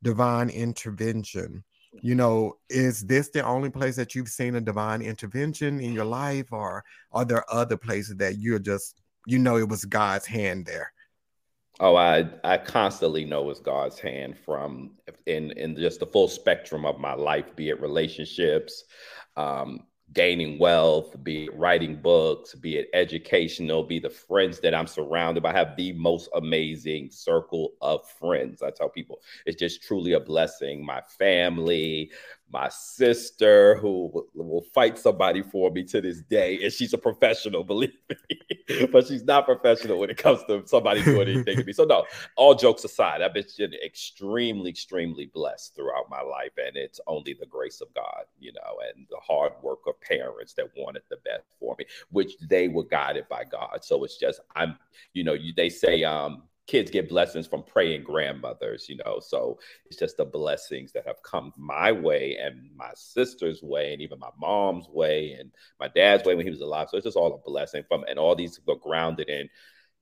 divine 0.02 0.50
intervention. 0.50 1.64
You 2.02 2.14
know, 2.14 2.58
is 2.68 3.06
this 3.06 3.30
the 3.30 3.42
only 3.42 3.70
place 3.70 3.96
that 3.96 4.14
you've 4.14 4.28
seen 4.28 4.54
a 4.56 4.60
divine 4.60 5.00
intervention 5.00 5.80
in 5.80 5.92
your 5.92 6.04
life, 6.04 6.52
or 6.52 6.84
are 7.12 7.24
there 7.24 7.44
other 7.50 7.76
places 7.76 8.16
that 8.16 8.38
you're 8.38 8.58
just, 8.58 9.00
you 9.26 9.38
know, 9.38 9.56
it 9.56 9.68
was 9.68 9.84
God's 9.84 10.26
hand 10.26 10.66
there? 10.66 10.92
Oh, 11.78 11.96
I 11.96 12.28
I 12.44 12.58
constantly 12.58 13.24
know 13.24 13.50
it's 13.50 13.60
God's 13.60 13.98
hand 13.98 14.36
from 14.44 14.92
in 15.26 15.50
in 15.52 15.76
just 15.76 16.00
the 16.00 16.06
full 16.06 16.28
spectrum 16.28 16.86
of 16.86 16.98
my 16.98 17.14
life, 17.14 17.54
be 17.54 17.68
it 17.68 17.80
relationships, 17.80 18.84
um, 19.36 19.80
gaining 20.12 20.58
wealth, 20.58 21.22
be 21.22 21.44
it 21.44 21.54
writing 21.56 21.96
books, 21.96 22.54
be 22.54 22.76
it 22.76 22.88
educational, 22.94 23.82
be 23.82 23.98
the 23.98 24.10
friends 24.10 24.60
that 24.60 24.74
I'm 24.74 24.86
surrounded 24.86 25.42
by. 25.42 25.50
I 25.50 25.58
have 25.58 25.76
the 25.76 25.92
most 25.92 26.28
amazing 26.34 27.10
circle 27.10 27.74
of 27.80 28.08
friends. 28.08 28.62
I 28.62 28.70
tell 28.70 28.88
people 28.88 29.20
it's 29.44 29.58
just 29.58 29.82
truly 29.82 30.12
a 30.12 30.20
blessing. 30.20 30.84
My 30.84 31.02
family, 31.18 32.12
my 32.50 32.68
sister 32.68 33.76
who 33.76 34.28
will, 34.34 34.64
fight 34.72 34.98
somebody 34.98 35.42
for 35.42 35.70
me 35.70 35.84
to 35.84 36.00
this 36.00 36.22
day 36.22 36.62
and 36.62 36.72
she's 36.72 36.92
a 36.92 36.98
professional 36.98 37.64
believe 37.76 37.92
me. 38.08 38.86
But 38.92 39.06
she's 39.06 39.24
not 39.24 39.46
professional 39.46 39.98
when 39.98 40.10
it 40.10 40.16
comes 40.16 40.42
to 40.48 40.62
somebody 40.66 41.02
doing 41.02 41.28
anything 41.28 41.58
to 41.58 41.64
me. 41.64 41.72
So 41.72 41.84
no 41.84 42.04
all 42.36 42.54
jokes 42.54 42.84
aside 42.84 43.22
i've 43.22 43.34
been 43.34 43.44
extremely 43.84 44.70
extremely 44.70 45.26
blessed 45.26 45.74
throughout 45.74 46.08
my 46.10 46.20
life 46.20 46.52
and 46.58 46.76
it's 46.76 47.00
only 47.06 47.34
the 47.38 47.46
grace 47.46 47.80
of 47.80 47.92
god 47.94 48.24
you 48.38 48.52
know 48.52 48.76
and 48.94 49.06
the 49.10 49.18
hard 49.26 49.52
work 49.62 49.80
of 49.86 50.00
parents 50.00 50.52
that 50.54 50.66
wanted 50.76 51.02
the 51.10 51.16
best 51.24 51.44
for 51.58 51.74
me 51.78 51.84
which 52.10 52.32
they 52.48 52.68
were 52.68 52.84
guided 52.84 53.28
by 53.28 53.44
god. 53.44 53.80
So 53.82 54.04
it's 54.04 54.18
just 54.18 54.40
i'm 54.54 54.78
you 55.12 55.24
know 55.24 55.34
you, 55.34 55.52
they 55.56 55.68
say 55.68 56.04
um 56.04 56.42
kids 56.66 56.90
get 56.90 57.08
blessings 57.08 57.46
from 57.46 57.62
praying 57.62 58.02
grandmothers, 58.02 58.88
you 58.88 58.96
know. 58.96 59.20
So 59.20 59.58
it's 59.86 59.98
just 59.98 60.16
the 60.16 60.24
blessings 60.24 60.92
that 60.92 61.06
have 61.06 61.22
come 61.22 61.52
my 61.56 61.92
way 61.92 62.36
and 62.40 62.70
my 62.76 62.90
sister's 62.94 63.62
way, 63.62 63.92
and 63.92 64.02
even 64.02 64.18
my 64.18 64.30
mom's 64.38 64.88
way 64.88 65.36
and 65.38 65.50
my 65.78 65.88
dad's 65.88 66.24
way 66.24 66.34
when 66.34 66.44
he 66.44 66.50
was 66.50 66.60
alive. 66.60 66.88
So 66.90 66.96
it's 66.96 67.04
just 67.04 67.16
all 67.16 67.34
a 67.34 67.50
blessing 67.50 67.84
from, 67.88 68.04
and 68.08 68.18
all 68.18 68.34
these 68.34 68.60
were 68.66 68.76
grounded 68.76 69.28
in 69.28 69.48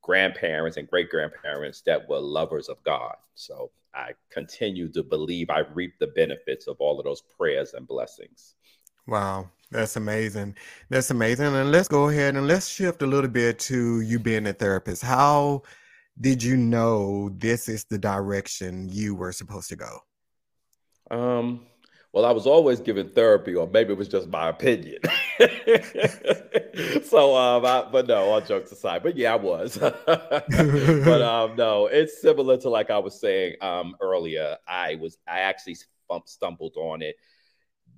grandparents 0.03 0.77
and 0.77 0.88
great 0.88 1.11
grandparents 1.11 1.83
that 1.83 2.09
were 2.09 2.18
lovers 2.18 2.68
of 2.68 2.83
God. 2.85 3.14
So 3.35 3.70
I 3.94 4.12
continue 4.31 4.90
to 4.92 5.03
believe 5.03 5.50
I 5.50 5.61
reap 5.61 5.94
the 5.98 6.09
benefits 6.09 6.66
of 6.66 6.77
all 6.79 6.98
of 6.98 7.05
those 7.05 7.22
prayers 7.38 7.74
and 7.74 7.87
blessings. 7.87 8.55
Wow, 9.07 9.50
that's 9.70 9.96
amazing. 9.96 10.57
That's 10.88 11.11
amazing. 11.11 11.55
And 11.55 11.70
let's 11.70 11.88
go 11.88 12.09
ahead 12.09 12.37
and 12.37 12.48
let's 12.48 12.68
shift 12.68 13.03
a 13.03 13.07
little 13.07 13.31
bit 13.31 13.59
to 13.61 14.00
you 14.00 14.18
being 14.18 14.46
a 14.46 14.53
therapist. 14.53 15.03
How 15.03 15.62
did 16.20 16.42
you 16.42 16.57
know 16.57 17.31
this 17.38 17.68
is 17.68 17.85
the 17.85 17.98
direction 17.98 18.88
you 18.88 19.14
were 19.14 19.33
supposed 19.33 19.68
to 19.70 19.77
go? 19.77 19.98
Um, 21.11 21.66
well, 22.12 22.24
I 22.24 22.31
was 22.31 22.46
always 22.46 22.81
given 22.81 23.09
therapy, 23.09 23.55
or 23.57 23.66
maybe 23.66 23.92
it 23.92 23.98
was 23.98 24.07
just 24.07 24.29
my 24.29 24.48
opinion. 24.48 24.98
so, 27.03 27.37
um, 27.37 27.66
I, 27.66 27.88
but 27.90 28.07
no, 28.07 28.31
all 28.31 28.40
jokes 28.40 28.70
aside, 28.70 29.03
but 29.03 29.16
yeah, 29.16 29.33
I 29.33 29.37
was. 29.37 29.77
but 30.07 30.09
um, 31.22 31.57
no, 31.57 31.87
it's 31.87 32.22
similar 32.22 32.57
to 32.59 32.70
like 32.70 32.90
I 32.90 32.98
was 32.98 33.20
saying 33.20 33.57
um 33.61 33.96
earlier. 34.00 34.57
I 34.66 34.94
was, 34.94 35.18
I 35.27 35.40
actually 35.40 35.77
stumbled 36.27 36.77
on 36.77 37.03
it 37.03 37.16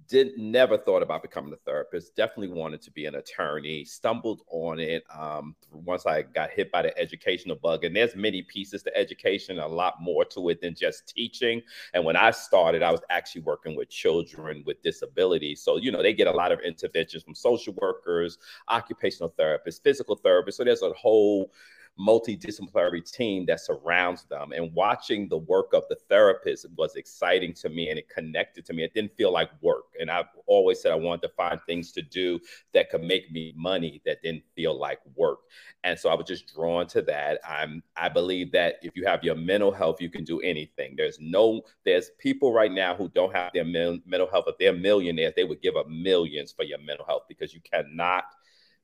did 0.08 0.38
never 0.38 0.78
thought 0.78 1.02
about 1.02 1.22
becoming 1.22 1.52
a 1.52 1.56
therapist. 1.56 2.16
Definitely 2.16 2.56
wanted 2.56 2.82
to 2.82 2.90
be 2.90 3.06
an 3.06 3.16
attorney. 3.16 3.84
Stumbled 3.84 4.42
on 4.48 4.78
it 4.78 5.04
um, 5.16 5.54
once 5.70 6.06
I 6.06 6.22
got 6.22 6.50
hit 6.50 6.70
by 6.70 6.82
the 6.82 6.96
educational 6.98 7.56
bug. 7.56 7.84
And 7.84 7.94
there's 7.94 8.14
many 8.14 8.42
pieces 8.42 8.82
to 8.84 8.96
education, 8.96 9.58
a 9.58 9.66
lot 9.66 9.94
more 10.00 10.24
to 10.26 10.48
it 10.50 10.60
than 10.60 10.74
just 10.74 11.08
teaching. 11.08 11.62
And 11.94 12.04
when 12.04 12.16
I 12.16 12.30
started, 12.30 12.82
I 12.82 12.90
was 12.90 13.02
actually 13.10 13.42
working 13.42 13.76
with 13.76 13.88
children 13.88 14.62
with 14.66 14.82
disabilities. 14.82 15.62
So 15.62 15.76
you 15.76 15.90
know 15.90 16.02
they 16.02 16.14
get 16.14 16.26
a 16.26 16.32
lot 16.32 16.52
of 16.52 16.60
interventions 16.60 17.22
from 17.22 17.34
social 17.34 17.74
workers, 17.74 18.38
occupational 18.68 19.34
therapists, 19.38 19.82
physical 19.82 20.18
therapists. 20.18 20.54
So 20.54 20.64
there's 20.64 20.82
a 20.82 20.92
whole 20.92 21.52
multidisciplinary 21.98 23.10
team 23.10 23.46
that 23.46 23.60
surrounds 23.60 24.24
them. 24.24 24.52
And 24.52 24.72
watching 24.74 25.28
the 25.28 25.38
work 25.38 25.72
of 25.72 25.84
the 25.88 25.96
therapist 26.08 26.66
was 26.76 26.96
exciting 26.96 27.54
to 27.54 27.68
me 27.68 27.88
and 27.90 27.98
it 27.98 28.08
connected 28.08 28.66
to 28.66 28.72
me. 28.72 28.84
It 28.84 28.94
didn't 28.94 29.16
feel 29.16 29.32
like 29.32 29.50
work. 29.62 29.84
And 30.00 30.10
I've 30.10 30.26
always 30.46 30.80
said 30.80 30.92
I 30.92 30.96
wanted 30.96 31.22
to 31.22 31.34
find 31.36 31.60
things 31.66 31.92
to 31.92 32.02
do 32.02 32.38
that 32.74 32.90
could 32.90 33.02
make 33.02 33.30
me 33.32 33.54
money 33.56 34.02
that 34.04 34.22
didn't 34.22 34.44
feel 34.54 34.78
like 34.78 35.00
work. 35.14 35.38
And 35.84 35.98
so 35.98 36.10
I 36.10 36.14
was 36.14 36.26
just 36.26 36.52
drawn 36.54 36.86
to 36.88 37.02
that. 37.02 37.40
I'm 37.48 37.82
I 37.96 38.08
believe 38.08 38.52
that 38.52 38.76
if 38.82 38.92
you 38.94 39.06
have 39.06 39.24
your 39.24 39.36
mental 39.36 39.72
health, 39.72 40.00
you 40.00 40.10
can 40.10 40.24
do 40.24 40.40
anything. 40.40 40.94
There's 40.96 41.18
no 41.20 41.62
there's 41.84 42.10
people 42.18 42.52
right 42.52 42.72
now 42.72 42.94
who 42.94 43.08
don't 43.08 43.34
have 43.34 43.52
their 43.54 43.64
mental 43.64 44.28
health. 44.30 44.44
If 44.48 44.58
they're 44.58 44.72
millionaires, 44.72 45.34
they 45.36 45.44
would 45.44 45.62
give 45.62 45.76
up 45.76 45.88
millions 45.88 46.52
for 46.52 46.64
your 46.64 46.78
mental 46.78 47.06
health 47.06 47.22
because 47.28 47.54
you 47.54 47.60
cannot 47.60 48.24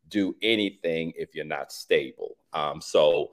do 0.08 0.34
anything 0.42 1.12
if 1.16 1.34
you're 1.34 1.44
not 1.44 1.72
stable. 1.72 2.36
Um, 2.52 2.80
so 2.80 3.30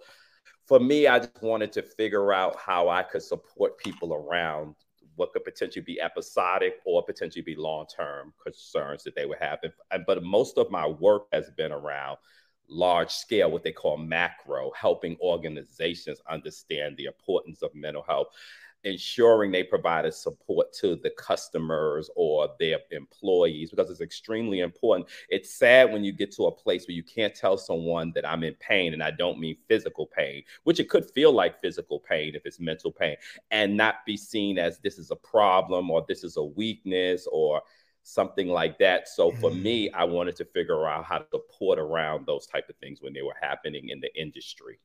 for 0.65 0.79
me, 0.79 1.07
I 1.07 1.19
just 1.19 1.41
wanted 1.41 1.71
to 1.73 1.81
figure 1.81 2.31
out 2.31 2.55
how 2.57 2.89
I 2.89 3.03
could 3.03 3.23
support 3.23 3.77
people 3.79 4.13
around 4.13 4.75
what 5.15 5.33
could 5.33 5.43
potentially 5.43 5.83
be 5.83 5.99
episodic 5.99 6.75
or 6.85 7.03
potentially 7.03 7.41
be 7.41 7.55
long-term 7.55 8.33
concerns 8.41 9.03
that 9.03 9.15
they 9.15 9.25
would 9.25 9.39
have. 9.39 9.59
But 10.07 10.23
most 10.23 10.57
of 10.57 10.71
my 10.71 10.87
work 10.87 11.23
has 11.33 11.49
been 11.57 11.71
around 11.71 12.17
large 12.69 13.09
scale, 13.09 13.51
what 13.51 13.63
they 13.63 13.71
call 13.71 13.97
macro, 13.97 14.71
helping 14.79 15.17
organizations 15.21 16.21
understand 16.29 16.95
the 16.95 17.05
importance 17.05 17.61
of 17.61 17.73
mental 17.73 18.03
health 18.03 18.27
ensuring 18.83 19.51
they 19.51 19.63
provided 19.63 20.13
support 20.13 20.71
to 20.73 20.95
the 20.95 21.09
customers 21.11 22.09
or 22.15 22.49
their 22.59 22.79
employees 22.91 23.69
because 23.69 23.89
it's 23.89 24.01
extremely 24.01 24.61
important. 24.61 25.07
It's 25.29 25.53
sad 25.53 25.91
when 25.91 26.03
you 26.03 26.11
get 26.11 26.31
to 26.33 26.45
a 26.45 26.51
place 26.51 26.87
where 26.87 26.95
you 26.95 27.03
can't 27.03 27.35
tell 27.35 27.57
someone 27.57 28.11
that 28.15 28.27
I'm 28.27 28.43
in 28.43 28.55
pain, 28.55 28.93
and 28.93 29.03
I 29.03 29.11
don't 29.11 29.39
mean 29.39 29.57
physical 29.67 30.05
pain, 30.07 30.43
which 30.63 30.79
it 30.79 30.89
could 30.89 31.09
feel 31.11 31.31
like 31.31 31.59
physical 31.59 31.99
pain 31.99 32.35
if 32.35 32.45
it's 32.45 32.59
mental 32.59 32.91
pain, 32.91 33.17
and 33.51 33.75
not 33.75 34.05
be 34.05 34.17
seen 34.17 34.57
as 34.57 34.79
this 34.79 34.97
is 34.97 35.11
a 35.11 35.15
problem 35.15 35.91
or 35.91 36.05
this 36.07 36.23
is 36.23 36.37
a 36.37 36.43
weakness 36.43 37.27
or 37.31 37.61
something 38.03 38.47
like 38.47 38.79
that. 38.79 39.07
So 39.07 39.31
for 39.31 39.51
me, 39.51 39.87
mm-hmm. 39.87 39.99
I 39.99 40.03
wanted 40.05 40.35
to 40.37 40.45
figure 40.45 40.87
out 40.87 41.03
how 41.03 41.19
to 41.19 41.25
support 41.31 41.79
around 41.79 42.25
those 42.25 42.47
type 42.47 42.69
of 42.69 42.75
things 42.77 43.01
when 43.01 43.13
they 43.13 43.21
were 43.21 43.35
happening 43.39 43.89
in 43.89 43.99
the 43.99 44.13
industry. 44.19 44.79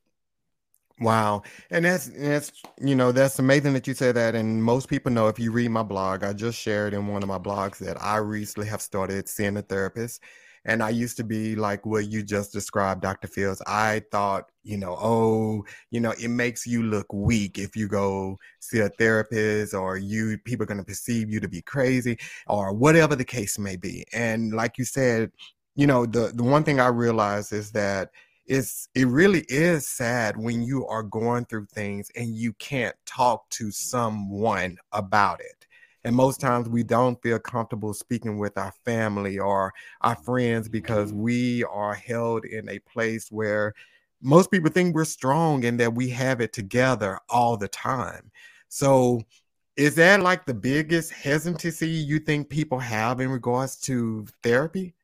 Wow. 1.01 1.43
And 1.71 1.85
that's 1.85 2.07
that's 2.09 2.53
you 2.81 2.95
know, 2.95 3.11
that's 3.11 3.39
amazing 3.41 3.73
that 3.75 3.87
you 3.87 3.95
say 3.95 4.13
that. 4.13 4.35
And 4.37 4.63
most 4.63 4.89
people 4.89 5.11
know 5.11 5.27
if 5.29 5.39
you 5.41 5.51
read 5.51 5.71
my 5.71 5.83
blog, 5.83 6.23
I 6.23 6.33
just 6.33 6.59
shared 6.59 6.95
in 6.95 7.09
one 7.09 7.23
of 7.23 7.29
my 7.29 7.39
blogs 7.39 7.79
that 7.79 8.01
I 8.01 8.19
recently 8.19 8.69
have 8.69 8.81
started 8.81 9.29
seeing 9.29 9.57
a 9.57 9.63
therapist. 9.63 10.23
And 10.67 10.83
I 10.83 10.91
used 10.91 11.19
to 11.19 11.25
be 11.25 11.57
like 11.57 11.85
what 11.85 12.07
you 12.11 12.23
just 12.23 12.53
described, 12.53 13.03
Dr. 13.03 13.29
Fields. 13.29 13.61
I 13.67 14.03
thought, 14.11 14.45
you 14.63 14.79
know, 14.79 14.97
oh, 14.99 15.65
you 15.91 16.01
know, 16.01 16.13
it 16.13 16.29
makes 16.29 16.67
you 16.67 16.83
look 16.85 17.13
weak 17.13 17.59
if 17.59 17.77
you 17.77 17.87
go 17.89 18.39
see 18.61 18.79
a 18.79 18.89
therapist 18.89 19.75
or 19.75 19.99
you 19.99 20.39
people 20.45 20.63
are 20.63 20.67
gonna 20.67 20.85
perceive 20.85 21.29
you 21.31 21.41
to 21.41 21.49
be 21.49 21.61
crazy 21.63 22.17
or 22.47 22.73
whatever 22.73 23.15
the 23.17 23.25
case 23.25 23.59
may 23.59 23.77
be. 23.77 24.05
And 24.15 24.55
like 24.55 24.79
you 24.79 24.85
said, 24.87 25.33
you 25.77 25.87
know, 25.87 26.07
the 26.07 26.33
the 26.35 26.43
one 26.43 26.65
thing 26.65 26.81
I 26.81 26.87
realized 26.89 27.53
is 27.53 27.73
that 27.73 28.11
it's 28.47 28.89
it 28.95 29.07
really 29.07 29.45
is 29.49 29.87
sad 29.87 30.37
when 30.37 30.63
you 30.63 30.87
are 30.87 31.03
going 31.03 31.45
through 31.47 31.67
things 31.67 32.11
and 32.17 32.37
you 32.37 32.53
can't 32.55 32.97
talk 33.07 33.49
to 33.51 33.71
someone 33.71 34.77
about 34.93 35.41
it. 35.41 35.67
And 36.05 36.15
most 36.15 36.41
times 36.41 36.69
we 36.69 36.83
don't 36.83 37.21
feel 37.23 37.39
comfortable 37.39 37.95
speaking 37.95 38.37
with 38.39 38.59
our 38.59 38.73
family 38.85 39.39
or 39.39 39.73
our 40.03 40.17
friends 40.17 40.69
because 40.69 41.11
mm-hmm. 41.11 41.23
we 41.23 41.65
are 41.65 41.95
held 41.95 42.45
in 42.45 42.69
a 42.69 42.79
place 42.81 43.33
where 43.33 43.73
most 44.21 44.51
people 44.51 44.71
think 44.71 44.95
we're 44.95 45.05
strong 45.05 45.65
and 45.65 45.81
that 45.81 45.95
we 45.95 46.11
have 46.11 46.41
it 46.43 46.53
together 46.53 47.19
all 47.31 47.57
the 47.57 47.69
time. 47.69 48.31
So 48.69 49.23
is 49.77 49.95
that 49.97 50.21
like 50.21 50.45
the 50.45 50.55
biggest 50.55 51.13
hesitancy 51.13 51.89
you 51.89 52.19
think 52.19 52.49
people 52.49 52.79
have 52.79 53.21
in 53.21 53.31
regards 53.31 53.77
to 53.83 54.27
therapy 54.43 54.95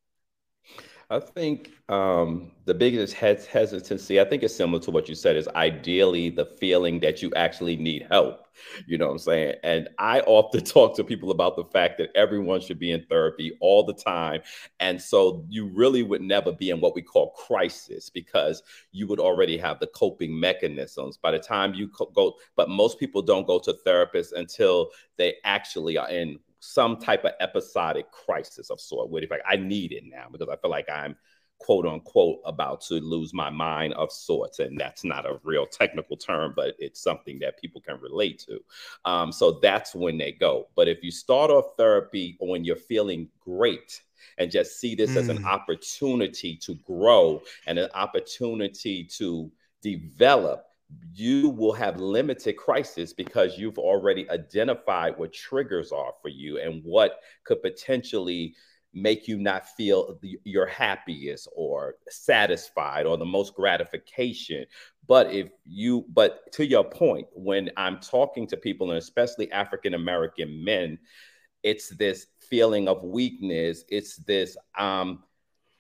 I 1.12 1.18
think 1.18 1.72
um, 1.88 2.52
the 2.66 2.74
biggest 2.74 3.14
hes- 3.14 3.44
hesitancy, 3.44 4.20
I 4.20 4.24
think 4.24 4.44
it's 4.44 4.54
similar 4.54 4.80
to 4.84 4.92
what 4.92 5.08
you 5.08 5.16
said, 5.16 5.34
is 5.34 5.48
ideally 5.56 6.30
the 6.30 6.44
feeling 6.44 7.00
that 7.00 7.20
you 7.20 7.32
actually 7.34 7.76
need 7.76 8.06
help. 8.08 8.46
You 8.86 8.96
know 8.96 9.06
what 9.06 9.12
I'm 9.12 9.18
saying? 9.18 9.54
And 9.64 9.88
I 9.98 10.20
often 10.20 10.62
talk 10.64 10.94
to 10.96 11.04
people 11.04 11.32
about 11.32 11.56
the 11.56 11.64
fact 11.64 11.98
that 11.98 12.10
everyone 12.14 12.60
should 12.60 12.78
be 12.78 12.92
in 12.92 13.04
therapy 13.06 13.56
all 13.60 13.82
the 13.82 13.94
time. 13.94 14.42
And 14.78 15.02
so 15.02 15.44
you 15.48 15.66
really 15.74 16.04
would 16.04 16.22
never 16.22 16.52
be 16.52 16.70
in 16.70 16.80
what 16.80 16.94
we 16.94 17.02
call 17.02 17.30
crisis 17.30 18.08
because 18.08 18.62
you 18.92 19.08
would 19.08 19.18
already 19.18 19.58
have 19.58 19.80
the 19.80 19.88
coping 19.88 20.38
mechanisms 20.38 21.16
by 21.16 21.32
the 21.32 21.40
time 21.40 21.74
you 21.74 21.88
co- 21.88 22.12
go. 22.14 22.34
But 22.54 22.68
most 22.68 23.00
people 23.00 23.20
don't 23.20 23.48
go 23.48 23.58
to 23.58 23.74
therapists 23.84 24.32
until 24.32 24.90
they 25.16 25.34
actually 25.42 25.98
are 25.98 26.08
in 26.08 26.38
some 26.60 26.98
type 26.98 27.24
of 27.24 27.32
episodic 27.40 28.10
crisis 28.12 28.70
of 28.70 28.80
sort 28.80 29.10
where 29.10 29.22
like 29.30 29.42
I 29.48 29.56
need 29.56 29.92
it 29.92 30.04
now 30.06 30.26
because 30.30 30.48
I 30.48 30.56
feel 30.56 30.70
like 30.70 30.88
I'm 30.90 31.16
quote 31.58 31.86
unquote 31.86 32.40
about 32.46 32.80
to 32.80 32.94
lose 32.94 33.34
my 33.34 33.50
mind 33.50 33.92
of 33.94 34.10
sorts 34.10 34.60
and 34.60 34.80
that's 34.80 35.04
not 35.04 35.26
a 35.26 35.38
real 35.44 35.66
technical 35.66 36.16
term 36.16 36.54
but 36.56 36.74
it's 36.78 37.02
something 37.02 37.38
that 37.38 37.60
people 37.60 37.80
can 37.82 38.00
relate 38.00 38.38
to 38.38 38.58
um, 39.04 39.30
so 39.30 39.58
that's 39.62 39.94
when 39.94 40.16
they 40.16 40.32
go 40.32 40.68
but 40.74 40.88
if 40.88 41.04
you 41.04 41.10
start 41.10 41.50
off 41.50 41.76
therapy 41.76 42.36
when 42.40 42.64
you're 42.64 42.76
feeling 42.76 43.28
great 43.40 44.00
and 44.38 44.50
just 44.50 44.80
see 44.80 44.94
this 44.94 45.10
mm. 45.10 45.16
as 45.16 45.28
an 45.28 45.38
mm. 45.38 45.44
opportunity 45.44 46.56
to 46.56 46.74
grow 46.76 47.40
and 47.66 47.78
an 47.78 47.90
opportunity 47.94 49.04
to 49.04 49.50
develop 49.82 50.69
you 51.12 51.48
will 51.50 51.72
have 51.72 52.00
limited 52.00 52.56
crisis 52.56 53.12
because 53.12 53.58
you've 53.58 53.78
already 53.78 54.28
identified 54.30 55.18
what 55.18 55.32
triggers 55.32 55.92
are 55.92 56.12
for 56.22 56.28
you 56.28 56.58
and 56.58 56.82
what 56.84 57.20
could 57.44 57.62
potentially 57.62 58.54
make 58.92 59.28
you 59.28 59.38
not 59.38 59.68
feel 59.68 60.18
your 60.44 60.66
happiest 60.66 61.48
or 61.54 61.94
satisfied 62.08 63.06
or 63.06 63.16
the 63.16 63.24
most 63.24 63.54
gratification. 63.54 64.64
But 65.06 65.32
if 65.32 65.50
you 65.64 66.04
but 66.08 66.52
to 66.52 66.66
your 66.66 66.84
point 66.84 67.26
when 67.32 67.70
i'm 67.76 67.98
talking 67.98 68.46
to 68.46 68.56
people 68.56 68.90
and 68.90 68.98
especially 68.98 69.50
african 69.50 69.94
american 69.94 70.64
men 70.64 70.98
it's 71.62 71.88
this 71.90 72.26
feeling 72.40 72.88
of 72.88 73.02
weakness. 73.02 73.84
It's 73.88 74.16
this 74.16 74.56
um 74.78 75.22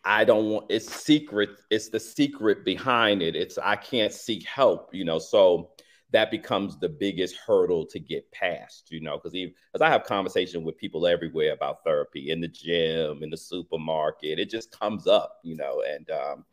I 0.04 0.24
don't 0.24 0.46
want 0.46 0.66
it's 0.70 0.90
secret. 0.90 1.50
It's 1.70 1.88
the 1.88 2.00
secret 2.00 2.64
behind 2.64 3.22
it. 3.22 3.36
It's 3.36 3.58
I 3.58 3.76
can't 3.76 4.12
seek 4.12 4.46
help, 4.46 4.94
you 4.94 5.04
know. 5.04 5.18
So 5.18 5.70
that 6.12 6.30
becomes 6.30 6.78
the 6.78 6.88
biggest 6.88 7.36
hurdle 7.36 7.86
to 7.86 8.00
get 8.00 8.30
past, 8.32 8.90
you 8.90 9.00
know, 9.00 9.16
because 9.16 9.34
even 9.34 9.54
as 9.74 9.80
I 9.80 9.90
have 9.90 10.04
conversation 10.04 10.64
with 10.64 10.76
people 10.76 11.06
everywhere 11.06 11.52
about 11.52 11.84
therapy 11.84 12.30
in 12.30 12.40
the 12.40 12.48
gym, 12.48 13.22
in 13.22 13.30
the 13.30 13.36
supermarket, 13.36 14.38
it 14.38 14.50
just 14.50 14.76
comes 14.76 15.06
up, 15.06 15.38
you 15.44 15.56
know, 15.56 15.82
and 15.88 16.10
um, 16.10 16.44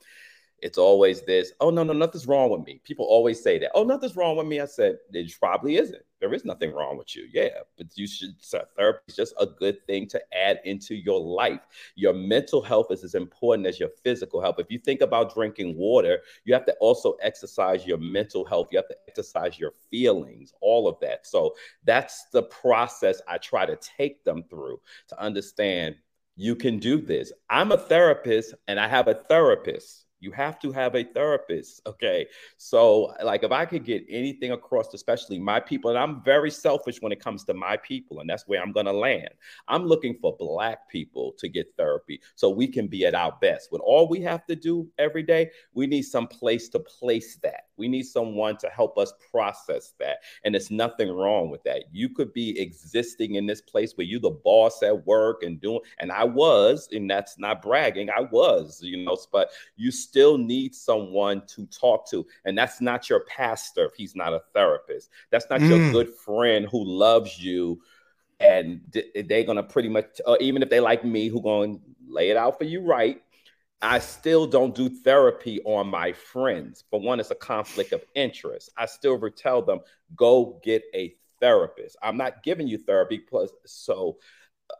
it's 0.59 0.77
always 0.77 1.21
this, 1.21 1.51
oh 1.59 1.69
no, 1.69 1.83
no, 1.83 1.93
nothing's 1.93 2.27
wrong 2.27 2.49
with 2.49 2.65
me. 2.65 2.81
People 2.83 3.05
always 3.05 3.41
say 3.41 3.59
that, 3.59 3.71
oh, 3.75 3.83
nothing's 3.83 4.15
wrong 4.15 4.37
with 4.37 4.47
me. 4.47 4.59
I 4.59 4.65
said, 4.65 4.97
it 5.13 5.33
probably 5.39 5.77
isn't. 5.77 6.01
There 6.19 6.33
is 6.33 6.45
nothing 6.45 6.73
wrong 6.73 6.97
with 6.97 7.15
you. 7.15 7.27
Yeah, 7.31 7.59
but 7.77 7.95
you 7.95 8.07
should 8.07 8.35
therapy 8.75 9.01
is 9.07 9.15
just 9.15 9.35
a 9.39 9.45
good 9.45 9.85
thing 9.85 10.07
to 10.07 10.21
add 10.35 10.59
into 10.65 10.95
your 10.95 11.19
life. 11.19 11.59
Your 11.95 12.13
mental 12.13 12.61
health 12.61 12.87
is 12.89 13.03
as 13.03 13.13
important 13.13 13.67
as 13.67 13.79
your 13.79 13.89
physical 14.03 14.41
health. 14.41 14.55
If 14.57 14.71
you 14.71 14.79
think 14.79 15.01
about 15.01 15.35
drinking 15.35 15.77
water, 15.77 16.21
you 16.43 16.55
have 16.55 16.65
to 16.65 16.75
also 16.79 17.17
exercise 17.21 17.85
your 17.85 17.99
mental 17.99 18.43
health. 18.43 18.69
You 18.71 18.79
have 18.79 18.87
to 18.87 18.97
exercise 19.07 19.59
your 19.59 19.73
feelings, 19.91 20.53
all 20.59 20.87
of 20.87 20.99
that. 21.01 21.27
So 21.27 21.53
that's 21.83 22.25
the 22.33 22.43
process 22.43 23.21
I 23.27 23.37
try 23.37 23.67
to 23.67 23.75
take 23.75 24.23
them 24.23 24.43
through 24.49 24.81
to 25.09 25.21
understand 25.21 25.97
you 26.35 26.55
can 26.55 26.79
do 26.79 26.99
this. 26.99 27.31
I'm 27.49 27.71
a 27.71 27.77
therapist 27.77 28.55
and 28.67 28.79
I 28.79 28.87
have 28.87 29.07
a 29.07 29.13
therapist 29.15 30.06
you 30.19 30.31
have 30.31 30.59
to 30.59 30.71
have 30.71 30.95
a 30.95 31.03
therapist. 31.03 31.81
Okay. 31.85 32.27
So, 32.57 33.13
like, 33.23 33.43
if 33.43 33.51
I 33.51 33.65
could 33.65 33.85
get 33.85 34.05
anything 34.09 34.51
across, 34.51 34.93
especially 34.93 35.39
my 35.39 35.59
people, 35.59 35.89
and 35.89 35.99
I'm 35.99 36.23
very 36.23 36.51
selfish 36.51 37.01
when 37.01 37.11
it 37.11 37.19
comes 37.19 37.43
to 37.45 37.53
my 37.53 37.77
people, 37.77 38.19
and 38.19 38.29
that's 38.29 38.47
where 38.47 38.61
I'm 38.61 38.71
going 38.71 38.85
to 38.85 38.93
land. 38.93 39.29
I'm 39.67 39.85
looking 39.85 40.17
for 40.19 40.35
Black 40.37 40.89
people 40.89 41.33
to 41.37 41.47
get 41.47 41.73
therapy 41.77 42.21
so 42.35 42.49
we 42.49 42.67
can 42.67 42.87
be 42.87 43.05
at 43.05 43.15
our 43.15 43.37
best. 43.41 43.71
With 43.71 43.81
all 43.81 44.07
we 44.07 44.21
have 44.21 44.45
to 44.47 44.55
do 44.55 44.87
every 44.97 45.23
day, 45.23 45.51
we 45.73 45.87
need 45.87 46.03
some 46.03 46.27
place 46.27 46.69
to 46.69 46.79
place 46.79 47.37
that. 47.43 47.67
We 47.77 47.87
need 47.87 48.03
someone 48.03 48.57
to 48.57 48.69
help 48.69 48.97
us 48.97 49.13
process 49.31 49.93
that. 49.99 50.17
And 50.43 50.55
there's 50.55 50.71
nothing 50.71 51.11
wrong 51.11 51.51
with 51.51 51.63
that. 51.63 51.83
You 51.91 52.09
could 52.09 52.33
be 52.33 52.59
existing 52.59 53.35
in 53.35 53.45
this 53.45 53.61
place 53.61 53.93
where 53.95 54.07
you're 54.07 54.19
the 54.19 54.31
boss 54.31 54.81
at 54.81 55.05
work 55.05 55.43
and 55.43 55.61
doing, 55.61 55.81
and 55.99 56.11
I 56.11 56.23
was, 56.23 56.89
and 56.91 57.09
that's 57.09 57.37
not 57.37 57.61
bragging, 57.61 58.09
I 58.09 58.21
was, 58.21 58.79
you 58.81 59.05
know, 59.05 59.17
but 59.31 59.51
you 59.75 59.91
still 60.07 60.37
need 60.37 60.73
someone 60.73 61.43
to 61.47 61.65
talk 61.67 62.09
to. 62.09 62.25
And 62.45 62.57
that's 62.57 62.81
not 62.81 63.09
your 63.09 63.21
pastor 63.21 63.85
if 63.85 63.95
he's 63.95 64.15
not 64.15 64.33
a 64.33 64.41
therapist. 64.53 65.09
That's 65.31 65.49
not 65.49 65.59
mm. 65.59 65.69
your 65.69 65.91
good 65.91 66.13
friend 66.15 66.67
who 66.71 66.83
loves 66.83 67.39
you 67.39 67.81
and 68.39 68.81
they're 68.91 69.43
going 69.43 69.57
to 69.57 69.63
pretty 69.63 69.89
much, 69.89 70.21
or 70.25 70.37
even 70.39 70.61
if 70.61 70.69
they 70.69 70.79
like 70.79 71.03
me, 71.03 71.27
who 71.27 71.41
going 71.41 71.79
to 71.79 71.85
lay 72.07 72.29
it 72.29 72.37
out 72.37 72.57
for 72.57 72.65
you 72.65 72.81
right, 72.81 73.21
I 73.81 73.99
still 73.99 74.47
don't 74.47 74.73
do 74.73 74.89
therapy 74.89 75.61
on 75.63 75.87
my 75.87 76.13
friends. 76.13 76.83
For 76.89 76.99
one, 76.99 77.19
it's 77.19 77.31
a 77.31 77.35
conflict 77.35 77.93
of 77.93 78.03
interest. 78.15 78.71
I 78.77 78.85
still 78.85 79.19
tell 79.35 79.61
them, 79.61 79.79
go 80.15 80.59
get 80.63 80.83
a 80.95 81.15
therapist. 81.39 81.95
I'm 82.01 82.17
not 82.17 82.43
giving 82.43 82.67
you 82.67 82.77
therapy 82.77 83.19
plus 83.19 83.51
so 83.65 84.17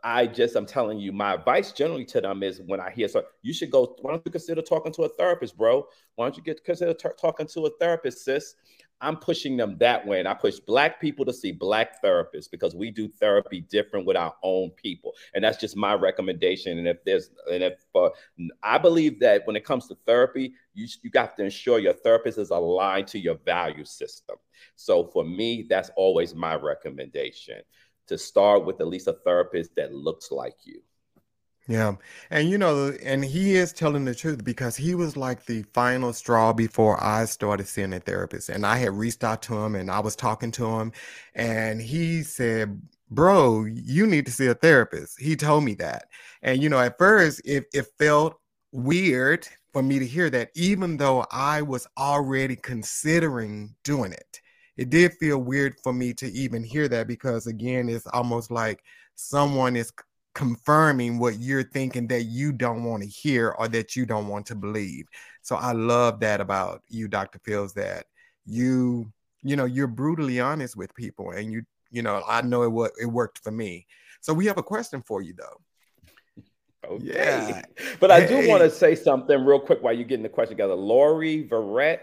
I 0.04 0.28
just 0.28 0.56
I'm 0.56 0.66
telling 0.66 1.00
you, 1.00 1.12
my 1.12 1.34
advice 1.34 1.72
generally 1.72 2.06
to 2.06 2.22
them 2.22 2.44
is 2.44 2.62
when 2.66 2.80
I 2.80 2.92
hear 2.92 3.08
so 3.08 3.24
you 3.42 3.54
should 3.54 3.72
go. 3.72 3.96
Why 4.02 4.12
don't 4.12 4.26
you 4.26 4.32
consider 4.32 4.62
talking 4.62 4.92
to 4.94 5.04
a 5.04 5.10
therapist, 5.10 5.58
bro? 5.58 5.88
Why 6.16 6.26
don't 6.26 6.36
you 6.36 6.44
get 6.44 6.64
consider 6.64 6.94
t- 6.94 7.10
talking 7.20 7.48
to 7.48 7.66
a 7.68 7.70
therapist, 7.80 8.26
sis? 8.26 8.56
I'm 9.00 9.18
pushing 9.18 9.58
them 9.58 9.78
that 9.78 10.06
way, 10.08 10.20
and 10.20 10.28
I 10.28 10.34
push 10.34 10.60
black 10.60 11.00
people 11.00 11.24
to 11.26 11.34
see 11.34 11.52
black 11.52 12.02
therapists 12.04 12.50
because 12.50 12.76
we 12.76 12.90
do 12.90 13.08
therapy 13.08 13.62
different 13.62 14.08
with 14.08 14.18
our 14.18 14.34
own 14.42 14.72
people, 14.72 15.14
and 15.36 15.44
that's 15.44 15.58
just 15.58 15.78
my 15.78 15.94
recommendation. 15.94 16.80
And 16.80 16.88
if 16.88 17.04
there's 17.06 17.30
and 17.52 17.64
if 17.64 17.86
uh, 17.96 18.10
I 18.64 18.78
believe 18.78 19.20
that 19.20 19.46
when 19.46 19.56
it 19.56 19.64
comes 19.64 19.88
to 19.88 19.98
therapy, 20.06 20.54
you 20.74 20.88
you 21.04 21.12
got 21.12 21.38
to 21.38 21.44
ensure 21.44 21.80
your 21.80 21.94
therapist 21.94 22.40
is 22.40 22.50
aligned 22.50 23.08
to 23.10 23.20
your 23.20 23.36
value 23.46 23.86
system. 23.86 24.38
So 24.76 25.06
for 25.06 25.24
me, 25.24 25.66
that's 25.70 25.92
always 25.96 26.34
my 26.34 26.56
recommendation 26.56 27.62
to 28.08 28.18
start 28.18 28.66
with 28.66 28.82
at 28.82 28.88
least 28.88 29.08
a 29.08 29.14
therapist 29.14 29.76
that 29.76 29.94
looks 29.94 30.32
like 30.32 30.56
you. 30.64 30.82
Yeah. 31.68 31.96
And 32.30 32.50
you 32.50 32.58
know, 32.58 32.94
and 33.04 33.26
he 33.26 33.56
is 33.56 33.74
telling 33.74 34.06
the 34.06 34.16
truth 34.16 34.44
because 34.44 34.78
he 34.78 34.96
was 34.96 35.18
like 35.18 35.46
the 35.46 35.64
final 35.74 36.14
straw 36.14 36.54
before 36.54 37.02
I 37.04 37.26
started 37.26 37.68
seeing 37.68 37.94
a 37.94 38.00
therapist. 38.00 38.48
And 38.50 38.66
I 38.66 38.78
had 38.78 38.94
reached 38.94 39.24
out 39.24 39.42
to 39.44 39.58
him 39.58 39.76
and 39.76 39.92
I 39.92 40.00
was 40.00 40.16
talking 40.16 40.52
to 40.52 40.66
him 40.66 40.94
and 41.36 41.82
he 41.82 42.24
said, 42.24 42.82
Bro, 43.10 43.66
you 43.66 44.08
need 44.08 44.26
to 44.26 44.32
see 44.32 44.48
a 44.48 44.54
therapist. 44.54 45.20
He 45.20 45.36
told 45.36 45.66
me 45.66 45.76
that. 45.76 46.06
And 46.42 46.62
you 46.64 46.70
know, 46.70 46.80
at 46.80 46.98
first 46.98 47.42
it, 47.44 47.66
it 47.74 47.88
felt 47.98 48.40
weird 48.72 49.48
for 49.74 49.84
me 49.84 50.00
to 50.00 50.06
hear 50.06 50.30
that, 50.30 50.52
even 50.56 50.98
though 50.98 51.26
I 51.32 51.62
was 51.62 51.86
already 51.98 52.56
considering 52.56 53.76
doing 53.84 54.14
it 54.14 54.42
it 54.78 54.90
did 54.90 55.14
feel 55.14 55.40
weird 55.40 55.76
for 55.84 55.92
me 55.92 56.14
to 56.14 56.28
even 56.32 56.64
hear 56.64 56.88
that 56.88 57.08
because 57.08 57.48
again 57.48 57.90
it's 57.90 58.08
almost 58.08 58.52
like 58.52 58.84
someone 59.16 59.76
is 59.76 59.92
confirming 60.34 61.18
what 61.18 61.40
you're 61.40 61.64
thinking 61.64 62.08
that 62.08 62.24
you 62.24 62.52
don't 62.52 62.84
want 62.84 63.02
to 63.02 63.10
hear 63.10 63.56
or 63.58 63.68
that 63.68 63.96
you 63.96 64.06
don't 64.06 64.28
want 64.28 64.46
to 64.46 64.56
believe 64.56 65.08
so 65.42 65.56
i 65.56 65.72
love 65.72 66.20
that 66.20 66.40
about 66.40 66.82
you 66.88 67.08
dr 67.08 67.40
fields 67.40 67.74
that 67.74 68.06
you 68.46 69.12
you 69.42 69.56
know 69.56 69.66
you're 69.66 69.88
brutally 69.88 70.40
honest 70.40 70.78
with 70.78 70.94
people 70.94 71.32
and 71.32 71.52
you 71.52 71.64
you 71.90 72.02
know 72.02 72.22
i 72.28 72.42
know 72.42 72.64
it 72.64 72.72
what 72.72 72.92
it 73.02 73.08
worked 73.08 73.44
for 73.44 73.52
me 73.52 73.86
so 74.22 74.34
we 74.34 74.46
have 74.46 74.58
a 74.58 74.64
question 74.64 75.02
for 75.02 75.22
you 75.22 75.34
though 75.34 75.62
Okay. 76.90 77.06
Yeah. 77.06 77.62
But 78.00 78.12
I 78.12 78.26
do 78.26 78.48
want 78.48 78.64
to 78.64 78.70
say 78.70 78.96
something 78.96 79.44
real 79.44 79.60
quick 79.60 79.82
while 79.82 79.94
you're 79.94 80.08
getting 80.08 80.24
the 80.24 80.30
question 80.30 80.56
together. 80.56 80.74
Lori 80.74 81.46
Verrett 81.46 82.00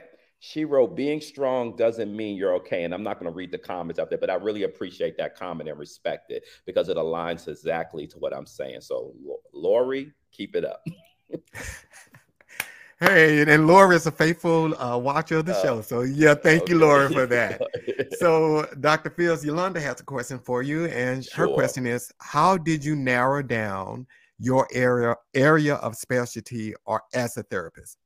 she 0.47 0.67
wrote, 0.67 0.95
being 0.95 1.23
strong 1.23 1.75
doesn't 1.75 2.15
mean 2.15 2.37
you're 2.37 2.55
okay. 2.55 2.85
And 2.85 2.93
I'm 2.93 3.03
not 3.03 3.19
going 3.19 3.33
to 3.33 3.35
read 3.35 3.51
the 3.51 3.57
comments 3.57 3.99
out 3.99 4.11
there, 4.11 4.19
but 4.19 4.29
I 4.29 4.35
really 4.35 4.65
appreciate 4.65 5.17
that 5.17 5.37
comment 5.37 5.71
and 5.71 5.79
respect 5.79 6.31
it 6.31 6.45
because 6.67 6.91
it 6.91 6.99
aligns 6.99 7.49
exactly 7.49 8.07
to 8.09 8.19
what 8.19 8.37
I'm 8.37 8.45
saying. 8.45 8.83
So, 8.83 9.15
Lori, 9.55 10.13
keep 10.33 10.55
it 10.55 10.67
up. 10.67 10.85
hey, 13.01 13.41
and 13.51 13.67
Laura 13.67 13.97
is 13.97 14.07
a 14.07 14.11
faithful 14.11 14.79
uh, 14.79 14.99
watcher 14.99 15.39
of 15.39 15.47
the 15.47 15.57
uh, 15.57 15.63
show. 15.63 15.81
So, 15.81 16.03
yeah, 16.03 16.35
thank 16.35 16.65
okay. 16.65 16.75
you, 16.75 16.79
Laura, 16.79 17.09
for 17.09 17.25
that. 17.25 17.63
so, 18.19 18.69
Dr. 18.81 19.09
Fields, 19.09 19.47
Yolanda 19.47 19.81
has 19.81 20.01
a 20.01 20.05
question 20.05 20.39
for 20.39 20.63
you. 20.63 20.85
And 20.87 21.25
sure. 21.25 21.49
her 21.49 21.55
question 21.55 21.87
is 21.87 22.13
How 22.19 22.59
did 22.59 22.85
you 22.85 22.97
narrow 22.97 23.41
down 23.41 24.07
your 24.39 24.69
area, 24.75 25.17
area 25.33 25.77
of 25.77 25.97
specialty 25.97 26.75
or 26.85 27.01
as 27.15 27.39
a 27.39 27.45
therapist? 27.45 27.97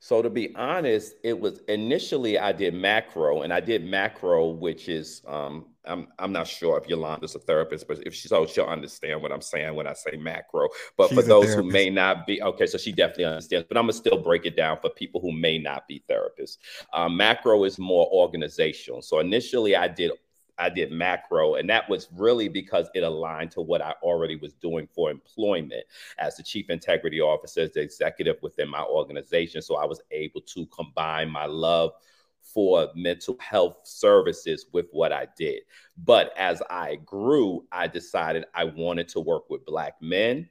So 0.00 0.22
to 0.22 0.30
be 0.30 0.54
honest, 0.54 1.14
it 1.24 1.38
was 1.38 1.60
initially 1.68 2.38
I 2.38 2.52
did 2.52 2.74
macro, 2.74 3.42
and 3.42 3.52
I 3.52 3.60
did 3.60 3.84
macro, 3.84 4.50
which 4.50 4.88
is 4.88 5.22
um, 5.26 5.66
I'm 5.84 6.06
I'm 6.18 6.32
not 6.32 6.46
sure 6.46 6.78
if 6.78 6.88
Yolanda's 6.88 7.34
a 7.34 7.40
therapist, 7.40 7.88
but 7.88 8.06
if 8.06 8.14
she's 8.14 8.28
so 8.30 8.46
she'll 8.46 8.66
understand 8.66 9.22
what 9.22 9.32
I'm 9.32 9.40
saying 9.40 9.74
when 9.74 9.88
I 9.88 9.94
say 9.94 10.16
macro. 10.16 10.68
But 10.96 11.08
She's 11.08 11.18
for 11.18 11.22
those 11.22 11.52
who 11.52 11.64
may 11.64 11.90
not 11.90 12.26
be 12.26 12.40
okay, 12.42 12.66
so 12.66 12.78
she 12.78 12.92
definitely 12.92 13.24
understands. 13.24 13.66
But 13.68 13.76
I'm 13.76 13.84
gonna 13.84 13.92
still 13.94 14.18
break 14.18 14.46
it 14.46 14.56
down 14.56 14.78
for 14.80 14.90
people 14.90 15.20
who 15.20 15.32
may 15.32 15.58
not 15.58 15.88
be 15.88 16.04
therapists. 16.08 16.58
Um, 16.92 17.16
macro 17.16 17.64
is 17.64 17.78
more 17.78 18.08
organizational. 18.12 19.02
So 19.02 19.18
initially 19.18 19.74
I 19.74 19.88
did 19.88 20.12
I 20.58 20.68
did 20.68 20.90
macro, 20.90 21.54
and 21.54 21.68
that 21.70 21.88
was 21.88 22.08
really 22.14 22.48
because 22.48 22.88
it 22.94 23.02
aligned 23.02 23.50
to 23.52 23.60
what 23.60 23.80
I 23.80 23.94
already 24.02 24.36
was 24.36 24.54
doing 24.54 24.88
for 24.94 25.10
employment 25.10 25.84
as 26.18 26.36
the 26.36 26.42
chief 26.42 26.70
integrity 26.70 27.20
officer, 27.20 27.62
as 27.62 27.72
the 27.72 27.80
executive 27.80 28.36
within 28.42 28.68
my 28.68 28.82
organization. 28.82 29.62
So 29.62 29.76
I 29.76 29.84
was 29.84 30.00
able 30.10 30.40
to 30.42 30.66
combine 30.66 31.30
my 31.30 31.46
love 31.46 31.92
for 32.40 32.88
mental 32.94 33.36
health 33.40 33.80
services 33.84 34.66
with 34.72 34.86
what 34.92 35.12
I 35.12 35.28
did. 35.36 35.62
But 35.96 36.32
as 36.36 36.62
I 36.70 36.96
grew, 36.96 37.66
I 37.70 37.86
decided 37.86 38.46
I 38.54 38.64
wanted 38.64 39.08
to 39.08 39.20
work 39.20 39.50
with 39.50 39.66
Black 39.66 40.00
men, 40.00 40.48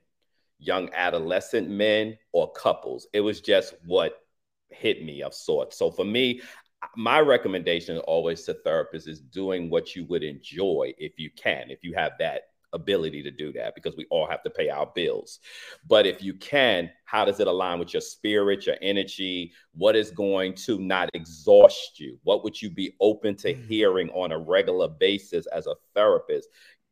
young 0.60 0.90
adolescent 0.94 1.70
men, 1.70 2.18
or 2.32 2.52
couples. 2.52 3.08
It 3.14 3.22
was 3.22 3.42
just 3.42 3.74
what 3.86 4.22
hit 4.70 5.04
me 5.04 5.24
of 5.24 5.34
sorts. 5.34 5.78
So 5.78 5.90
for 5.90 6.06
me, 6.06 6.42
my 6.96 7.20
recommendation 7.20 7.98
always 8.00 8.44
to 8.44 8.54
therapists 8.66 9.08
is 9.08 9.20
doing 9.20 9.70
what 9.70 9.96
you 9.96 10.06
would 10.06 10.24
enjoy 10.24 10.94
if 10.98 11.20
you 11.20 11.30
can, 11.36 11.70
if 11.70 11.84
you 11.84 11.94
have 11.94 12.14
that 12.20 12.44
ability 12.74 13.24
to 13.24 13.32
do 13.32 13.52
that, 13.54 13.74
because 13.76 13.96
we 13.96 14.06
all 14.10 14.28
have 14.28 14.44
to 14.44 14.50
pay 14.50 14.70
our 14.70 14.92
bills. 14.94 15.40
But 15.88 16.06
if 16.06 16.22
you 16.22 16.34
can, 16.34 16.92
how 17.06 17.26
does 17.26 17.40
it 17.40 17.48
align 17.48 17.80
with 17.80 17.94
your 17.94 18.02
spirit, 18.02 18.66
your 18.66 18.76
energy? 18.82 19.54
What 19.74 19.96
is 19.96 20.12
going 20.12 20.54
to 20.56 20.80
not 20.80 21.10
exhaust 21.14 22.00
you? 22.00 22.20
What 22.24 22.44
would 22.44 22.62
you 22.62 22.70
be 22.70 22.96
open 23.00 23.36
to 23.38 23.54
mm. 23.54 23.68
hearing 23.68 24.10
on 24.10 24.32
a 24.32 24.38
regular 24.38 24.88
basis 24.88 25.46
as 25.48 25.68
a 25.68 25.76
therapist? 25.96 26.50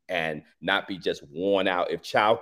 and 0.07 0.43
not 0.61 0.87
be 0.87 0.99
just 0.99 1.23
worn 1.31 1.67
out. 1.67 1.89
If 1.89 2.03
child 2.03 2.39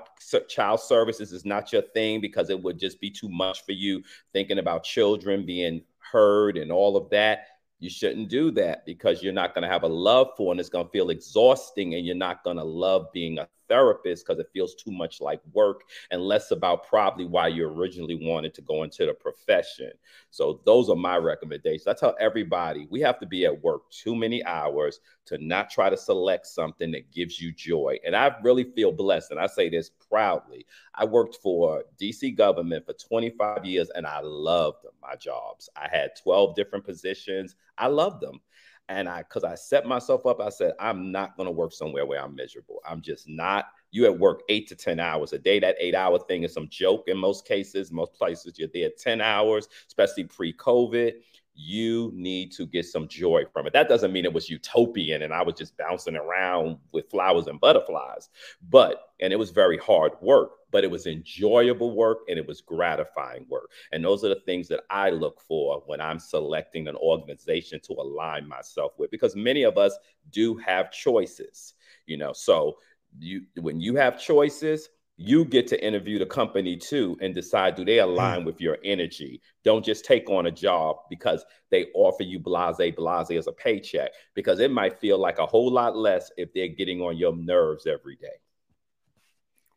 child 0.49 0.81
services 0.81 1.31
is 1.31 1.45
not 1.45 1.71
your 1.71 1.81
thing 1.81 2.19
because 2.19 2.49
it 2.49 2.61
would 2.61 2.77
just 2.77 2.99
be 2.99 3.09
too 3.09 3.29
much 3.29 3.65
for 3.65 3.71
you 3.71 4.03
thinking 4.33 4.59
about 4.59 4.83
children 4.83 5.45
being 5.45 5.81
heard 6.13 6.57
and 6.57 6.71
all 6.71 6.95
of 6.95 7.09
that, 7.09 7.47
you 7.79 7.89
shouldn't 7.89 8.29
do 8.29 8.51
that 8.51 8.85
because 8.85 9.21
you're 9.21 9.33
not 9.33 9.53
going 9.53 9.63
to 9.63 9.67
have 9.67 9.83
a 9.83 9.87
love 9.87 10.29
for 10.37 10.53
and 10.53 10.59
it's 10.59 10.69
going 10.69 10.85
to 10.85 10.91
feel 10.91 11.09
exhausting 11.09 11.95
and 11.95 12.05
you're 12.05 12.15
not 12.15 12.43
going 12.45 12.55
to 12.55 12.63
love 12.63 13.07
being 13.11 13.39
a 13.39 13.47
therapist 13.73 14.23
because 14.25 14.39
it 14.39 14.51
feels 14.53 14.75
too 14.75 14.91
much 14.91 15.19
like 15.19 15.41
work 15.51 15.81
and 16.11 16.21
less 16.21 16.51
about 16.51 16.87
probably 16.87 17.25
why 17.25 17.47
you 17.47 17.67
originally 17.67 18.19
wanted 18.21 18.53
to 18.53 18.61
go 18.61 18.83
into 18.83 19.05
the 19.07 19.13
profession. 19.13 19.91
So 20.29 20.61
those 20.63 20.89
are 20.89 20.95
my 20.95 21.17
recommendations. 21.17 21.87
I 21.87 21.93
tell 21.93 22.15
everybody 22.19 22.87
we 22.91 23.01
have 23.01 23.19
to 23.19 23.25
be 23.25 23.45
at 23.45 23.63
work 23.63 23.89
too 23.89 24.15
many 24.15 24.43
hours 24.45 24.99
to 25.25 25.43
not 25.43 25.71
try 25.71 25.89
to 25.89 25.97
select 25.97 26.45
something 26.45 26.91
that 26.91 27.11
gives 27.11 27.41
you 27.41 27.51
joy. 27.51 27.97
And 28.05 28.15
I 28.15 28.35
really 28.43 28.63
feel 28.63 28.91
blessed 28.91 29.31
and 29.31 29.39
I 29.39 29.47
say 29.47 29.69
this 29.69 29.89
proudly. 29.89 30.67
I 30.93 31.05
worked 31.05 31.37
for 31.37 31.83
DC 31.99 32.37
government 32.37 32.85
for 32.85 32.93
25 32.93 33.65
years 33.65 33.89
and 33.95 34.05
I 34.05 34.19
loved 34.21 34.85
my 35.01 35.15
jobs. 35.15 35.67
I 35.75 35.87
had 35.91 36.11
12 36.21 36.55
different 36.55 36.85
positions. 36.85 37.55
I 37.77 37.87
loved 37.87 38.21
them. 38.21 38.39
And 38.89 39.07
I, 39.07 39.19
because 39.19 39.43
I 39.43 39.55
set 39.55 39.85
myself 39.85 40.25
up, 40.25 40.41
I 40.41 40.49
said, 40.49 40.73
I'm 40.79 41.11
not 41.11 41.37
going 41.37 41.47
to 41.47 41.51
work 41.51 41.71
somewhere 41.71 42.05
where 42.05 42.21
I'm 42.21 42.35
miserable. 42.35 42.79
I'm 42.87 43.01
just 43.01 43.27
not. 43.29 43.65
You 43.91 44.05
at 44.05 44.19
work 44.19 44.41
eight 44.49 44.67
to 44.69 44.75
10 44.75 44.99
hours 44.99 45.33
a 45.33 45.39
day. 45.39 45.59
That 45.59 45.77
eight 45.79 45.95
hour 45.95 46.19
thing 46.19 46.43
is 46.43 46.53
some 46.53 46.67
joke 46.69 47.05
in 47.07 47.17
most 47.17 47.47
cases. 47.47 47.91
Most 47.91 48.13
places 48.13 48.59
you're 48.59 48.67
there 48.73 48.89
10 48.97 49.21
hours, 49.21 49.69
especially 49.87 50.25
pre 50.25 50.53
COVID 50.53 51.13
you 51.55 52.11
need 52.15 52.51
to 52.51 52.65
get 52.65 52.85
some 52.85 53.07
joy 53.07 53.43
from 53.51 53.67
it. 53.67 53.73
That 53.73 53.87
doesn't 53.87 54.11
mean 54.11 54.25
it 54.25 54.33
was 54.33 54.49
utopian 54.49 55.21
and 55.21 55.33
I 55.33 55.43
was 55.43 55.55
just 55.55 55.77
bouncing 55.77 56.15
around 56.15 56.77
with 56.91 57.09
flowers 57.09 57.47
and 57.47 57.59
butterflies, 57.59 58.29
but, 58.69 59.09
and 59.19 59.31
it 59.31 59.37
was 59.37 59.51
very 59.51 59.77
hard 59.77 60.13
work, 60.21 60.51
but 60.73 60.83
it 60.83 60.91
was 60.91 61.05
enjoyable 61.05 61.95
work 61.95 62.21
and 62.27 62.37
it 62.37 62.45
was 62.45 62.59
gratifying 62.59 63.45
work. 63.47 63.69
And 63.93 64.03
those 64.03 64.25
are 64.25 64.29
the 64.29 64.41
things 64.47 64.67
that 64.69 64.81
I 64.89 65.11
look 65.11 65.39
for 65.39 65.83
when 65.85 66.01
I'm 66.01 66.19
selecting 66.19 66.87
an 66.87 66.95
organization 66.95 67.79
to 67.83 67.93
align 67.93 68.49
myself 68.49 68.93
with, 68.97 69.11
because 69.11 69.35
many 69.35 69.63
of 69.63 69.77
us 69.77 69.95
do 70.31 70.57
have 70.57 70.91
choices, 70.91 71.75
you 72.07 72.17
know. 72.17 72.33
So, 72.33 72.77
you 73.19 73.43
when 73.61 73.79
you 73.79 73.95
have 73.95 74.19
choices, 74.19 74.89
you 75.17 75.45
get 75.45 75.67
to 75.67 75.85
interview 75.85 76.17
the 76.17 76.25
company 76.25 76.75
too 76.75 77.15
and 77.21 77.35
decide 77.35 77.75
do 77.75 77.85
they 77.85 77.99
hmm. 77.99 78.09
align 78.09 78.43
with 78.43 78.59
your 78.59 78.79
energy 78.83 79.39
don't 79.63 79.85
just 79.85 80.03
take 80.03 80.27
on 80.27 80.47
a 80.47 80.51
job 80.51 80.95
because 81.09 81.45
they 81.69 81.85
offer 81.93 82.23
you 82.23 82.39
blase 82.39 82.77
blase 82.95 83.29
as 83.29 83.45
a 83.45 83.51
paycheck 83.51 84.11
because 84.33 84.59
it 84.59 84.71
might 84.71 84.99
feel 84.99 85.19
like 85.19 85.37
a 85.37 85.45
whole 85.45 85.71
lot 85.71 85.95
less 85.95 86.31
if 86.35 86.51
they're 86.53 86.67
getting 86.67 86.99
on 86.99 87.15
your 87.15 87.35
nerves 87.35 87.85
every 87.85 88.15
day 88.15 88.39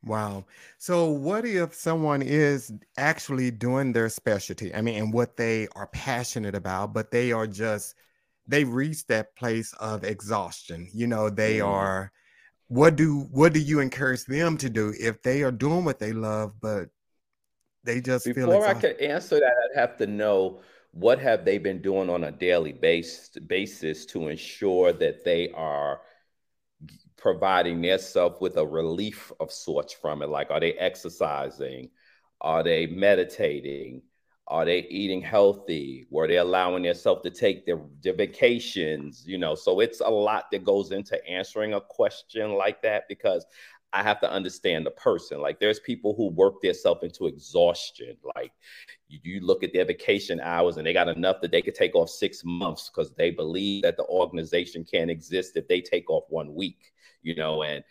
wow 0.04 0.44
so 0.78 1.10
what 1.10 1.44
if 1.44 1.74
someone 1.74 2.22
is 2.22 2.72
actually 2.96 3.50
doing 3.50 3.92
their 3.92 4.08
specialty 4.08 4.74
i 4.74 4.80
mean 4.80 5.02
and 5.02 5.12
what 5.12 5.36
they 5.36 5.66
are 5.74 5.88
passionate 5.88 6.54
about 6.54 6.92
but 6.92 7.10
they 7.10 7.32
are 7.32 7.46
just 7.46 7.94
they 8.46 8.62
reach 8.64 9.06
that 9.06 9.34
place 9.36 9.72
of 9.80 10.04
exhaustion 10.04 10.88
you 10.92 11.06
know 11.06 11.28
they 11.28 11.58
mm. 11.58 11.66
are 11.66 12.12
what 12.68 12.96
do 12.96 13.26
what 13.30 13.52
do 13.52 13.60
you 13.60 13.80
encourage 13.80 14.24
them 14.24 14.56
to 14.56 14.68
do 14.68 14.92
if 15.00 15.22
they 15.22 15.42
are 15.42 15.52
doing 15.52 15.84
what 15.84 15.98
they 15.98 16.12
love 16.12 16.52
but 16.60 16.88
They 17.86 18.00
just 18.00 18.24
feel 18.24 18.48
like 18.48 18.58
before 18.58 18.66
I 18.66 18.74
could 18.74 19.00
answer 19.00 19.38
that, 19.38 19.52
I'd 19.70 19.80
have 19.80 19.96
to 19.98 20.08
know 20.08 20.60
what 20.90 21.20
have 21.20 21.44
they 21.44 21.58
been 21.58 21.80
doing 21.80 22.10
on 22.10 22.24
a 22.24 22.32
daily 22.32 22.72
base, 22.72 23.30
basis 23.46 24.04
to 24.06 24.26
ensure 24.28 24.92
that 24.92 25.24
they 25.24 25.50
are 25.52 26.00
providing 27.16 27.80
themselves 27.80 28.40
with 28.40 28.56
a 28.56 28.66
relief 28.66 29.32
of 29.40 29.50
sorts 29.52 29.92
from 29.92 30.22
it. 30.22 30.28
Like, 30.28 30.50
are 30.50 30.60
they 30.60 30.74
exercising? 30.74 31.90
Are 32.40 32.62
they 32.62 32.86
meditating? 32.86 34.02
Are 34.48 34.64
they 34.64 34.80
eating 34.82 35.22
healthy? 35.22 36.06
Were 36.10 36.28
they 36.28 36.36
allowing 36.36 36.84
themselves 36.84 37.22
to 37.22 37.30
take 37.30 37.66
their, 37.66 37.80
their 38.02 38.14
vacations? 38.14 39.24
You 39.26 39.38
know, 39.38 39.54
so 39.54 39.80
it's 39.80 40.00
a 40.00 40.08
lot 40.08 40.50
that 40.52 40.64
goes 40.64 40.92
into 40.92 41.24
answering 41.26 41.74
a 41.74 41.80
question 41.80 42.52
like 42.52 42.80
that 42.82 43.08
because 43.08 43.44
I 43.92 44.02
have 44.02 44.20
to 44.20 44.30
understand 44.30 44.84
the 44.84 44.90
person. 44.90 45.40
Like 45.40 45.58
there's 45.58 45.80
people 45.80 46.14
who 46.14 46.28
work 46.28 46.60
themselves 46.60 47.02
into 47.02 47.26
exhaustion. 47.26 48.16
Like 48.36 48.52
you, 49.08 49.18
you, 49.22 49.40
look 49.40 49.64
at 49.64 49.72
their 49.72 49.84
vacation 49.84 50.38
hours 50.40 50.76
and 50.76 50.86
they 50.86 50.92
got 50.92 51.08
enough 51.08 51.40
that 51.40 51.50
they 51.50 51.62
could 51.62 51.74
take 51.74 51.94
off 51.94 52.10
six 52.10 52.42
months 52.44 52.90
because 52.90 53.14
they 53.14 53.30
believe 53.30 53.82
that 53.82 53.96
the 53.96 54.04
organization 54.04 54.84
can't 54.84 55.10
exist 55.10 55.56
if 55.56 55.66
they 55.66 55.80
take 55.80 56.10
off 56.10 56.24
one 56.28 56.54
week, 56.54 56.92
you 57.26 57.34
know, 57.34 57.62
and 57.62 57.84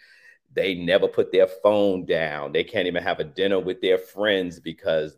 they 0.54 0.74
never 0.74 1.08
put 1.08 1.32
their 1.32 1.48
phone 1.48 2.06
down. 2.06 2.54
They 2.54 2.64
can't 2.64 2.88
even 2.88 3.04
have 3.04 3.20
a 3.20 3.26
dinner 3.26 3.60
with 3.60 3.82
their 3.82 3.98
friends 3.98 4.60
because 4.60 5.18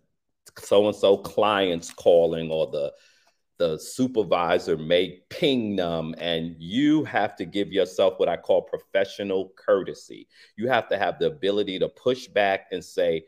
so 0.57 0.87
and 0.87 0.95
so 0.95 1.17
clients 1.17 1.93
calling 1.93 2.49
or 2.51 2.71
the 2.71 2.93
the 3.57 3.77
supervisor 3.77 4.77
may 4.77 5.19
ping 5.29 5.75
them 5.75 6.13
and 6.19 6.55
you 6.59 7.03
have 7.03 7.35
to 7.35 7.43
give 7.45 7.71
yourself 7.73 8.13
what 8.17 8.29
I 8.29 8.37
call 8.37 8.61
professional 8.61 9.51
courtesy. 9.55 10.27
You 10.57 10.67
have 10.67 10.87
to 10.89 10.97
have 10.97 11.17
the 11.17 11.27
ability 11.27 11.79
to 11.79 11.89
push 11.89 12.27
back 12.27 12.67
and 12.71 12.83
say, 12.83 13.25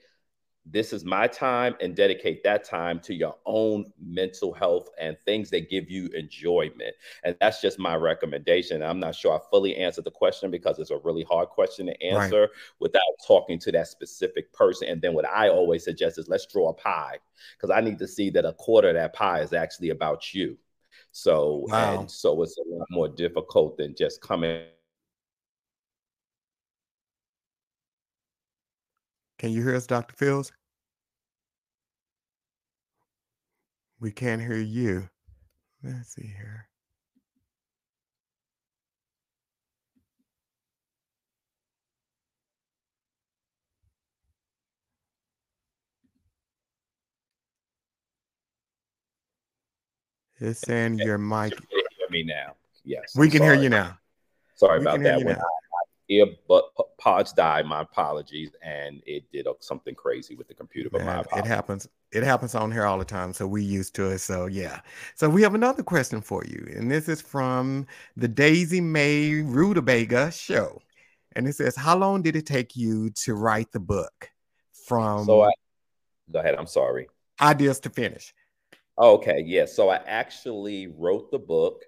this 0.71 0.93
is 0.93 1.03
my 1.03 1.27
time 1.27 1.75
and 1.81 1.95
dedicate 1.95 2.43
that 2.43 2.63
time 2.63 2.99
to 2.99 3.13
your 3.13 3.35
own 3.45 3.91
mental 3.99 4.53
health 4.53 4.89
and 4.99 5.17
things 5.25 5.49
that 5.49 5.69
give 5.69 5.89
you 5.89 6.07
enjoyment. 6.07 6.95
And 7.23 7.35
that's 7.39 7.61
just 7.61 7.79
my 7.79 7.95
recommendation. 7.95 8.83
I'm 8.83 8.99
not 8.99 9.15
sure 9.15 9.35
I 9.35 9.39
fully 9.49 9.75
answered 9.75 10.03
the 10.03 10.11
question 10.11 10.51
because 10.51 10.77
it's 10.77 10.91
a 10.91 10.97
really 10.97 11.23
hard 11.23 11.49
question 11.49 11.87
to 11.87 12.03
answer 12.03 12.41
right. 12.41 12.49
without 12.79 13.01
talking 13.25 13.57
to 13.59 13.71
that 13.71 13.87
specific 13.87 14.53
person. 14.53 14.89
And 14.89 15.01
then 15.01 15.13
what 15.13 15.27
I 15.27 15.49
always 15.49 15.83
suggest 15.83 16.19
is 16.19 16.27
let's 16.27 16.45
draw 16.45 16.69
a 16.69 16.73
pie 16.73 17.17
because 17.57 17.75
I 17.75 17.81
need 17.81 17.97
to 17.99 18.07
see 18.07 18.29
that 18.31 18.45
a 18.45 18.53
quarter 18.53 18.89
of 18.89 18.95
that 18.95 19.13
pie 19.13 19.41
is 19.41 19.53
actually 19.53 19.89
about 19.89 20.33
you. 20.33 20.57
So, 21.11 21.65
wow. 21.67 22.01
and 22.01 22.11
so 22.11 22.41
it's 22.43 22.57
a 22.57 22.75
lot 22.75 22.87
more 22.91 23.07
difficult 23.07 23.77
than 23.77 23.95
just 23.97 24.21
coming. 24.21 24.65
Can 29.39 29.51
you 29.51 29.63
hear 29.63 29.75
us, 29.75 29.87
Dr. 29.87 30.15
Fields? 30.15 30.51
We 34.01 34.11
can't 34.11 34.41
hear 34.41 34.57
you. 34.57 35.09
Let's 35.83 36.13
see 36.13 36.27
here. 36.27 36.69
It's 50.41 50.61
saying 50.61 50.99
your 50.99 51.17
mic. 51.17 51.53
hear 51.69 52.09
me 52.09 52.23
now. 52.23 52.53
Yes. 52.85 53.13
We 53.15 53.29
can 53.29 53.39
sorry. 53.39 53.55
hear 53.55 53.63
you 53.63 53.69
now. 53.69 53.97
Sorry 54.55 54.79
we 54.79 54.85
about 54.85 55.03
that. 55.03 55.17
When 55.25 55.35
ear 56.09 56.25
but 56.47 56.65
pods 56.97 57.31
died. 57.31 57.65
My 57.65 57.81
apologies, 57.81 58.51
and 58.61 59.01
it 59.05 59.31
did 59.31 59.47
uh, 59.47 59.53
something 59.59 59.95
crazy 59.95 60.35
with 60.35 60.47
the 60.47 60.53
computer. 60.53 60.89
But 60.91 61.03
Man, 61.05 61.23
it 61.37 61.45
happens. 61.45 61.87
It 62.11 62.23
happens 62.23 62.55
on 62.55 62.71
here 62.71 62.85
all 62.85 62.97
the 62.97 63.05
time, 63.05 63.33
so 63.33 63.47
we 63.47 63.63
used 63.63 63.95
to 63.95 64.09
it. 64.09 64.19
So 64.19 64.47
yeah. 64.47 64.81
So 65.15 65.29
we 65.29 65.41
have 65.43 65.55
another 65.55 65.83
question 65.83 66.21
for 66.21 66.43
you, 66.45 66.67
and 66.75 66.91
this 66.91 67.07
is 67.07 67.21
from 67.21 67.87
the 68.17 68.27
Daisy 68.27 68.81
May 68.81 69.41
Rutabaga 69.41 70.31
show, 70.31 70.81
and 71.35 71.47
it 71.47 71.55
says, 71.55 71.75
"How 71.75 71.95
long 71.95 72.21
did 72.21 72.35
it 72.35 72.45
take 72.45 72.75
you 72.75 73.11
to 73.11 73.35
write 73.35 73.71
the 73.71 73.79
book?" 73.79 74.31
From 74.85 75.25
so 75.25 75.43
I 75.43 75.51
go 76.31 76.39
ahead. 76.39 76.55
I'm 76.55 76.67
sorry. 76.67 77.07
Ideas 77.41 77.79
to 77.81 77.89
finish. 77.89 78.33
Oh, 78.97 79.13
okay, 79.13 79.41
yeah. 79.45 79.65
So 79.65 79.89
I 79.89 80.01
actually 80.07 80.87
wrote 80.87 81.31
the 81.31 81.39
book 81.39 81.83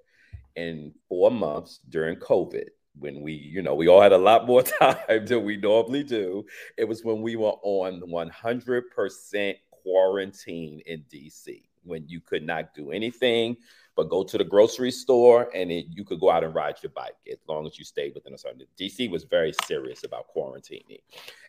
in 0.56 0.94
four 1.10 1.32
months 1.32 1.80
during 1.90 2.18
COVID 2.18 2.68
when 3.00 3.22
we, 3.22 3.34
you 3.34 3.62
know, 3.62 3.76
we 3.76 3.88
all 3.88 4.02
had 4.02 4.12
a 4.12 4.18
lot 4.18 4.48
more 4.48 4.64
time 4.80 5.26
than 5.26 5.44
we 5.44 5.58
normally 5.58 6.04
do. 6.04 6.46
It 6.78 6.88
was 6.88 7.04
when 7.04 7.22
we 7.22 7.36
were 7.36 7.56
on 7.64 8.02
100% 8.02 9.56
quarantine 9.72 10.82
in 10.86 11.04
DC, 11.12 11.64
when 11.84 12.08
you 12.08 12.20
could 12.22 12.44
not 12.44 12.74
do 12.74 12.92
anything 12.92 13.58
but 13.96 14.10
go 14.10 14.24
to 14.24 14.38
the 14.38 14.44
grocery 14.44 14.92
store 14.92 15.50
and 15.54 15.72
it, 15.72 15.86
you 15.90 16.04
could 16.04 16.20
go 16.20 16.30
out 16.30 16.44
and 16.44 16.56
ride 16.56 16.76
your 16.82 16.92
bike 16.92 17.16
as 17.30 17.38
long 17.48 17.66
as 17.68 17.78
you 17.78 17.86
stayed 17.86 18.14
within 18.16 18.34
a 18.34 18.38
certain. 18.38 18.62
DC 18.80 19.10
was 19.10 19.26
very 19.26 19.54
serious 19.66 20.04
about 20.04 20.28
quarantining, 20.36 21.02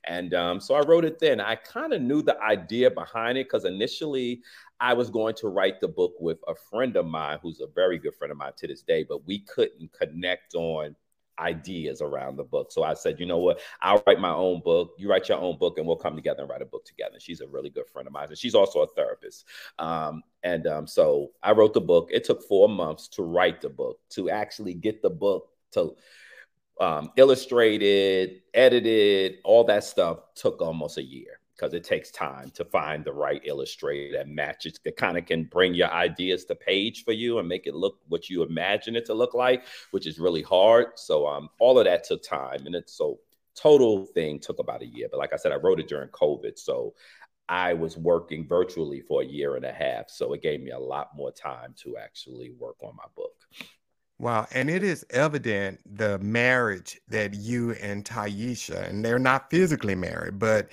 and 0.05 0.35
um, 0.35 0.61
so 0.61 0.75
I 0.75 0.81
wrote 0.81 1.05
it 1.05 1.19
then. 1.19 1.41
I 1.41 1.55
kind 1.55 1.93
of 1.93 2.03
knew 2.03 2.23
the 2.23 2.41
idea 2.41 2.91
behind 2.91 3.39
it 3.39 3.47
because 3.47 3.65
initially 3.65 4.43
I 4.81 4.93
was 4.93 5.11
going 5.11 5.35
to 5.37 5.49
write 5.49 5.81
the 5.81 5.89
book 5.89 6.15
with 6.19 6.39
a 6.49 6.55
friend 6.55 6.97
of 6.97 7.07
mine 7.07 7.39
who's 7.41 7.61
a 7.61 7.69
very 7.69 7.99
good 7.99 8.15
friend 8.17 8.33
of 8.33 8.39
mine 8.39 8.53
to 8.59 8.67
this 8.67 8.83
day, 8.83 9.05
but 9.05 9.27
we 9.27 9.41
couldn't 9.41 9.93
connect 9.93 10.55
on 10.55 10.97
ideas 11.43 12.01
around 12.01 12.37
the 12.37 12.45
book. 12.45 12.73
So 12.73 12.83
I 12.83 12.95
said, 12.95 13.19
you 13.19 13.27
know 13.27 13.39
what? 13.39 13.61
I'll 13.81 14.03
write 14.07 14.21
my 14.21 14.33
own 14.33 14.61
book. 14.61 14.95
You 14.97 15.11
write 15.11 15.29
your 15.29 15.39
own 15.39 15.59
book, 15.59 15.79
and 15.79 15.87
we'll 15.87 15.97
come 15.97 16.15
together 16.15 16.43
and 16.43 16.51
write 16.51 16.63
a 16.63 16.67
book 16.67 16.85
together. 16.85 17.19
she's 17.19 17.41
a 17.41 17.47
really 17.47 17.71
good 17.71 17.89
friend 17.93 18.07
of 18.07 18.13
mine, 18.13 18.29
and 18.29 18.39
she's 18.39 18.55
also 18.55 18.81
a 18.81 18.87
therapist. 18.87 19.47
Um, 19.79 20.23
and 20.43 20.67
um, 20.67 20.87
so 20.87 21.33
I 21.43 21.53
wrote 21.53 21.75
the 21.75 21.81
book. 21.81 22.09
It 22.13 22.25
took 22.25 22.43
four 22.43 22.69
months 22.69 23.09
to 23.09 23.23
write 23.23 23.61
the 23.61 23.69
book, 23.69 23.99
to 24.11 24.31
actually 24.31 24.75
get 24.75 25.03
the 25.03 25.11
book 25.11 25.51
to 25.73 25.95
um, 26.81 27.11
illustrated, 27.17 28.43
edited, 28.55 29.39
all 29.45 29.65
that 29.65 29.85
stuff 29.85 30.19
took 30.35 30.63
almost 30.63 30.99
a 30.99 31.03
year 31.03 31.42
because 31.57 31.75
it 31.75 31.85
takes 31.85 32.11
time 32.11 32.51
to 32.55 32.65
find 32.65 33.05
the 33.05 33.13
right 33.13 33.43
illustrator 33.45 34.17
that 34.17 34.29
matches 34.29 34.79
that 34.85 34.97
kind 34.97 35.19
of 35.19 35.27
can 35.27 35.45
bring 35.45 35.75
your 35.75 35.91
ideas 35.91 36.45
to 36.47 36.55
page 36.55 37.05
for 37.05 37.13
you 37.13 37.39
and 37.39 37.49
make 37.49 37.67
it 37.67 37.75
look 37.75 37.99
what 38.09 38.29
you 38.29 38.43
imagine 38.43 38.97
it 38.97 39.07
to 39.07 39.15
look 39.15 39.35
like, 39.35 39.65
which 39.91 40.07
is 40.07 40.19
really 40.19 40.43
hard. 40.43 40.87
So 40.97 41.27
um, 41.27 41.49
all 41.59 41.79
of 41.79 41.85
that 41.85 42.05
took 42.05 42.23
time, 42.23 42.67
and 42.67 42.75
it's 42.75 42.95
so 42.95 43.19
total 43.55 44.07
thing 44.07 44.41
took 44.41 44.59
about 44.59 44.83
a 44.83 44.87
year. 44.87 45.09
But 45.11 45.19
like 45.19 45.33
I 45.33 45.37
said, 45.37 45.53
I 45.53 45.57
wrote 45.57 45.81
it 45.81 45.89
during 45.89 46.09
COVID, 46.09 46.59
so 46.59 46.95
I 47.49 47.75
was 47.75 47.99
working 47.99 48.47
virtually 48.47 49.01
for 49.01 49.23
a 49.23 49.27
year 49.27 49.57
and 49.57 49.65
a 49.65 49.73
half, 49.73 50.09
so 50.09 50.33
it 50.33 50.43
gave 50.43 50.63
me 50.63 50.71
a 50.71 50.79
lot 50.79 51.11
more 51.15 51.31
time 51.33 51.75
to 51.83 51.97
actually 51.99 52.53
work 52.59 52.77
on 52.83 52.97
my 52.97 53.05
book. 53.15 53.35
Wow. 54.19 54.47
And 54.53 54.71
it 54.71 54.85
is 54.85 55.05
evident 55.11 55.81
the 55.85 56.19
marriage 56.21 57.01
that 57.09 57.35
you 57.35 57.73
and 57.73 58.05
Taisha, 58.05 58.89
and 58.89 59.05
they're 59.05 59.19
not 59.19 59.51
physically 59.51 59.97
married, 59.97 60.39
but 60.39 60.69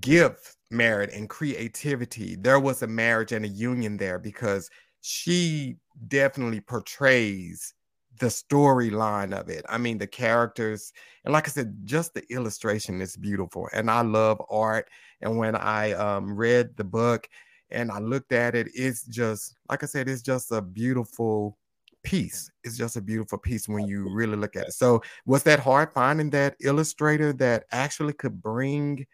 gift 0.00 0.56
merit 0.70 1.10
and 1.12 1.28
creativity. 1.28 2.36
There 2.36 2.60
was 2.60 2.82
a 2.82 2.86
marriage 2.86 3.32
and 3.32 3.44
a 3.44 3.48
union 3.48 3.96
there 3.96 4.18
because 4.18 4.70
she 5.00 5.76
definitely 6.08 6.60
portrays 6.60 7.74
the 8.18 8.26
storyline 8.26 9.38
of 9.38 9.48
it. 9.48 9.64
I 9.68 9.78
mean, 9.78 9.98
the 9.98 10.06
characters, 10.06 10.92
and 11.24 11.32
like 11.32 11.48
I 11.48 11.50
said, 11.50 11.74
just 11.84 12.14
the 12.14 12.22
illustration 12.32 13.00
is 13.00 13.16
beautiful. 13.16 13.68
And 13.72 13.90
I 13.90 14.02
love 14.02 14.40
art. 14.50 14.88
And 15.20 15.38
when 15.38 15.56
I 15.56 15.92
um, 15.92 16.34
read 16.34 16.76
the 16.76 16.84
book 16.84 17.28
and 17.70 17.90
I 17.90 17.98
looked 17.98 18.32
at 18.32 18.54
it, 18.54 18.68
it's 18.74 19.04
just, 19.06 19.56
like 19.68 19.82
I 19.82 19.86
said, 19.86 20.08
it's 20.08 20.22
just 20.22 20.52
a 20.52 20.60
beautiful 20.60 21.58
piece. 22.02 22.50
It's 22.64 22.76
just 22.76 22.96
a 22.96 23.00
beautiful 23.00 23.38
piece 23.38 23.68
when 23.68 23.86
you 23.86 24.12
really 24.12 24.36
look 24.36 24.56
at 24.56 24.68
it. 24.68 24.72
So, 24.74 25.02
was 25.24 25.42
that 25.44 25.60
hard 25.60 25.92
finding 25.92 26.30
that 26.30 26.56
illustrator 26.60 27.32
that 27.34 27.64
actually 27.72 28.12
could 28.12 28.42
bring 28.42 29.06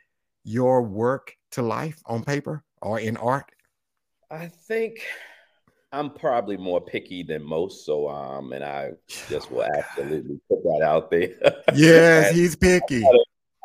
your 0.45 0.83
work 0.83 1.35
to 1.53 1.63
life 1.63 2.01
on 2.07 2.25
paper 2.25 2.65
or 2.83 3.01
in 3.01 3.17
art? 3.17 3.51
I 4.31 4.47
think 4.47 5.01
I'm 5.93 6.11
probably 6.11 6.57
more 6.57 6.81
picky 6.81 7.23
than 7.23 7.43
most, 7.43 7.87
so 7.87 8.09
um, 8.09 8.53
and 8.53 8.63
I 8.63 8.91
just 9.29 9.51
will 9.51 9.65
absolutely 9.77 10.39
put 10.49 10.63
that 10.63 10.83
out 10.83 11.11
there. 11.11 11.35
Yes, 11.75 12.35
he's 12.35 12.57
picky. 12.57 13.05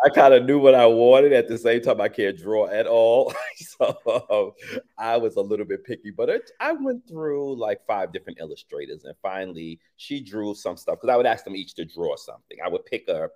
I 0.05 0.09
kind 0.09 0.33
of 0.33 0.43
knew 0.43 0.59
what 0.59 0.75
I 0.75 0.85
wanted. 0.85 1.31
At 1.31 1.47
the 1.47 1.57
same 1.57 1.81
time, 1.81 2.01
I 2.01 2.09
can't 2.09 2.37
draw 2.37 2.67
at 2.67 2.87
all, 2.87 3.33
so 3.55 4.53
I 4.97 5.15
was 5.15 5.37
a 5.37 5.41
little 5.41 5.65
bit 5.65 5.85
picky. 5.85 6.11
But 6.11 6.29
it, 6.29 6.51
I 6.59 6.73
went 6.73 7.07
through 7.07 7.57
like 7.57 7.85
five 7.85 8.11
different 8.11 8.39
illustrators, 8.39 9.05
and 9.05 9.15
finally, 9.21 9.79
she 9.95 10.21
drew 10.21 10.55
some 10.55 10.75
stuff 10.75 10.97
because 10.99 11.13
I 11.13 11.17
would 11.17 11.25
ask 11.25 11.45
them 11.45 11.55
each 11.55 11.75
to 11.75 11.85
draw 11.85 12.15
something. 12.17 12.57
I 12.63 12.69
would 12.69 12.85
pick 12.85 13.07
a 13.07 13.29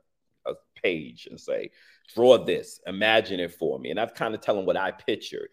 page 0.81 1.27
and 1.29 1.39
say, 1.39 1.71
draw 2.13 2.37
this, 2.37 2.79
imagine 2.87 3.39
it 3.39 3.53
for 3.53 3.79
me. 3.79 3.91
And 3.91 3.99
I've 3.99 4.13
kind 4.13 4.33
of 4.33 4.41
tell 4.41 4.55
them 4.55 4.65
what 4.65 4.77
I 4.77 4.91
pictured. 4.91 5.49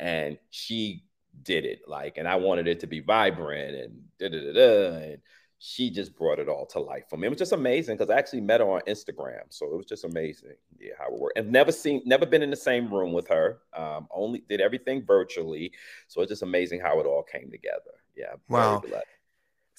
And 0.00 0.38
she 0.50 1.04
did 1.42 1.64
it 1.64 1.82
like, 1.86 2.16
and 2.16 2.26
I 2.26 2.36
wanted 2.36 2.68
it 2.68 2.80
to 2.80 2.86
be 2.86 3.00
vibrant 3.00 3.74
and 3.74 4.02
da 4.18 4.28
da 4.28 4.40
da 4.40 4.52
da. 4.52 4.96
And 4.96 5.18
she 5.60 5.90
just 5.90 6.16
brought 6.16 6.38
it 6.38 6.48
all 6.48 6.66
to 6.66 6.78
life 6.78 7.04
for 7.10 7.16
me. 7.16 7.26
It 7.26 7.30
was 7.30 7.38
just 7.38 7.52
amazing 7.52 7.96
because 7.96 8.10
I 8.10 8.18
actually 8.18 8.42
met 8.42 8.60
her 8.60 8.70
on 8.70 8.80
Instagram, 8.82 9.42
so 9.48 9.66
it 9.66 9.76
was 9.76 9.86
just 9.86 10.04
amazing. 10.04 10.54
Yeah, 10.78 10.92
how 10.98 11.06
it 11.06 11.18
worked. 11.18 11.36
And 11.36 11.50
never 11.50 11.72
seen, 11.72 12.00
never 12.06 12.26
been 12.26 12.42
in 12.42 12.50
the 12.50 12.56
same 12.56 12.92
room 12.92 13.12
with 13.12 13.26
her. 13.28 13.58
Um, 13.76 14.06
only 14.12 14.44
did 14.48 14.60
everything 14.60 15.04
virtually, 15.04 15.72
so 16.06 16.20
it's 16.22 16.30
just 16.30 16.42
amazing 16.42 16.80
how 16.80 17.00
it 17.00 17.06
all 17.06 17.24
came 17.24 17.50
together. 17.50 17.94
Yeah. 18.16 18.34
Wow. 18.48 18.82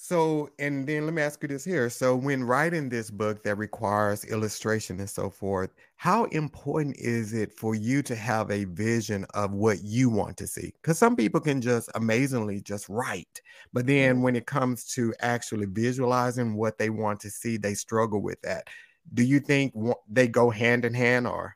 So, 0.02 0.48
and 0.58 0.86
then 0.86 1.04
let 1.04 1.12
me 1.12 1.20
ask 1.20 1.42
you 1.42 1.48
this 1.48 1.62
here. 1.62 1.90
So, 1.90 2.16
when 2.16 2.42
writing 2.42 2.88
this 2.88 3.10
book 3.10 3.42
that 3.42 3.56
requires 3.56 4.24
illustration 4.24 4.98
and 4.98 5.10
so 5.10 5.28
forth, 5.28 5.74
how 5.96 6.24
important 6.24 6.96
is 6.96 7.34
it 7.34 7.52
for 7.52 7.74
you 7.74 8.02
to 8.04 8.16
have 8.16 8.50
a 8.50 8.64
vision 8.64 9.26
of 9.34 9.52
what 9.52 9.84
you 9.84 10.08
want 10.08 10.38
to 10.38 10.46
see? 10.46 10.72
Because 10.80 10.96
some 10.96 11.16
people 11.16 11.38
can 11.38 11.60
just 11.60 11.90
amazingly 11.94 12.62
just 12.62 12.88
write, 12.88 13.42
but 13.74 13.86
then 13.86 14.14
mm-hmm. 14.14 14.22
when 14.22 14.36
it 14.36 14.46
comes 14.46 14.86
to 14.94 15.12
actually 15.20 15.66
visualizing 15.66 16.54
what 16.54 16.78
they 16.78 16.88
want 16.88 17.20
to 17.20 17.30
see, 17.30 17.58
they 17.58 17.74
struggle 17.74 18.22
with 18.22 18.40
that. 18.40 18.68
Do 19.12 19.22
you 19.22 19.38
think 19.38 19.74
they 20.08 20.28
go 20.28 20.48
hand 20.48 20.86
in 20.86 20.94
hand 20.94 21.26
or? 21.26 21.54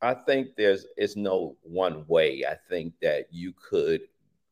I 0.00 0.14
think 0.14 0.56
there's 0.56 0.86
it's 0.96 1.16
no 1.16 1.58
one 1.60 2.06
way. 2.08 2.44
I 2.48 2.56
think 2.70 2.94
that 3.02 3.26
you 3.30 3.52
could 3.52 4.00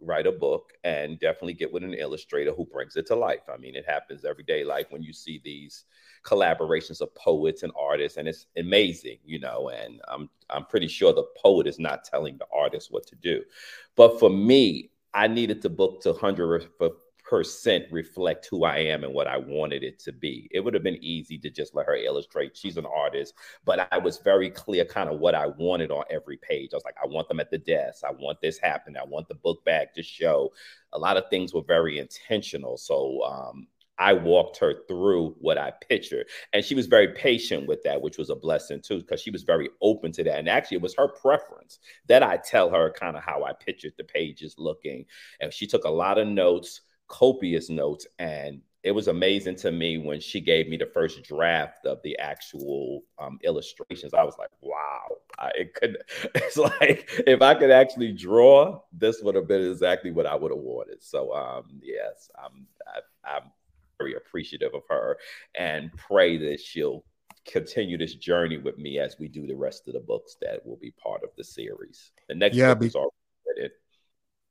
write 0.01 0.27
a 0.27 0.33
book 0.33 0.73
and 0.85 1.19
definitely 1.19 1.55
get 1.55 1.73
with 1.73 1.85
an 1.85 1.95
illustrator 1.95 2.53
who 2.53 2.65
brings 2.67 2.97
it 2.97 3.07
to 3.07 3.15
life. 3.15 3.49
I 3.53 3.57
mean, 3.57 3.77
it 3.77 3.85
happens 3.87 4.25
every 4.25 4.45
day, 4.45 4.65
like 4.65 4.91
when 4.91 5.03
you 5.03 5.13
see 5.13 5.41
these 5.45 5.85
collaborations 6.25 7.01
of 7.01 7.15
poets 7.15 7.63
and 7.63 7.73
artists, 7.79 8.19
and 8.19 8.29
it's 8.29 8.47
amazing, 8.57 9.19
you 9.25 9.39
know. 9.39 9.69
And 9.71 10.01
I'm 10.09 10.29
I'm 10.49 10.67
pretty 10.67 10.89
sure 10.89 11.13
the 11.13 11.27
poet 11.37 11.67
is 11.67 11.79
not 11.79 12.05
telling 12.05 12.39
the 12.39 12.47
artist 12.53 12.91
what 12.91 13.07
to 13.09 13.17
do. 13.17 13.43
But 13.97 14.19
for 14.19 14.31
me, 14.31 14.91
I 15.15 15.29
needed 15.29 15.63
the 15.63 15.71
book 15.71 16.03
to 16.03 16.13
hundred 16.13 16.69
percent 17.31 17.87
reflect 17.93 18.49
who 18.51 18.65
I 18.65 18.79
am 18.79 19.05
and 19.05 19.15
what 19.15 19.29
I 19.29 19.37
wanted 19.37 19.85
it 19.85 20.01
to 20.01 20.13
be. 20.13 20.49
It 20.51 20.61
would 20.61 20.75
have 20.75 20.83
been 20.83 20.99
easy 21.01 21.39
to 21.39 21.49
just 21.49 21.77
let 21.77 21.87
her 21.87 21.95
illustrate. 21.95 22.57
She's 22.57 22.77
an 22.77 22.87
artist, 22.87 23.35
but 23.65 23.89
I 23.93 23.99
was 23.99 24.19
very 24.19 24.51
clear 24.51 24.85
kind 24.85 25.09
of 25.09 25.21
what 25.21 25.37
I 25.37 25.47
wanted 25.47 25.93
on 25.93 26.03
every 26.11 26.39
page. 26.39 26.71
I 26.73 26.77
was 26.77 26.85
like, 26.85 26.97
I 27.01 27.07
want 27.07 27.29
them 27.29 27.39
at 27.39 27.53
the 27.53 27.59
desk. 27.59 28.03
I 28.05 28.11
want 28.11 28.41
this 28.41 28.59
happen. 28.59 28.97
I 28.97 29.05
want 29.05 29.29
the 29.29 29.37
book 29.37 29.65
bag 29.65 29.95
to 29.95 30.03
show. 30.03 30.53
A 30.93 30.99
lot 30.99 31.17
of 31.17 31.31
things 31.31 31.55
were 31.55 31.63
very 31.63 32.01
intentional. 32.01 32.77
So 32.77 33.23
um, 33.23 33.69
I 33.97 34.13
walked 34.13 34.57
her 34.57 34.83
through 34.89 35.37
what 35.39 35.57
I 35.57 35.73
pictured. 35.89 36.27
And 36.53 36.65
she 36.65 36.75
was 36.75 36.87
very 36.87 37.13
patient 37.13 37.69
with 37.69 37.81
that, 37.85 38.03
which 38.03 38.19
was 38.19 38.31
a 38.31 38.35
blessing 38.35 38.81
too, 38.81 38.99
because 38.99 39.21
she 39.21 39.31
was 39.31 39.45
very 39.45 39.69
open 39.83 40.11
to 40.13 40.25
that. 40.25 40.41
And 40.41 40.49
actually, 40.49 40.79
it 40.79 40.83
was 40.83 40.97
her 40.97 41.07
preference 41.07 41.79
that 42.09 42.25
I 42.25 42.39
tell 42.39 42.71
her 42.71 42.93
kind 42.99 43.17
of 43.17 43.23
how 43.23 43.45
I 43.45 43.53
pictured 43.53 43.93
the 43.97 44.05
pages 44.05 44.57
looking. 44.59 45.05
And 45.41 45.53
she 45.53 45.69
took 45.69 45.85
a 45.85 45.91
lot 45.91 46.19
of 46.19 46.27
notes 46.27 46.81
copious 47.11 47.69
notes 47.69 48.07
and 48.19 48.63
it 48.83 48.93
was 48.93 49.09
amazing 49.09 49.57
to 49.57 49.71
me 49.71 49.99
when 49.99 50.21
she 50.21 50.41
gave 50.41 50.69
me 50.69 50.79
the 50.79 50.87
first 50.87 51.23
draft 51.23 51.85
of 51.85 51.99
the 52.03 52.19
actual 52.19 53.03
um, 53.19 53.39
illustrations. 53.45 54.15
I 54.15 54.23
was 54.23 54.37
like, 54.39 54.49
wow, 54.63 55.07
I, 55.39 55.51
it 55.55 55.75
could, 55.75 55.99
it's 56.35 56.57
like, 56.57 57.07
if 57.27 57.43
I 57.43 57.55
could 57.55 57.71
actually 57.71 58.13
draw, 58.13 58.81
this 58.91 59.21
would 59.23 59.35
have 59.35 59.47
been 59.47 59.71
exactly 59.71 60.13
what 60.13 60.25
I 60.25 60.35
would 60.35 60.51
have 60.51 60.61
wanted. 60.61 61.03
So, 61.03 61.35
um, 61.35 61.81
yes, 61.83 62.31
I'm, 62.43 62.67
I, 62.87 63.37
I'm 63.37 63.51
very 63.99 64.15
appreciative 64.15 64.73
of 64.73 64.83
her 64.89 65.19
and 65.55 65.91
pray 65.99 66.39
that 66.39 66.59
she'll 66.59 67.05
continue 67.47 67.99
this 67.99 68.15
journey 68.15 68.57
with 68.57 68.79
me 68.79 68.99
as 68.99 69.17
we 69.19 69.29
do 69.29 69.47
the 69.47 69.55
rest 69.55 69.89
of 69.89 69.95
the 69.95 70.01
books 70.01 70.37
that 70.41 70.65
will 70.65 70.79
be 70.79 70.93
part 70.93 71.23
of 71.23 71.31
the 71.37 71.45
series. 71.45 72.13
The 72.31 72.35
next 72.35 72.57
yeah, 72.57 72.73
book 72.73 72.81
be- 72.81 72.87
is 72.87 72.97
already 72.97 73.71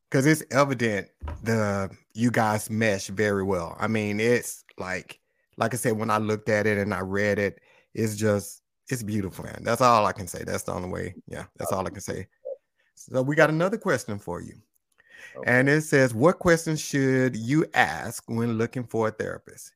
because 0.09 0.25
it's 0.25 0.43
evident 0.51 1.07
the 1.43 1.89
you 2.13 2.31
guys 2.31 2.69
mesh 2.69 3.07
very 3.07 3.43
well. 3.43 3.75
I 3.79 3.87
mean, 3.87 4.19
it's 4.19 4.63
like 4.77 5.19
like 5.57 5.73
I 5.73 5.77
said 5.77 5.97
when 5.97 6.09
I 6.09 6.17
looked 6.17 6.49
at 6.49 6.65
it 6.67 6.77
and 6.77 6.93
I 6.93 7.01
read 7.01 7.39
it, 7.39 7.59
it's 7.93 8.15
just 8.15 8.61
it's 8.89 9.03
beautiful, 9.03 9.45
man. 9.45 9.61
That's 9.61 9.81
all 9.81 10.05
I 10.05 10.11
can 10.13 10.27
say. 10.27 10.43
That's 10.43 10.63
the 10.63 10.73
only 10.73 10.89
way. 10.89 11.15
Yeah, 11.27 11.45
that's 11.57 11.71
all 11.71 11.85
I 11.85 11.91
can 11.91 12.01
say. 12.01 12.27
So 12.95 13.21
we 13.21 13.35
got 13.35 13.49
another 13.49 13.77
question 13.77 14.19
for 14.19 14.41
you. 14.41 14.55
Okay. 15.37 15.51
And 15.51 15.69
it 15.69 15.81
says, 15.81 16.13
What 16.13 16.39
questions 16.39 16.81
should 16.81 17.35
you 17.35 17.65
ask 17.73 18.23
when 18.27 18.57
looking 18.57 18.83
for 18.83 19.07
a 19.07 19.11
therapist? 19.11 19.73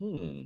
Hmm. 0.00 0.42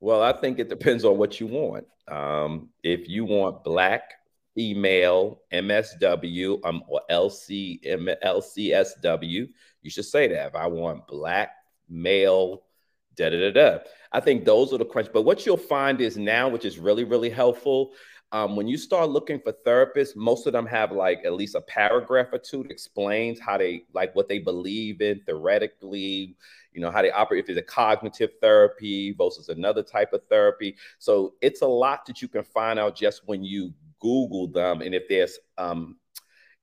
Well, 0.00 0.22
I 0.22 0.32
think 0.32 0.58
it 0.58 0.68
depends 0.68 1.04
on 1.04 1.16
what 1.16 1.40
you 1.40 1.46
want. 1.46 1.86
Um, 2.06 2.70
if 2.82 3.08
you 3.08 3.24
want 3.24 3.64
black 3.64 4.12
email 4.58 5.42
MSW 5.52 6.60
um, 6.64 6.82
or 6.88 7.00
LC, 7.10 7.80
LCSW. 8.24 9.48
You 9.82 9.90
should 9.90 10.04
say 10.04 10.28
that. 10.28 10.48
If 10.48 10.54
I 10.54 10.66
want 10.66 11.06
black 11.06 11.50
male, 11.88 12.62
da 13.16 13.30
da 13.30 13.38
da 13.38 13.50
da. 13.52 13.78
I 14.12 14.20
think 14.20 14.44
those 14.44 14.72
are 14.72 14.78
the 14.78 14.84
questions. 14.84 15.12
But 15.12 15.22
what 15.22 15.46
you'll 15.46 15.56
find 15.56 16.00
is 16.00 16.16
now, 16.16 16.48
which 16.48 16.64
is 16.64 16.78
really, 16.78 17.04
really 17.04 17.30
helpful, 17.30 17.92
um, 18.30 18.56
when 18.56 18.68
you 18.68 18.76
start 18.76 19.08
looking 19.08 19.40
for 19.40 19.54
therapists, 19.66 20.14
most 20.14 20.46
of 20.46 20.52
them 20.52 20.66
have 20.66 20.92
like 20.92 21.24
at 21.24 21.32
least 21.32 21.54
a 21.54 21.62
paragraph 21.62 22.28
or 22.32 22.38
two 22.38 22.62
that 22.62 22.70
explains 22.70 23.40
how 23.40 23.56
they 23.56 23.84
like 23.94 24.14
what 24.14 24.28
they 24.28 24.38
believe 24.38 25.00
in 25.00 25.20
theoretically, 25.24 26.36
you 26.72 26.80
know, 26.80 26.90
how 26.90 27.00
they 27.00 27.10
operate, 27.10 27.44
if 27.44 27.50
it's 27.50 27.58
a 27.58 27.62
cognitive 27.62 28.30
therapy 28.42 29.12
versus 29.12 29.48
another 29.48 29.82
type 29.82 30.12
of 30.12 30.20
therapy. 30.28 30.76
So 30.98 31.34
it's 31.40 31.62
a 31.62 31.66
lot 31.66 32.04
that 32.06 32.20
you 32.20 32.28
can 32.28 32.44
find 32.44 32.78
out 32.78 32.94
just 32.94 33.22
when 33.24 33.42
you 33.42 33.72
Google 34.00 34.48
them, 34.48 34.80
and 34.80 34.94
if 34.94 35.08
there's 35.08 35.38
um, 35.56 35.96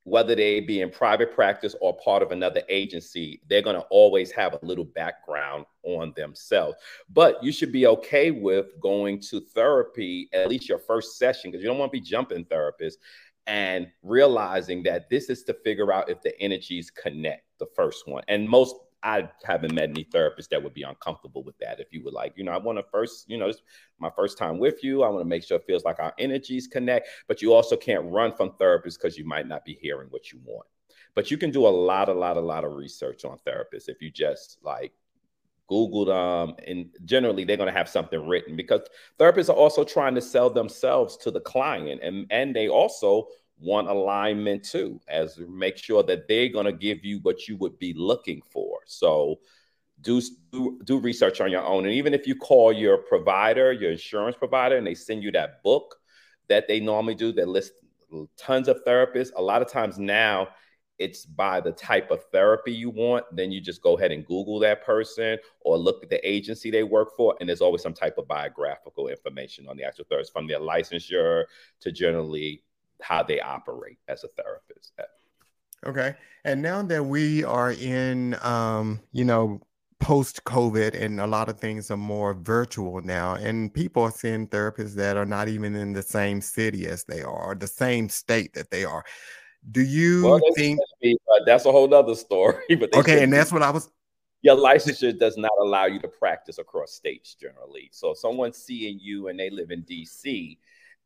whether 0.06 0.36
they 0.36 0.60
be 0.60 0.82
in 0.82 0.90
private 0.92 1.34
practice 1.34 1.76
or 1.82 1.98
part 1.98 2.22
of 2.22 2.32
another 2.32 2.62
agency, 2.70 3.42
they're 3.50 3.64
going 3.64 3.76
to 3.76 3.86
always 3.90 4.32
have 4.32 4.54
a 4.54 4.60
little 4.62 4.86
background 4.86 5.66
on 5.82 6.14
themselves. 6.16 6.78
But 7.10 7.44
you 7.44 7.52
should 7.52 7.72
be 7.72 7.88
okay 7.88 8.30
with 8.30 8.68
going 8.80 9.20
to 9.32 9.42
therapy 9.42 10.30
at 10.32 10.48
least 10.48 10.70
your 10.70 10.78
first 10.78 11.18
session 11.18 11.50
because 11.50 11.64
you 11.64 11.68
don't 11.68 11.80
want 11.80 11.92
to 11.92 12.00
be 12.00 12.06
jumping 12.06 12.46
therapists 12.46 12.98
and 13.48 13.88
realizing 14.04 14.84
that 14.84 15.10
this 15.10 15.30
is 15.30 15.44
to 15.44 15.56
figure 15.64 15.92
out 15.92 16.10
if 16.10 16.22
the 16.22 16.40
energies 16.40 16.92
connect 16.92 17.44
the 17.58 17.68
first 17.76 18.08
one. 18.08 18.24
And 18.28 18.48
most 18.48 18.76
I 19.04 19.30
haven't 19.44 19.74
met 19.74 19.90
any 19.90 20.06
therapists 20.06 20.50
that 20.50 20.64
would 20.64 20.74
be 20.74 20.84
uncomfortable 20.84 21.44
with 21.44 21.58
that. 21.60 21.80
If 21.80 21.88
you 21.92 22.04
would 22.04 22.14
like, 22.14 22.34
you 22.36 22.44
know, 22.44 22.52
I 22.52 22.58
want 22.58 22.80
to 22.80 22.84
first, 22.92 23.30
you 23.30 23.38
know, 23.38 23.50
it's 23.50 23.62
my 24.00 24.10
first 24.16 24.38
time 24.38 24.58
with 24.58 24.84
you. 24.84 25.04
I 25.04 25.10
want 25.10 25.22
to 25.22 25.30
make 25.30 25.44
sure 25.44 25.58
it 25.58 25.66
feels 25.68 25.84
like 25.84 26.00
our 26.00 26.14
energies 26.18 26.68
connect, 26.68 27.08
but 27.28 27.42
you 27.42 27.54
also 27.54 27.76
can't 27.76 28.12
run 28.12 28.36
from 28.36 28.52
therapists 28.52 28.98
because 29.02 29.18
you 29.18 29.26
might 29.26 29.48
not 29.48 29.64
be 29.64 29.78
hearing 29.80 30.08
what 30.10 30.32
you 30.32 30.40
want. 30.44 30.68
But 31.14 31.32
you 31.32 31.38
can 31.38 31.52
do 31.52 31.66
a 31.66 31.70
lot, 31.70 32.10
a 32.10 32.14
lot, 32.14 32.38
a 32.38 32.42
lot 32.42 32.64
of 32.66 32.74
research 32.74 33.26
on 33.26 33.38
therapists 33.48 33.88
if 33.88 34.02
you 34.02 34.10
just 34.12 34.58
like 34.64 34.92
Google 35.68 36.06
them, 36.06 36.56
and 36.68 36.90
generally 37.06 37.44
they're 37.44 37.58
going 37.58 37.72
to 37.72 37.78
have 37.78 37.90
something 37.90 38.28
written 38.28 38.56
because 38.56 38.82
therapists 39.20 39.50
are 39.50 39.56
also 39.56 39.84
trying 39.84 40.16
to 40.16 40.22
sell 40.22 40.50
themselves 40.50 41.18
to 41.18 41.32
the 41.32 41.40
client, 41.40 42.02
and 42.04 42.28
and 42.30 42.56
they 42.56 42.68
also 42.68 43.28
want 43.60 43.88
alignment 43.88 44.64
too, 44.64 45.00
as 45.08 45.40
make 45.50 45.78
sure 45.78 46.04
that 46.04 46.28
they're 46.28 46.50
going 46.50 46.66
to 46.66 46.74
give 46.74 47.04
you 47.04 47.20
what 47.22 47.48
you 47.48 47.58
would 47.58 47.78
be 47.80 47.94
looking 47.94 48.42
for. 48.52 48.80
So 48.86 49.40
do, 50.02 50.22
do, 50.52 50.80
do 50.84 51.00
research 51.00 51.42
on 51.42 51.52
your 51.52 51.64
own. 51.64 51.86
And 51.86 51.94
even 51.94 52.14
if 52.14 52.28
you 52.28 52.36
call 52.36 52.74
your 52.74 52.98
provider, 52.98 53.72
your 53.72 53.92
insurance 53.92 54.36
provider, 54.36 54.78
and 54.78 54.86
they 54.86 54.96
send 54.96 55.24
you 55.24 55.32
that 55.32 55.64
book 55.64 55.96
that 56.48 56.68
they 56.68 56.80
normally 56.80 57.16
do 57.16 57.32
that 57.34 57.48
lists 57.48 57.82
tons 58.38 58.68
of 58.68 58.84
therapists, 58.86 59.32
a 59.36 59.42
lot 59.42 59.62
of 59.62 59.70
times 59.70 59.98
now 59.98 60.48
it's 60.98 61.26
by 61.26 61.60
the 61.60 61.72
type 61.72 62.10
of 62.10 62.24
therapy 62.32 62.72
you 62.72 62.90
want. 62.90 63.26
Then 63.32 63.52
you 63.52 63.60
just 63.60 63.82
go 63.82 63.98
ahead 63.98 64.12
and 64.12 64.26
Google 64.26 64.60
that 64.60 64.86
person 64.86 65.38
or 65.62 65.78
look 65.78 66.04
at 66.04 66.10
the 66.10 66.26
agency 66.28 66.72
they 66.72 66.84
work 66.84 67.10
for. 67.18 67.36
And 67.40 67.50
there's 67.50 67.62
always 67.62 67.82
some 67.82 67.94
type 67.94 68.18
of 68.18 68.28
biographical 68.28 69.10
information 69.10 69.68
on 69.68 69.76
the 69.76 69.84
actual 69.84 70.06
therapist 70.08 70.32
from 70.32 70.48
their 70.48 70.60
licensure 70.60 71.46
to 71.82 71.92
generally 71.92 72.64
how 73.02 73.24
they 73.24 73.40
operate 73.40 73.98
as 74.08 74.24
a 74.24 74.28
therapist. 74.30 74.94
Okay. 75.86 76.16
And 76.44 76.62
now 76.62 76.82
that 76.84 77.04
we 77.04 77.44
are 77.44 77.72
in, 77.72 78.38
um, 78.42 79.02
you 79.12 79.26
know, 79.26 79.62
post 80.00 80.44
COVID 80.44 81.00
and 81.00 81.20
a 81.20 81.28
lot 81.28 81.50
of 81.50 81.60
things 81.60 81.90
are 81.90 81.98
more 81.98 82.34
virtual 82.34 83.02
now, 83.02 83.36
and 83.36 83.74
people 83.74 84.04
are 84.04 84.12
seeing 84.12 84.48
therapists 84.48 84.94
that 84.96 85.18
are 85.18 85.26
not 85.26 85.48
even 85.48 85.76
in 85.76 85.94
the 85.94 86.02
same 86.02 86.42
city 86.42 86.88
as 86.88 87.04
they 87.06 87.22
are, 87.22 87.52
or 87.52 87.56
the 87.56 87.68
same 87.68 88.10
state 88.10 88.54
that 88.54 88.70
they 88.72 88.84
are. 88.84 89.04
Do 89.72 89.82
you 89.82 90.24
well, 90.24 90.40
think 90.56 90.80
be, 91.02 91.18
that's 91.46 91.66
a 91.66 91.72
whole 91.72 91.92
other 91.94 92.16
story? 92.16 92.64
But 92.80 92.94
okay, 92.94 93.24
and 93.24 93.34
that's 93.34 93.52
what 93.52 93.64
I 93.64 93.72
was. 93.72 93.90
Your 94.42 94.58
licensure 94.58 95.18
does 95.18 95.38
not 95.38 95.52
allow 95.60 95.86
you 95.86 96.00
to 96.02 96.08
practice 96.08 96.60
across 96.60 96.92
states 96.94 97.34
generally. 97.34 97.90
So, 97.92 98.12
if 98.12 98.20
someone's 98.20 98.58
seeing 98.58 99.00
you 99.00 99.30
and 99.30 99.40
they 99.40 99.50
live 99.50 99.72
in 99.72 99.82
DC, 99.84 100.58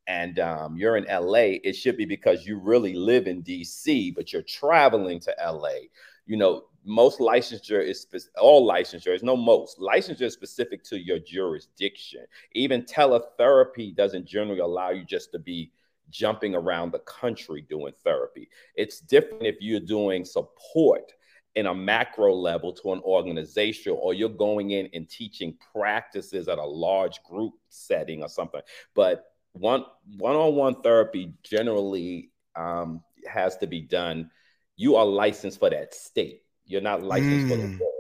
and 0.09 0.39
um, 0.39 0.75
you're 0.75 0.97
in 0.97 1.05
LA, 1.05 1.59
it 1.63 1.75
should 1.75 1.95
be 1.95 2.03
because 2.03 2.43
you 2.43 2.57
really 2.57 2.95
live 2.95 3.27
in 3.27 3.43
DC, 3.43 4.13
but 4.15 4.33
you're 4.33 4.41
traveling 4.41 5.19
to 5.19 5.35
LA. 5.39 5.85
You 6.25 6.35
know, 6.35 6.63
most 6.83 7.19
licensure 7.19 7.87
is 7.87 8.07
all 8.41 8.67
licensure 8.67 9.13
is 9.13 9.21
no 9.21 9.37
most 9.37 9.77
licensure 9.79 10.23
is 10.23 10.33
specific 10.33 10.83
to 10.85 10.97
your 10.97 11.19
jurisdiction. 11.19 12.25
Even 12.53 12.81
teletherapy 12.81 13.95
doesn't 13.95 14.25
generally 14.25 14.61
allow 14.61 14.89
you 14.89 15.05
just 15.05 15.31
to 15.33 15.39
be 15.39 15.71
jumping 16.09 16.55
around 16.55 16.91
the 16.91 16.99
country 16.99 17.61
doing 17.61 17.93
therapy. 18.03 18.49
It's 18.73 18.99
different 18.99 19.45
if 19.45 19.57
you're 19.59 19.79
doing 19.79 20.25
support 20.25 21.13
in 21.53 21.67
a 21.67 21.73
macro 21.73 22.33
level 22.33 22.73
to 22.73 22.93
an 22.93 23.01
organization 23.01 23.95
or 23.99 24.13
you're 24.13 24.29
going 24.29 24.71
in 24.71 24.89
and 24.93 25.09
teaching 25.09 25.55
practices 25.73 26.47
at 26.47 26.57
a 26.57 26.65
large 26.65 27.21
group 27.23 27.53
setting 27.69 28.21
or 28.21 28.29
something 28.29 28.61
but 28.93 29.28
one 29.53 29.83
one-on-one 30.17 30.81
therapy 30.81 31.33
generally 31.43 32.31
um, 32.55 33.03
has 33.27 33.57
to 33.57 33.67
be 33.67 33.81
done 33.81 34.29
you 34.75 34.95
are 34.95 35.05
licensed 35.05 35.59
for 35.59 35.69
that 35.69 35.93
state 35.93 36.43
you're 36.65 36.81
not 36.81 37.03
licensed 37.03 37.47
mm. 37.47 37.49
for 37.49 37.57
the 37.57 37.63
mm. 37.63 37.79
world 37.79 37.93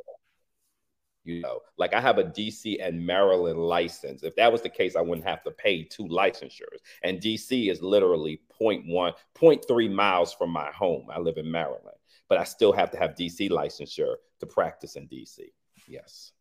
you 1.23 1.41
know 1.41 1.59
like 1.77 1.93
i 1.93 1.99
have 1.99 2.17
a 2.17 2.23
dc 2.23 2.77
and 2.81 3.05
maryland 3.05 3.59
license 3.59 4.23
if 4.23 4.35
that 4.35 4.51
was 4.51 4.61
the 4.61 4.69
case 4.69 4.95
i 4.95 5.01
wouldn't 5.01 5.27
have 5.27 5.43
to 5.43 5.51
pay 5.51 5.83
two 5.83 6.05
licensures 6.05 6.79
and 7.03 7.19
dc 7.19 7.69
is 7.69 7.81
literally 7.81 8.39
0.1 8.59 9.13
0.3 9.37 9.91
miles 9.91 10.33
from 10.33 10.49
my 10.49 10.71
home 10.71 11.07
i 11.13 11.19
live 11.19 11.37
in 11.37 11.51
maryland 11.51 11.97
but 12.29 12.37
I 12.37 12.43
still 12.43 12.71
have 12.71 12.91
to 12.91 12.97
have 12.97 13.15
DC 13.15 13.49
licensure 13.49 14.15
to 14.39 14.45
practice 14.45 14.95
in 14.95 15.07
DC. 15.07 15.39
Yes. 15.87 16.31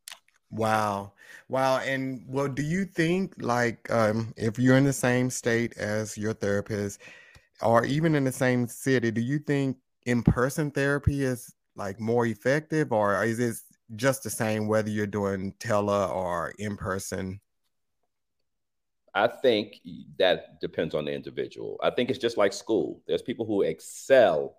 Wow. 0.50 1.12
Wow. 1.48 1.78
And 1.78 2.24
well, 2.26 2.48
do 2.48 2.62
you 2.62 2.84
think 2.84 3.34
like 3.38 3.90
um, 3.90 4.32
if 4.36 4.58
you're 4.58 4.76
in 4.76 4.84
the 4.84 4.92
same 4.92 5.30
state 5.30 5.76
as 5.76 6.16
your 6.16 6.32
therapist 6.32 7.00
or 7.62 7.84
even 7.84 8.14
in 8.14 8.24
the 8.24 8.32
same 8.32 8.66
city, 8.66 9.10
do 9.10 9.20
you 9.20 9.38
think 9.38 9.76
in-person 10.06 10.70
therapy 10.70 11.22
is 11.22 11.54
like 11.76 12.00
more 12.00 12.26
effective 12.26 12.92
or 12.92 13.22
is 13.24 13.38
it 13.38 13.56
just 13.96 14.22
the 14.22 14.30
same 14.30 14.66
whether 14.68 14.90
you're 14.90 15.06
doing 15.06 15.52
tele 15.58 16.10
or 16.10 16.54
in 16.58 16.76
person? 16.76 17.40
I 19.14 19.26
think 19.26 19.80
that 20.18 20.60
depends 20.60 20.94
on 20.94 21.04
the 21.06 21.12
individual. 21.12 21.78
I 21.82 21.90
think 21.90 22.10
it's 22.10 22.18
just 22.18 22.36
like 22.36 22.52
school. 22.52 23.02
There's 23.06 23.22
people 23.22 23.46
who 23.46 23.62
excel 23.62 24.56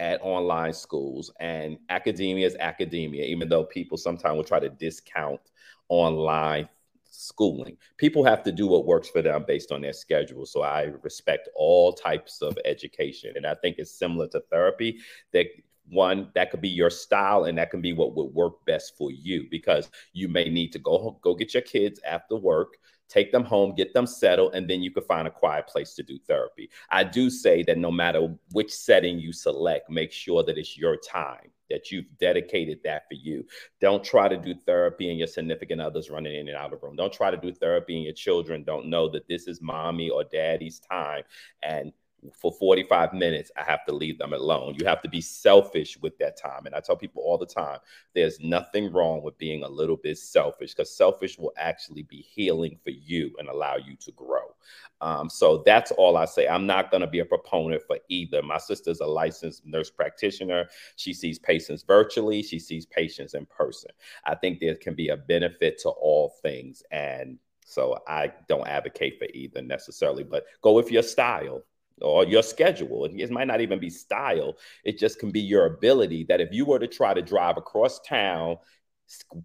at 0.00 0.18
online 0.22 0.72
schools 0.72 1.30
and 1.38 1.78
academia 1.90 2.46
is 2.46 2.56
academia 2.58 3.22
even 3.22 3.48
though 3.48 3.64
people 3.64 3.98
sometimes 3.98 4.34
will 4.34 4.42
try 4.42 4.58
to 4.58 4.70
discount 4.70 5.40
online 5.88 6.68
schooling. 7.12 7.76
People 7.98 8.24
have 8.24 8.42
to 8.44 8.52
do 8.52 8.66
what 8.66 8.86
works 8.86 9.08
for 9.08 9.20
them 9.20 9.44
based 9.46 9.70
on 9.70 9.82
their 9.82 9.92
schedule 9.92 10.46
so 10.46 10.62
i 10.62 10.84
respect 11.02 11.48
all 11.54 11.92
types 11.92 12.40
of 12.40 12.56
education 12.64 13.34
and 13.36 13.46
i 13.46 13.54
think 13.54 13.76
it's 13.78 13.92
similar 13.92 14.26
to 14.28 14.40
therapy 14.50 14.98
that 15.32 15.46
one 15.90 16.30
that 16.34 16.50
could 16.50 16.60
be 16.60 16.68
your 16.68 16.90
style 16.90 17.44
and 17.44 17.58
that 17.58 17.70
can 17.70 17.80
be 17.80 17.92
what 17.92 18.14
would 18.14 18.32
work 18.32 18.64
best 18.64 18.96
for 18.96 19.10
you 19.10 19.46
because 19.50 19.90
you 20.12 20.28
may 20.28 20.48
need 20.48 20.72
to 20.72 20.78
go 20.78 21.18
go 21.20 21.34
get 21.34 21.52
your 21.52 21.62
kids 21.62 22.00
after 22.06 22.36
work 22.36 22.78
take 23.10 23.32
them 23.32 23.44
home, 23.44 23.74
get 23.74 23.92
them 23.92 24.06
settled, 24.06 24.54
and 24.54 24.70
then 24.70 24.82
you 24.82 24.90
can 24.90 25.02
find 25.02 25.26
a 25.26 25.30
quiet 25.30 25.66
place 25.66 25.94
to 25.94 26.02
do 26.02 26.18
therapy. 26.18 26.70
I 26.90 27.04
do 27.04 27.28
say 27.28 27.62
that 27.64 27.76
no 27.76 27.90
matter 27.90 28.34
which 28.52 28.72
setting 28.72 29.18
you 29.18 29.32
select, 29.32 29.90
make 29.90 30.12
sure 30.12 30.42
that 30.44 30.56
it's 30.56 30.78
your 30.78 30.96
time, 30.96 31.50
that 31.68 31.90
you've 31.90 32.06
dedicated 32.18 32.80
that 32.84 33.08
for 33.08 33.14
you. 33.14 33.44
Don't 33.80 34.04
try 34.04 34.28
to 34.28 34.36
do 34.36 34.54
therapy 34.54 35.10
and 35.10 35.18
your 35.18 35.26
significant 35.26 35.80
others 35.80 36.08
running 36.08 36.34
in 36.34 36.48
and 36.48 36.56
out 36.56 36.72
of 36.72 36.80
the 36.80 36.86
room. 36.86 36.96
Don't 36.96 37.12
try 37.12 37.30
to 37.30 37.36
do 37.36 37.52
therapy 37.52 37.96
and 37.96 38.04
your 38.04 38.14
children 38.14 38.62
don't 38.62 38.86
know 38.86 39.08
that 39.10 39.26
this 39.28 39.46
is 39.48 39.60
mommy 39.60 40.08
or 40.08 40.24
daddy's 40.24 40.78
time. 40.78 41.24
And 41.62 41.92
for 42.34 42.52
45 42.52 43.12
minutes, 43.12 43.50
I 43.56 43.62
have 43.62 43.84
to 43.86 43.94
leave 43.94 44.18
them 44.18 44.32
alone. 44.32 44.74
You 44.78 44.86
have 44.86 45.02
to 45.02 45.08
be 45.08 45.20
selfish 45.20 45.98
with 46.00 46.18
that 46.18 46.36
time. 46.36 46.66
And 46.66 46.74
I 46.74 46.80
tell 46.80 46.96
people 46.96 47.22
all 47.22 47.38
the 47.38 47.46
time 47.46 47.78
there's 48.14 48.40
nothing 48.40 48.92
wrong 48.92 49.22
with 49.22 49.38
being 49.38 49.62
a 49.62 49.68
little 49.68 49.96
bit 49.96 50.18
selfish 50.18 50.74
because 50.74 50.94
selfish 50.94 51.38
will 51.38 51.52
actually 51.56 52.02
be 52.02 52.18
healing 52.18 52.78
for 52.82 52.90
you 52.90 53.34
and 53.38 53.48
allow 53.48 53.76
you 53.76 53.96
to 53.96 54.12
grow. 54.12 54.54
Um, 55.00 55.30
so 55.30 55.62
that's 55.64 55.90
all 55.92 56.16
I 56.16 56.26
say. 56.26 56.46
I'm 56.46 56.66
not 56.66 56.90
going 56.90 57.00
to 57.00 57.06
be 57.06 57.20
a 57.20 57.24
proponent 57.24 57.82
for 57.86 57.98
either. 58.08 58.42
My 58.42 58.58
sister's 58.58 59.00
a 59.00 59.06
licensed 59.06 59.64
nurse 59.64 59.90
practitioner. 59.90 60.68
She 60.96 61.14
sees 61.14 61.38
patients 61.38 61.82
virtually, 61.82 62.42
she 62.42 62.58
sees 62.58 62.86
patients 62.86 63.34
in 63.34 63.46
person. 63.46 63.90
I 64.24 64.34
think 64.34 64.60
there 64.60 64.74
can 64.74 64.94
be 64.94 65.08
a 65.08 65.16
benefit 65.16 65.78
to 65.80 65.88
all 65.88 66.34
things. 66.42 66.82
And 66.90 67.38
so 67.64 67.98
I 68.06 68.32
don't 68.48 68.66
advocate 68.66 69.18
for 69.18 69.26
either 69.32 69.62
necessarily, 69.62 70.24
but 70.24 70.44
go 70.60 70.72
with 70.72 70.90
your 70.90 71.04
style 71.04 71.62
or 72.00 72.24
your 72.24 72.42
schedule. 72.42 73.04
It 73.04 73.30
might 73.30 73.46
not 73.46 73.60
even 73.60 73.78
be 73.78 73.90
style. 73.90 74.56
It 74.84 74.98
just 74.98 75.18
can 75.18 75.30
be 75.30 75.40
your 75.40 75.66
ability 75.66 76.24
that 76.28 76.40
if 76.40 76.52
you 76.52 76.64
were 76.64 76.78
to 76.78 76.86
try 76.86 77.14
to 77.14 77.22
drive 77.22 77.56
across 77.56 78.00
town, 78.00 78.56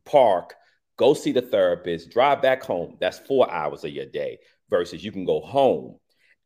park, 0.06 0.56
go 0.98 1.14
see 1.14 1.32
the 1.32 1.42
therapist, 1.42 2.12
drive 2.12 2.42
back 2.42 2.64
home, 2.64 2.98
that's 3.00 3.20
four 3.20 3.52
hours 3.52 3.84
of 3.84 3.92
your 3.92 4.06
day 4.06 4.40
versus 4.70 5.04
you 5.04 5.12
can 5.12 5.26
go 5.26 5.42
home 5.42 5.98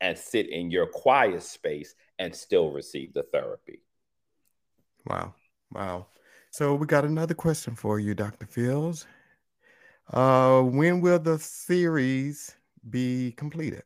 and 0.02 0.18
sit 0.18 0.50
in 0.50 0.72
your 0.72 0.88
quiet 0.88 1.44
space 1.44 1.94
and 2.18 2.36
still 2.36 2.72
receive 2.72 3.14
the 3.14 3.24
therapy. 3.24 3.82
Wow. 5.06 5.34
Wow. 5.72 6.08
So 6.52 6.74
we 6.76 6.88
got 6.88 7.06
another 7.06 7.34
question 7.34 7.76
for 7.76 8.00
you, 8.00 8.16
Dr. 8.16 8.46
Fields. 8.46 9.06
Uh, 10.12 10.62
when 10.62 11.02
will 11.02 11.20
the 11.20 11.38
series 11.38 12.56
be 12.90 13.34
completed? 13.34 13.84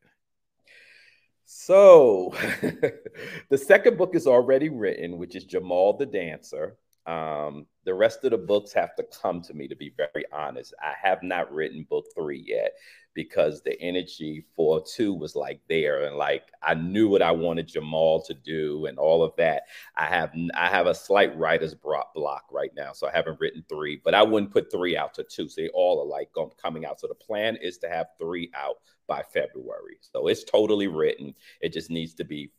So 1.55 2.33
the 3.49 3.57
second 3.57 3.95
book 3.97 4.15
is 4.15 4.25
already 4.25 4.69
written, 4.69 5.17
which 5.17 5.35
is 5.35 5.45
Jamal 5.45 5.95
the 5.95 6.05
Dancer. 6.05 6.77
Um, 7.05 7.67
the 7.85 7.93
rest 7.93 8.23
of 8.23 8.31
the 8.31 8.37
books 8.37 8.73
have 8.73 8.95
to 8.95 9.03
come 9.21 9.41
to 9.43 9.53
me, 9.53 9.67
to 9.67 9.75
be 9.75 9.93
very 9.95 10.25
honest. 10.33 10.73
I 10.81 10.93
have 10.99 11.21
not 11.21 11.53
written 11.53 11.85
book 11.87 12.05
three 12.15 12.43
yet 12.45 12.71
because 13.13 13.61
the 13.61 13.79
energy 13.79 14.43
for 14.55 14.83
two 14.83 15.13
was 15.13 15.35
like 15.35 15.61
there 15.69 16.05
and 16.05 16.15
like 16.15 16.45
I 16.63 16.73
knew 16.73 17.07
what 17.07 17.21
I 17.21 17.31
wanted 17.31 17.67
Jamal 17.67 18.23
to 18.23 18.33
do 18.33 18.87
and 18.87 18.97
all 18.97 19.23
of 19.23 19.35
that. 19.37 19.63
I 19.95 20.05
have 20.05 20.33
I 20.55 20.69
have 20.69 20.87
a 20.87 20.95
slight 20.95 21.37
writer's 21.37 21.75
block 21.75 22.45
right 22.51 22.71
now, 22.75 22.93
so 22.93 23.07
I 23.07 23.11
haven't 23.11 23.39
written 23.39 23.63
three, 23.69 24.01
but 24.03 24.15
I 24.15 24.23
wouldn't 24.23 24.51
put 24.51 24.71
three 24.71 24.97
out 24.97 25.13
to 25.15 25.23
two. 25.23 25.47
So 25.47 25.61
they 25.61 25.69
all 25.69 26.01
are 26.01 26.07
like 26.07 26.29
coming 26.59 26.85
out. 26.85 26.99
So 26.99 27.07
the 27.07 27.13
plan 27.13 27.57
is 27.57 27.77
to 27.79 27.89
have 27.89 28.07
three 28.19 28.49
out 28.55 28.77
by 29.07 29.23
February. 29.33 29.97
So 30.01 30.27
it's 30.27 30.43
totally 30.43 30.87
written. 30.87 31.33
It 31.61 31.73
just 31.73 31.89
needs 31.89 32.13
to 32.15 32.23
be 32.23 32.51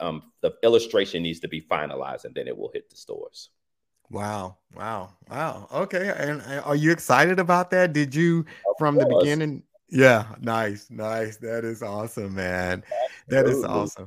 um, 0.00 0.22
the 0.42 0.54
illustration 0.62 1.22
needs 1.22 1.40
to 1.40 1.48
be 1.48 1.60
finalized 1.60 2.24
and 2.24 2.34
then 2.34 2.46
it 2.46 2.56
will 2.56 2.70
hit 2.72 2.88
the 2.88 2.96
stores. 2.96 3.50
Wow. 4.10 4.56
Wow. 4.74 5.10
Wow. 5.28 5.68
Okay. 5.72 6.12
And, 6.16 6.40
and 6.42 6.60
are 6.64 6.76
you 6.76 6.92
excited 6.92 7.38
about 7.38 7.70
that? 7.72 7.92
Did 7.92 8.14
you 8.14 8.40
of 8.40 8.76
from 8.78 8.94
course. 8.94 9.08
the 9.08 9.18
beginning? 9.18 9.62
Yeah. 9.90 10.26
Nice. 10.40 10.88
Nice. 10.90 11.36
That 11.38 11.64
is 11.64 11.82
awesome, 11.82 12.34
man. 12.34 12.84
That 13.28 13.46
is 13.46 13.64
awesome. 13.64 14.06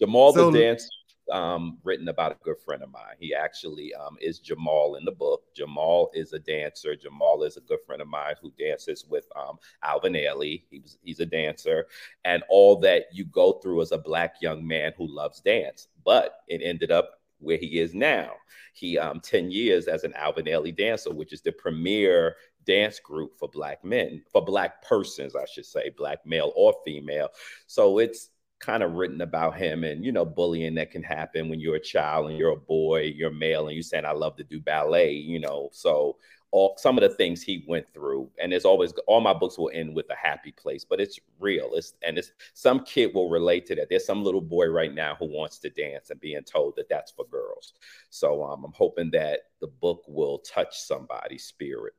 Jamal 0.00 0.32
so, 0.32 0.50
the 0.50 0.60
Dancer 0.60 0.88
um, 1.30 1.78
written 1.84 2.08
about 2.08 2.32
a 2.32 2.44
good 2.44 2.58
friend 2.64 2.82
of 2.82 2.90
mine. 2.90 3.16
He 3.18 3.34
actually 3.34 3.94
um, 3.94 4.16
is 4.20 4.38
Jamal 4.38 4.96
in 4.96 5.04
the 5.04 5.12
book. 5.12 5.42
Jamal 5.54 6.10
is 6.14 6.32
a 6.32 6.38
dancer. 6.38 6.96
Jamal 6.96 7.42
is 7.42 7.56
a 7.56 7.62
good 7.62 7.80
friend 7.86 8.02
of 8.02 8.08
mine 8.08 8.34
who 8.40 8.52
dances 8.58 9.04
with 9.08 9.26
um, 9.36 9.58
Alvin 9.82 10.14
Ailey. 10.14 10.62
He's 11.02 11.20
a 11.20 11.26
dancer. 11.26 11.86
And 12.24 12.42
all 12.48 12.76
that 12.80 13.06
you 13.12 13.24
go 13.24 13.52
through 13.54 13.82
as 13.82 13.92
a 13.92 13.98
black 13.98 14.36
young 14.40 14.66
man 14.66 14.92
who 14.96 15.06
loves 15.06 15.40
dance. 15.40 15.88
But 16.04 16.40
it 16.48 16.62
ended 16.62 16.90
up 16.90 17.20
where 17.40 17.58
he 17.58 17.78
is 17.78 17.94
now. 17.94 18.32
He 18.72 18.98
um 18.98 19.20
10 19.20 19.50
years 19.50 19.86
as 19.86 20.04
an 20.04 20.14
Alvin 20.14 20.46
Ailey 20.46 20.76
dancer, 20.76 21.12
which 21.12 21.32
is 21.32 21.42
the 21.42 21.52
premier 21.52 22.36
dance 22.64 23.00
group 23.00 23.36
for 23.38 23.48
black 23.48 23.84
men, 23.84 24.22
for 24.30 24.44
black 24.44 24.82
persons, 24.82 25.34
I 25.34 25.46
should 25.46 25.66
say, 25.66 25.90
black 25.96 26.24
male 26.26 26.52
or 26.54 26.74
female. 26.84 27.28
So 27.66 27.98
it's 27.98 28.30
kind 28.60 28.82
of 28.82 28.94
written 28.94 29.20
about 29.20 29.56
him 29.56 29.84
and 29.84 30.04
you 30.04 30.10
know 30.10 30.24
bullying 30.24 30.74
that 30.74 30.90
can 30.90 31.02
happen 31.02 31.48
when 31.48 31.60
you're 31.60 31.76
a 31.76 31.80
child 31.80 32.28
and 32.28 32.38
you're 32.38 32.52
a 32.52 32.56
boy 32.56 33.02
you're 33.02 33.30
male 33.30 33.68
and 33.68 33.76
you're 33.76 33.82
saying 33.82 34.04
i 34.04 34.12
love 34.12 34.36
to 34.36 34.44
do 34.44 34.60
ballet 34.60 35.12
you 35.12 35.38
know? 35.38 35.68
So 35.72 36.16
all 36.50 36.74
some 36.78 36.96
of 36.96 37.02
the 37.02 37.14
things 37.14 37.42
he 37.42 37.64
went 37.68 37.86
through 37.92 38.30
and 38.40 38.50
there's 38.50 38.64
always 38.64 38.92
all 39.06 39.20
my 39.20 39.34
books 39.34 39.58
will 39.58 39.70
end 39.74 39.94
with 39.94 40.06
a 40.10 40.16
happy 40.16 40.50
place 40.50 40.84
but 40.84 41.00
it's 41.00 41.20
real 41.38 41.70
it's 41.74 41.92
and 42.02 42.16
it's 42.18 42.32
some 42.54 42.84
kid 42.84 43.12
will 43.14 43.28
relate 43.28 43.66
to 43.66 43.74
that. 43.74 43.88
There's 43.90 44.06
some 44.06 44.24
little 44.24 44.40
boy 44.40 44.66
right 44.66 44.92
now 44.92 45.14
who 45.18 45.26
wants 45.26 45.58
to 45.58 45.70
dance 45.70 46.10
and 46.10 46.18
being 46.20 46.42
told 46.42 46.74
that 46.76 46.88
that's 46.88 47.12
for 47.12 47.26
girls. 47.26 47.74
So 48.08 48.42
um, 48.44 48.64
i'm 48.64 48.72
hoping 48.72 49.10
that 49.10 49.40
the 49.60 49.66
book 49.66 50.04
will 50.08 50.38
touch 50.38 50.80
somebody's 50.80 51.44
spirit. 51.44 51.92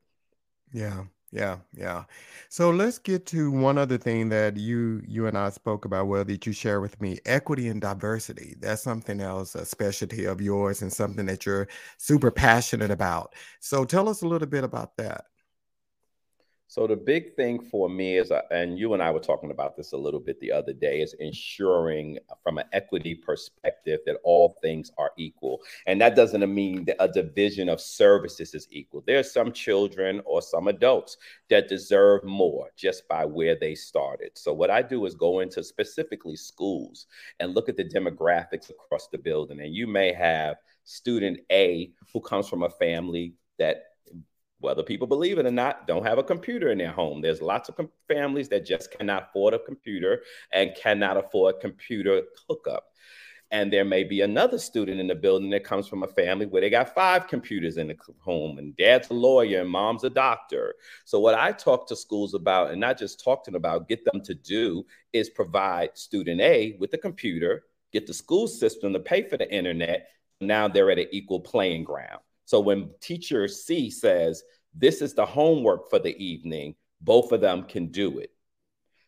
Yeah 0.73 1.03
yeah, 1.31 1.57
yeah. 1.75 2.05
So 2.49 2.71
let's 2.71 2.97
get 2.97 3.25
to 3.27 3.51
one 3.51 3.77
other 3.77 3.97
thing 3.99 4.29
that 4.29 4.57
you 4.57 5.01
you 5.07 5.27
and 5.27 5.37
I 5.37 5.49
spoke 5.49 5.85
about, 5.85 6.07
well, 6.07 6.25
that 6.25 6.45
you 6.47 6.53
share 6.53 6.81
with 6.81 6.99
me, 6.99 7.19
equity 7.25 7.67
and 7.67 7.79
diversity. 7.79 8.55
That's 8.59 8.81
something 8.81 9.21
else, 9.21 9.53
a 9.55 9.65
specialty 9.65 10.25
of 10.25 10.41
yours 10.41 10.81
and 10.81 10.91
something 10.91 11.27
that 11.27 11.45
you're 11.45 11.67
super 11.97 12.31
passionate 12.31 12.89
about. 12.91 13.35
So 13.59 13.85
tell 13.85 14.09
us 14.09 14.23
a 14.23 14.27
little 14.27 14.47
bit 14.47 14.63
about 14.63 14.97
that. 14.97 15.25
So 16.69 16.85
the 16.85 16.95
big 16.95 17.35
thing 17.35 17.59
for 17.59 17.89
me 17.89 18.17
is, 18.17 18.29
uh, 18.29 18.43
and 18.51 18.77
you 18.77 18.93
and 18.93 19.01
I 19.01 19.09
were 19.09 19.19
talking 19.19 19.49
about 19.49 19.75
this 19.75 19.93
a 19.93 19.97
little 19.97 20.19
bit 20.19 20.39
the 20.39 20.51
other 20.51 20.71
day, 20.71 21.01
is 21.01 21.15
ensuring 21.15 22.19
from 22.43 22.59
an 22.59 22.65
equity 22.73 23.15
perspective 23.15 24.01
that 24.05 24.17
all 24.23 24.55
things 24.61 24.91
are 24.99 25.11
equal. 25.17 25.61
And 25.87 25.99
that 25.99 26.15
doesn't 26.15 26.53
mean 26.53 26.85
that 26.85 26.97
a 26.99 27.07
division 27.07 27.69
of 27.69 27.81
services 27.81 28.53
is 28.53 28.67
equal. 28.69 29.03
There 29.07 29.17
are 29.17 29.23
some 29.23 29.51
children 29.51 30.21
or 30.25 30.43
some 30.43 30.67
adults 30.67 31.17
that 31.49 31.69
deserve 31.69 32.23
more 32.23 32.69
just 32.77 33.07
by 33.07 33.25
where 33.25 33.55
they 33.59 33.73
started. 33.73 34.37
So 34.37 34.53
what 34.53 34.69
I 34.69 34.83
do 34.83 35.07
is 35.07 35.15
go 35.15 35.39
into 35.39 35.63
specifically 35.63 36.35
schools 36.35 37.07
and 37.39 37.55
look 37.55 37.67
at 37.67 37.77
the 37.77 37.83
demographics 37.83 38.69
across 38.69 39.07
the 39.07 39.17
building. 39.17 39.59
And 39.59 39.73
you 39.73 39.87
may 39.87 40.13
have 40.13 40.57
student 40.83 41.39
A 41.51 41.91
who 42.13 42.21
comes 42.21 42.47
from 42.47 42.61
a 42.61 42.69
family 42.69 43.33
that 43.57 43.85
whether 44.59 44.83
people 44.83 45.07
believe 45.07 45.39
it 45.39 45.45
or 45.45 45.51
not, 45.51 45.87
don't 45.87 46.05
have 46.05 46.17
a 46.17 46.23
computer 46.23 46.69
in 46.69 46.77
their 46.77 46.91
home. 46.91 47.21
There's 47.21 47.41
lots 47.41 47.69
of 47.69 47.75
com- 47.75 47.89
families 48.07 48.49
that 48.49 48.65
just 48.65 48.91
cannot 48.91 49.29
afford 49.29 49.53
a 49.53 49.59
computer 49.59 50.21
and 50.51 50.75
cannot 50.75 51.17
afford 51.17 51.61
computer 51.61 52.23
hookup. 52.47 52.85
And 53.51 53.73
there 53.73 53.85
may 53.85 54.03
be 54.03 54.21
another 54.21 54.59
student 54.59 54.99
in 54.99 55.07
the 55.07 55.15
building 55.15 55.49
that 55.51 55.63
comes 55.63 55.87
from 55.87 56.03
a 56.03 56.07
family 56.07 56.45
where 56.45 56.61
they 56.61 56.69
got 56.69 56.93
five 56.93 57.27
computers 57.27 57.77
in 57.77 57.87
the 57.87 57.95
home, 58.19 58.59
and 58.59 58.77
dad's 58.77 59.09
a 59.09 59.13
lawyer 59.15 59.61
and 59.61 59.69
mom's 59.69 60.03
a 60.03 60.09
doctor. 60.09 60.75
So, 61.05 61.19
what 61.19 61.33
I 61.33 61.51
talk 61.51 61.87
to 61.87 61.95
schools 61.95 62.35
about, 62.35 62.69
and 62.69 62.79
not 62.79 62.99
just 62.99 63.23
talk 63.23 63.43
to 63.45 63.51
them 63.51 63.57
about, 63.57 63.87
get 63.87 64.05
them 64.05 64.21
to 64.21 64.35
do 64.35 64.85
is 65.13 65.31
provide 65.31 65.97
student 65.97 66.41
A 66.41 66.77
with 66.79 66.91
the 66.91 66.99
computer, 66.99 67.63
get 67.91 68.05
the 68.05 68.13
school 68.13 68.47
system 68.47 68.93
to 68.93 68.99
pay 68.99 69.23
for 69.23 69.37
the 69.37 69.51
internet. 69.51 70.09
Now 70.41 70.67
they're 70.67 70.91
at 70.91 70.99
an 70.99 71.07
equal 71.11 71.39
playing 71.39 71.85
ground. 71.85 72.21
So 72.49 72.59
when 72.59 72.89
teacher 72.99 73.47
C 73.47 73.91
says, 73.91 74.41
this 74.73 75.03
is 75.03 75.13
the 75.13 75.23
homework 75.23 75.87
for 75.87 75.99
the 75.99 76.17
evening, 76.17 76.73
both 76.99 77.31
of 77.31 77.41
them 77.41 77.65
can 77.65 77.89
do 77.89 78.17
it. 78.17 78.31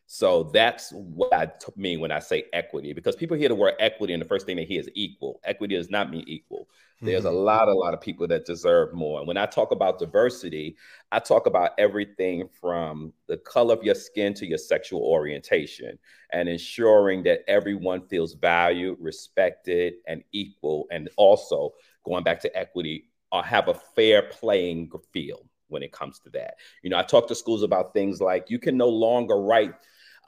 So 0.06 0.44
that's 0.44 0.92
what 0.92 1.34
I 1.34 1.50
mean 1.74 1.98
when 1.98 2.12
I 2.12 2.20
say 2.20 2.44
equity, 2.52 2.92
because 2.92 3.16
people 3.16 3.36
hear 3.36 3.48
the 3.48 3.56
word 3.56 3.74
equity 3.80 4.12
and 4.12 4.22
the 4.22 4.28
first 4.28 4.46
thing 4.46 4.54
they 4.54 4.64
hear 4.64 4.78
is 4.78 4.88
equal. 4.94 5.40
Equity 5.42 5.74
does 5.74 5.90
not 5.90 6.08
mean 6.08 6.22
equal. 6.28 6.68
There's 7.00 7.24
mm-hmm. 7.24 7.34
a 7.34 7.38
lot, 7.40 7.66
a 7.66 7.74
lot 7.74 7.94
of 7.94 8.00
people 8.00 8.28
that 8.28 8.46
deserve 8.46 8.94
more. 8.94 9.18
And 9.18 9.26
when 9.26 9.36
I 9.36 9.46
talk 9.46 9.72
about 9.72 9.98
diversity, 9.98 10.76
I 11.10 11.18
talk 11.18 11.46
about 11.46 11.70
everything 11.78 12.48
from 12.60 13.12
the 13.26 13.38
color 13.38 13.74
of 13.74 13.82
your 13.82 13.96
skin 13.96 14.34
to 14.34 14.46
your 14.46 14.58
sexual 14.58 15.02
orientation 15.02 15.98
and 16.32 16.48
ensuring 16.48 17.24
that 17.24 17.40
everyone 17.48 18.06
feels 18.06 18.34
valued, 18.34 18.98
respected, 19.00 19.94
and 20.06 20.22
equal. 20.30 20.86
And 20.92 21.08
also 21.16 21.72
going 22.04 22.22
back 22.22 22.38
to 22.42 22.56
equity, 22.56 23.08
uh, 23.32 23.42
have 23.42 23.68
a 23.68 23.74
fair 23.74 24.22
playing 24.22 24.90
field 25.12 25.48
when 25.68 25.82
it 25.82 25.90
comes 25.90 26.20
to 26.20 26.30
that. 26.30 26.56
You 26.82 26.90
know, 26.90 26.98
I 26.98 27.02
talk 27.02 27.26
to 27.28 27.34
schools 27.34 27.62
about 27.62 27.94
things 27.94 28.20
like 28.20 28.50
you 28.50 28.58
can 28.58 28.76
no 28.76 28.88
longer 28.88 29.40
write 29.40 29.74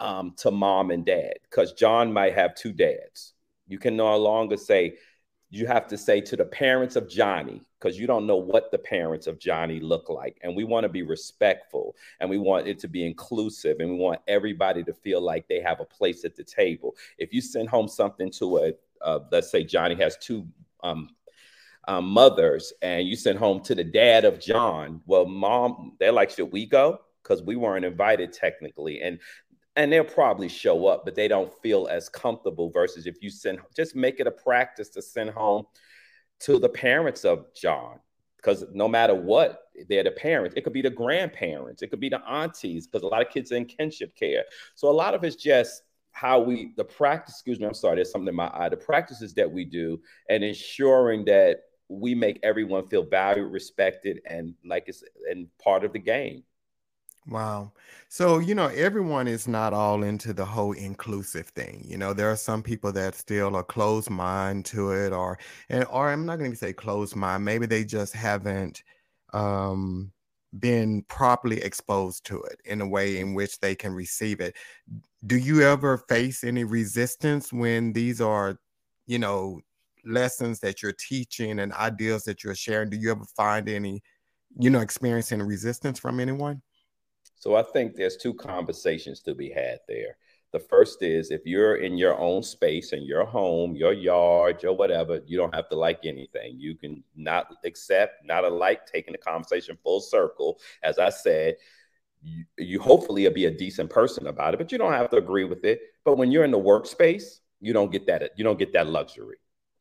um, 0.00 0.34
to 0.38 0.50
mom 0.50 0.90
and 0.90 1.04
dad 1.04 1.34
because 1.42 1.72
John 1.74 2.12
might 2.12 2.34
have 2.34 2.54
two 2.54 2.72
dads. 2.72 3.34
You 3.68 3.78
can 3.78 3.96
no 3.96 4.16
longer 4.16 4.56
say, 4.56 4.96
you 5.50 5.66
have 5.66 5.86
to 5.88 5.98
say 5.98 6.20
to 6.22 6.36
the 6.36 6.44
parents 6.44 6.96
of 6.96 7.08
Johnny, 7.08 7.60
because 7.78 7.98
you 7.98 8.06
don't 8.06 8.26
know 8.26 8.36
what 8.36 8.70
the 8.70 8.78
parents 8.78 9.26
of 9.26 9.38
Johnny 9.38 9.78
look 9.78 10.08
like. 10.08 10.38
And 10.42 10.56
we 10.56 10.64
want 10.64 10.84
to 10.84 10.88
be 10.88 11.02
respectful 11.02 11.94
and 12.18 12.28
we 12.28 12.38
want 12.38 12.66
it 12.66 12.78
to 12.80 12.88
be 12.88 13.06
inclusive 13.06 13.76
and 13.78 13.90
we 13.90 13.96
want 13.96 14.20
everybody 14.26 14.82
to 14.84 14.94
feel 14.94 15.20
like 15.20 15.46
they 15.46 15.60
have 15.60 15.80
a 15.80 15.84
place 15.84 16.24
at 16.24 16.34
the 16.34 16.44
table. 16.44 16.96
If 17.18 17.32
you 17.34 17.42
send 17.42 17.68
home 17.68 17.86
something 17.86 18.30
to 18.32 18.56
a, 18.58 18.72
uh, 19.02 19.20
let's 19.30 19.50
say 19.50 19.64
Johnny 19.64 19.94
has 19.96 20.16
two 20.16 20.46
um, 20.82 21.10
um, 21.88 22.06
mothers 22.06 22.72
and 22.82 23.06
you 23.06 23.16
sent 23.16 23.38
home 23.38 23.60
to 23.62 23.74
the 23.74 23.84
dad 23.84 24.24
of 24.24 24.40
John. 24.40 25.00
Well, 25.06 25.26
mom, 25.26 25.96
they're 25.98 26.12
like, 26.12 26.30
should 26.30 26.52
we 26.52 26.66
go? 26.66 27.00
Because 27.22 27.42
we 27.42 27.56
weren't 27.56 27.84
invited 27.84 28.32
technically. 28.32 29.02
And 29.02 29.18
and 29.76 29.92
they'll 29.92 30.04
probably 30.04 30.48
show 30.48 30.86
up, 30.86 31.04
but 31.04 31.16
they 31.16 31.26
don't 31.26 31.52
feel 31.60 31.88
as 31.88 32.08
comfortable 32.08 32.70
versus 32.70 33.06
if 33.06 33.16
you 33.20 33.30
send 33.30 33.58
just 33.74 33.96
make 33.96 34.20
it 34.20 34.26
a 34.26 34.30
practice 34.30 34.88
to 34.90 35.02
send 35.02 35.30
home 35.30 35.64
to 36.40 36.58
the 36.58 36.68
parents 36.68 37.24
of 37.24 37.46
John. 37.54 37.98
Because 38.36 38.64
no 38.72 38.86
matter 38.86 39.14
what, 39.14 39.62
they're 39.88 40.04
the 40.04 40.10
parents. 40.10 40.54
It 40.54 40.64
could 40.64 40.74
be 40.74 40.82
the 40.82 40.90
grandparents, 40.90 41.82
it 41.82 41.88
could 41.88 42.00
be 42.00 42.10
the 42.10 42.22
aunties, 42.28 42.86
because 42.86 43.02
a 43.02 43.08
lot 43.08 43.22
of 43.22 43.32
kids 43.32 43.50
are 43.50 43.56
in 43.56 43.64
kinship 43.64 44.14
care. 44.14 44.44
So 44.74 44.88
a 44.88 44.92
lot 44.92 45.14
of 45.14 45.24
it's 45.24 45.36
just 45.36 45.82
how 46.12 46.40
we 46.40 46.72
the 46.76 46.84
practice, 46.84 47.34
excuse 47.34 47.58
me, 47.58 47.66
I'm 47.66 47.74
sorry, 47.74 47.96
there's 47.96 48.12
something 48.12 48.28
in 48.28 48.36
my 48.36 48.50
eye. 48.54 48.68
The 48.68 48.76
practices 48.76 49.34
that 49.34 49.50
we 49.50 49.64
do 49.64 50.00
and 50.28 50.44
ensuring 50.44 51.24
that 51.24 51.62
we 52.00 52.14
make 52.14 52.38
everyone 52.42 52.88
feel 52.88 53.04
valued, 53.04 53.52
respected, 53.52 54.20
and 54.26 54.54
like 54.64 54.84
it's 54.88 55.02
and 55.30 55.48
part 55.58 55.84
of 55.84 55.92
the 55.92 55.98
game. 55.98 56.44
Wow. 57.26 57.72
So, 58.08 58.38
you 58.38 58.54
know, 58.54 58.66
everyone 58.66 59.28
is 59.28 59.48
not 59.48 59.72
all 59.72 60.02
into 60.02 60.34
the 60.34 60.44
whole 60.44 60.72
inclusive 60.72 61.48
thing. 61.48 61.82
You 61.88 61.96
know, 61.96 62.12
there 62.12 62.30
are 62.30 62.36
some 62.36 62.62
people 62.62 62.92
that 62.92 63.14
still 63.14 63.56
are 63.56 63.64
closed 63.64 64.10
mind 64.10 64.66
to 64.66 64.90
it 64.92 65.12
or 65.12 65.38
and 65.70 65.86
or 65.90 66.10
I'm 66.10 66.26
not 66.26 66.38
going 66.38 66.50
to 66.50 66.56
say 66.56 66.72
closed 66.74 67.16
mind, 67.16 67.44
maybe 67.44 67.66
they 67.66 67.84
just 67.84 68.14
haven't 68.14 68.82
um 69.32 70.12
been 70.58 71.02
properly 71.08 71.60
exposed 71.62 72.24
to 72.26 72.42
it 72.42 72.60
in 72.64 72.80
a 72.80 72.88
way 72.88 73.18
in 73.18 73.34
which 73.34 73.58
they 73.60 73.74
can 73.74 73.92
receive 73.94 74.40
it. 74.40 74.54
Do 75.26 75.36
you 75.36 75.62
ever 75.62 75.98
face 76.08 76.44
any 76.44 76.64
resistance 76.64 77.52
when 77.52 77.92
these 77.92 78.20
are, 78.20 78.58
you 79.06 79.18
know, 79.18 79.60
lessons 80.06 80.60
that 80.60 80.82
you're 80.82 80.92
teaching 80.92 81.60
and 81.60 81.72
ideas 81.72 82.24
that 82.24 82.44
you're 82.44 82.54
sharing 82.54 82.90
do 82.90 82.96
you 82.96 83.10
ever 83.10 83.24
find 83.36 83.68
any 83.68 84.02
you 84.58 84.70
know 84.70 84.80
experiencing 84.80 85.42
resistance 85.42 85.98
from 85.98 86.20
anyone? 86.20 86.62
So 87.36 87.56
i 87.56 87.62
think 87.62 87.94
there's 87.94 88.16
two 88.16 88.34
conversations 88.34 89.20
to 89.22 89.34
be 89.34 89.50
had 89.50 89.78
there. 89.88 90.16
The 90.52 90.60
first 90.60 91.02
is 91.02 91.32
if 91.32 91.40
you're 91.44 91.76
in 91.76 91.98
your 91.98 92.16
own 92.18 92.42
space 92.42 92.92
and 92.92 93.04
your 93.04 93.24
home 93.24 93.74
your 93.74 93.92
yard 93.92 94.62
your 94.62 94.74
whatever 94.76 95.20
you 95.26 95.36
don't 95.36 95.54
have 95.54 95.68
to 95.70 95.76
like 95.76 96.00
anything. 96.04 96.58
You 96.58 96.76
can 96.76 97.02
not 97.16 97.54
accept 97.64 98.24
not 98.24 98.44
alike 98.44 98.86
taking 98.86 99.12
the 99.12 99.18
conversation 99.18 99.76
full 99.82 100.00
circle. 100.00 100.60
As 100.82 100.98
i 100.98 101.10
said 101.10 101.56
you, 102.22 102.44
you 102.56 102.80
hopefully 102.80 103.24
will 103.24 103.34
be 103.34 103.46
a 103.46 103.50
decent 103.50 103.90
person 103.90 104.28
about 104.28 104.54
it 104.54 104.58
but 104.58 104.72
you 104.72 104.78
don't 104.78 104.92
have 104.92 105.10
to 105.10 105.16
agree 105.16 105.44
with 105.44 105.64
it. 105.64 105.80
But 106.04 106.18
when 106.18 106.30
you're 106.30 106.44
in 106.44 106.52
the 106.52 106.58
workspace 106.58 107.40
you 107.60 107.72
don't 107.72 107.90
get 107.90 108.06
that 108.06 108.30
you 108.36 108.44
don't 108.44 108.58
get 108.58 108.72
that 108.74 108.86
luxury 108.86 109.36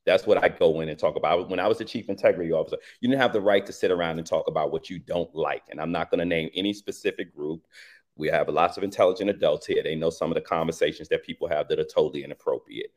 that's 0.06 0.28
what 0.28 0.43
I 0.43 0.49
go 0.49 0.82
in 0.82 0.89
and 0.89 0.99
talk 0.99 1.16
about. 1.16 1.49
When 1.49 1.60
I 1.60 1.68
was 1.68 1.78
the 1.78 1.86
chief 1.86 2.10
integrity 2.10 2.51
officer, 2.51 2.78
you 2.99 3.08
didn't 3.08 3.22
have 3.22 3.34
the 3.34 3.41
right 3.41 3.66
to 3.66 3.74
sit 3.74 3.91
around 3.91 4.18
and 4.18 4.28
talk 4.28 4.47
about 4.47 4.72
what 4.72 4.89
you 4.89 4.99
don't 4.99 5.34
like. 5.34 5.64
And 5.70 5.80
I'm 5.80 5.91
not 5.91 6.12
going 6.12 6.20
to 6.20 6.26
name 6.26 6.49
any 6.56 6.74
specific 6.74 7.36
group. 7.36 7.66
We 8.16 8.28
have 8.28 8.49
lots 8.49 8.78
of 8.78 8.84
intelligent 8.84 9.30
adults 9.30 9.66
here. 9.66 9.82
They 9.82 9.95
know 9.95 10.10
some 10.10 10.30
of 10.30 10.36
the 10.36 10.41
conversations 10.41 11.10
that 11.10 11.24
people 11.24 11.47
have 11.47 11.68
that 11.70 11.80
are 11.80 11.86
totally 11.86 12.24
inappropriate. 12.24 12.91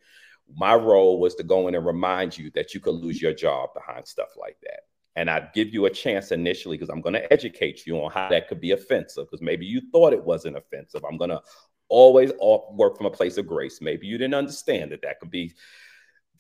My 0.55 0.75
role 0.75 1.19
was 1.19 1.35
to 1.37 1.43
go 1.43 1.69
in 1.69 1.75
and 1.75 1.87
remind 1.87 2.37
you 2.37 2.51
that 2.55 2.75
you 2.75 2.81
could 2.81 2.95
lose 2.95 3.21
your 3.21 3.33
job 3.33 3.71
behind 3.75 4.07
stuff 4.07 4.37
like 4.39 4.57
that. 4.63 4.81
And 5.17 5.31
I'd 5.31 5.53
give 5.55 5.73
you 5.73 5.87
a 5.87 5.91
chance 5.91 6.31
initially 6.31 6.77
because 6.77 6.91
I'm 6.91 7.01
going 7.01 7.15
to 7.15 7.33
educate 7.33 7.87
you 7.87 7.97
on 7.97 8.13
how 8.13 8.29
that 8.29 8.49
could 8.49 8.61
be 8.61 8.73
offensive 8.73 9.27
because 9.27 9.43
maybe 9.43 9.65
you 9.65 9.81
thought 9.91 10.13
it 10.13 10.23
wasn't 10.23 10.59
offensive. 10.59 11.03
I'm 11.09 11.17
going 11.17 11.31
to 11.31 11.41
always 11.89 12.33
work 12.73 12.97
from 12.97 13.07
a 13.07 13.11
place 13.11 13.39
of 13.39 13.47
grace. 13.47 13.81
Maybe 13.81 14.07
you 14.07 14.19
didn't 14.19 14.35
understand 14.35 14.93
that 14.93 15.03
that 15.03 15.19
could 15.19 15.31
be 15.31 15.55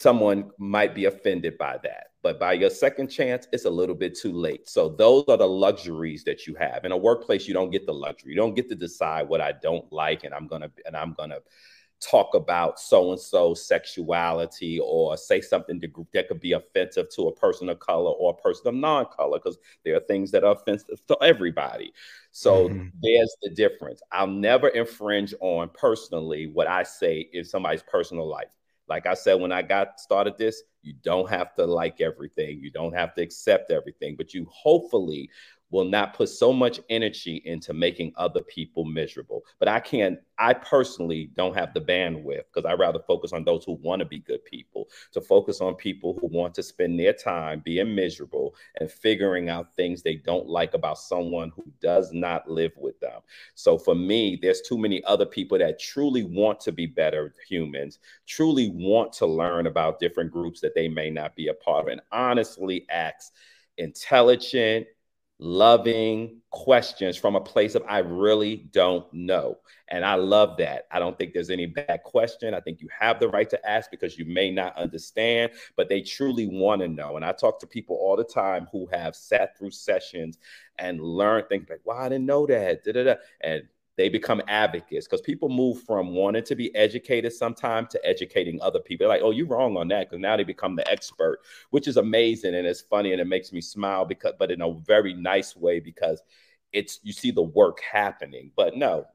someone 0.00 0.50
might 0.58 0.94
be 0.94 1.06
offended 1.06 1.58
by 1.58 1.78
that. 1.82 2.08
But 2.22 2.40
by 2.40 2.54
your 2.54 2.70
second 2.70 3.08
chance, 3.08 3.46
it's 3.52 3.66
a 3.66 3.70
little 3.70 3.94
bit 3.94 4.18
too 4.18 4.32
late. 4.32 4.68
So 4.68 4.88
those 4.88 5.24
are 5.28 5.36
the 5.36 5.46
luxuries 5.46 6.24
that 6.24 6.46
you 6.46 6.56
have. 6.56 6.84
In 6.84 6.90
a 6.90 6.96
workplace, 6.96 7.46
you 7.46 7.54
don't 7.54 7.70
get 7.70 7.86
the 7.86 7.94
luxury. 7.94 8.32
You 8.32 8.36
don't 8.36 8.54
get 8.54 8.68
to 8.70 8.74
decide 8.74 9.28
what 9.28 9.40
I 9.40 9.52
don't 9.52 9.90
like, 9.92 10.24
and 10.24 10.34
I'm 10.34 10.48
gonna 10.48 10.70
and 10.86 10.96
I'm 10.96 11.12
gonna 11.12 11.38
talk 12.00 12.34
about 12.34 12.78
so 12.78 13.12
and 13.12 13.20
so 13.20 13.54
sexuality 13.54 14.78
or 14.82 15.16
say 15.16 15.40
something 15.40 15.80
to, 15.80 16.06
that 16.12 16.28
could 16.28 16.40
be 16.40 16.52
offensive 16.52 17.08
to 17.10 17.28
a 17.28 17.34
person 17.34 17.68
of 17.68 17.78
color 17.78 18.10
or 18.10 18.36
a 18.36 18.42
person 18.42 18.68
of 18.68 18.74
non-color 18.74 19.38
because 19.38 19.58
there 19.84 19.96
are 19.96 20.00
things 20.00 20.30
that 20.30 20.44
are 20.44 20.52
offensive 20.52 21.04
to 21.06 21.16
everybody. 21.22 21.92
So 22.32 22.68
mm-hmm. 22.68 22.88
there's 23.02 23.34
the 23.42 23.50
difference. 23.50 24.02
I'll 24.12 24.26
never 24.26 24.68
infringe 24.68 25.32
on 25.40 25.70
personally 25.70 26.48
what 26.48 26.66
I 26.66 26.82
say 26.82 27.28
in 27.32 27.44
somebody's 27.44 27.82
personal 27.82 28.28
life. 28.28 28.48
Like 28.88 29.06
I 29.06 29.14
said, 29.14 29.34
when 29.34 29.52
I 29.52 29.62
got 29.62 30.00
started 30.00 30.38
this, 30.38 30.62
you 30.82 30.94
don't 31.02 31.28
have 31.28 31.54
to 31.56 31.66
like 31.66 32.00
everything, 32.00 32.60
you 32.60 32.70
don't 32.70 32.94
have 32.94 33.14
to 33.14 33.22
accept 33.22 33.70
everything, 33.70 34.14
but 34.16 34.32
you 34.32 34.46
hopefully 34.50 35.28
will 35.70 35.84
not 35.84 36.14
put 36.14 36.28
so 36.28 36.52
much 36.52 36.80
energy 36.88 37.42
into 37.44 37.72
making 37.74 38.12
other 38.16 38.42
people 38.42 38.84
miserable. 38.84 39.42
But 39.58 39.68
I 39.68 39.80
can't, 39.80 40.18
I 40.38 40.54
personally 40.54 41.30
don't 41.34 41.54
have 41.54 41.74
the 41.74 41.80
bandwidth 41.80 42.44
because 42.52 42.64
I 42.64 42.74
rather 42.74 43.00
focus 43.00 43.32
on 43.32 43.44
those 43.44 43.64
who 43.64 43.72
want 43.82 44.00
to 44.00 44.06
be 44.06 44.20
good 44.20 44.44
people, 44.44 44.88
to 45.12 45.20
focus 45.20 45.60
on 45.60 45.74
people 45.74 46.18
who 46.20 46.28
want 46.28 46.54
to 46.54 46.62
spend 46.62 46.98
their 47.00 47.12
time 47.12 47.62
being 47.64 47.94
miserable 47.94 48.54
and 48.80 48.90
figuring 48.90 49.48
out 49.48 49.74
things 49.74 50.02
they 50.02 50.16
don't 50.16 50.46
like 50.46 50.74
about 50.74 50.98
someone 50.98 51.50
who 51.56 51.64
does 51.80 52.12
not 52.12 52.48
live 52.48 52.72
with 52.76 52.98
them. 53.00 53.20
So 53.54 53.76
for 53.76 53.94
me, 53.94 54.38
there's 54.40 54.60
too 54.60 54.78
many 54.78 55.02
other 55.04 55.26
people 55.26 55.58
that 55.58 55.80
truly 55.80 56.22
want 56.22 56.60
to 56.60 56.72
be 56.72 56.86
better 56.86 57.34
humans, 57.48 57.98
truly 58.26 58.70
want 58.70 59.12
to 59.14 59.26
learn 59.26 59.66
about 59.66 59.98
different 59.98 60.30
groups 60.30 60.60
that 60.60 60.74
they 60.74 60.88
may 60.88 61.10
not 61.10 61.34
be 61.34 61.48
a 61.48 61.54
part 61.54 61.86
of, 61.86 61.92
and 61.92 62.00
honestly 62.12 62.86
acts 62.88 63.32
intelligent 63.78 64.86
loving 65.38 66.40
questions 66.50 67.16
from 67.16 67.36
a 67.36 67.40
place 67.40 67.74
of 67.74 67.82
I 67.88 67.98
really 67.98 68.68
don't 68.72 69.12
know. 69.12 69.58
And 69.88 70.04
I 70.04 70.14
love 70.14 70.56
that. 70.56 70.86
I 70.90 70.98
don't 70.98 71.16
think 71.16 71.32
there's 71.32 71.50
any 71.50 71.66
bad 71.66 72.02
question. 72.02 72.54
I 72.54 72.60
think 72.60 72.80
you 72.80 72.88
have 72.98 73.20
the 73.20 73.28
right 73.28 73.48
to 73.50 73.68
ask 73.68 73.90
because 73.90 74.18
you 74.18 74.24
may 74.24 74.50
not 74.50 74.76
understand, 74.76 75.52
but 75.76 75.88
they 75.88 76.00
truly 76.00 76.46
want 76.46 76.80
to 76.80 76.88
know. 76.88 77.16
And 77.16 77.24
I 77.24 77.32
talk 77.32 77.60
to 77.60 77.66
people 77.66 77.96
all 77.96 78.16
the 78.16 78.24
time 78.24 78.66
who 78.72 78.88
have 78.92 79.14
sat 79.14 79.56
through 79.56 79.72
sessions 79.72 80.38
and 80.78 81.00
learned 81.00 81.48
things 81.48 81.68
like, 81.68 81.80
wow, 81.84 81.98
I 81.98 82.08
didn't 82.08 82.26
know 82.26 82.46
that. 82.46 82.84
Da, 82.84 82.92
da, 82.92 83.04
da. 83.04 83.14
And 83.42 83.62
they 83.96 84.08
become 84.08 84.42
advocates 84.46 85.06
because 85.06 85.22
people 85.22 85.48
move 85.48 85.82
from 85.82 86.14
wanting 86.14 86.44
to 86.44 86.54
be 86.54 86.74
educated 86.74 87.32
sometime 87.32 87.86
to 87.86 88.06
educating 88.06 88.60
other 88.60 88.80
people. 88.80 89.04
They're 89.04 89.16
like, 89.16 89.22
oh, 89.24 89.30
you're 89.30 89.46
wrong 89.46 89.76
on 89.76 89.88
that 89.88 90.08
because 90.08 90.20
now 90.20 90.36
they 90.36 90.44
become 90.44 90.76
the 90.76 90.88
expert, 90.90 91.40
which 91.70 91.88
is 91.88 91.96
amazing 91.96 92.54
and 92.54 92.66
it's 92.66 92.82
funny 92.82 93.12
and 93.12 93.20
it 93.20 93.26
makes 93.26 93.52
me 93.52 93.60
smile 93.60 94.04
because, 94.04 94.34
but 94.38 94.50
in 94.50 94.60
a 94.60 94.72
very 94.72 95.14
nice 95.14 95.56
way 95.56 95.80
because 95.80 96.22
it's 96.72 97.00
you 97.02 97.12
see 97.12 97.30
the 97.30 97.42
work 97.42 97.80
happening. 97.80 98.50
But 98.54 98.76
no, 98.76 99.06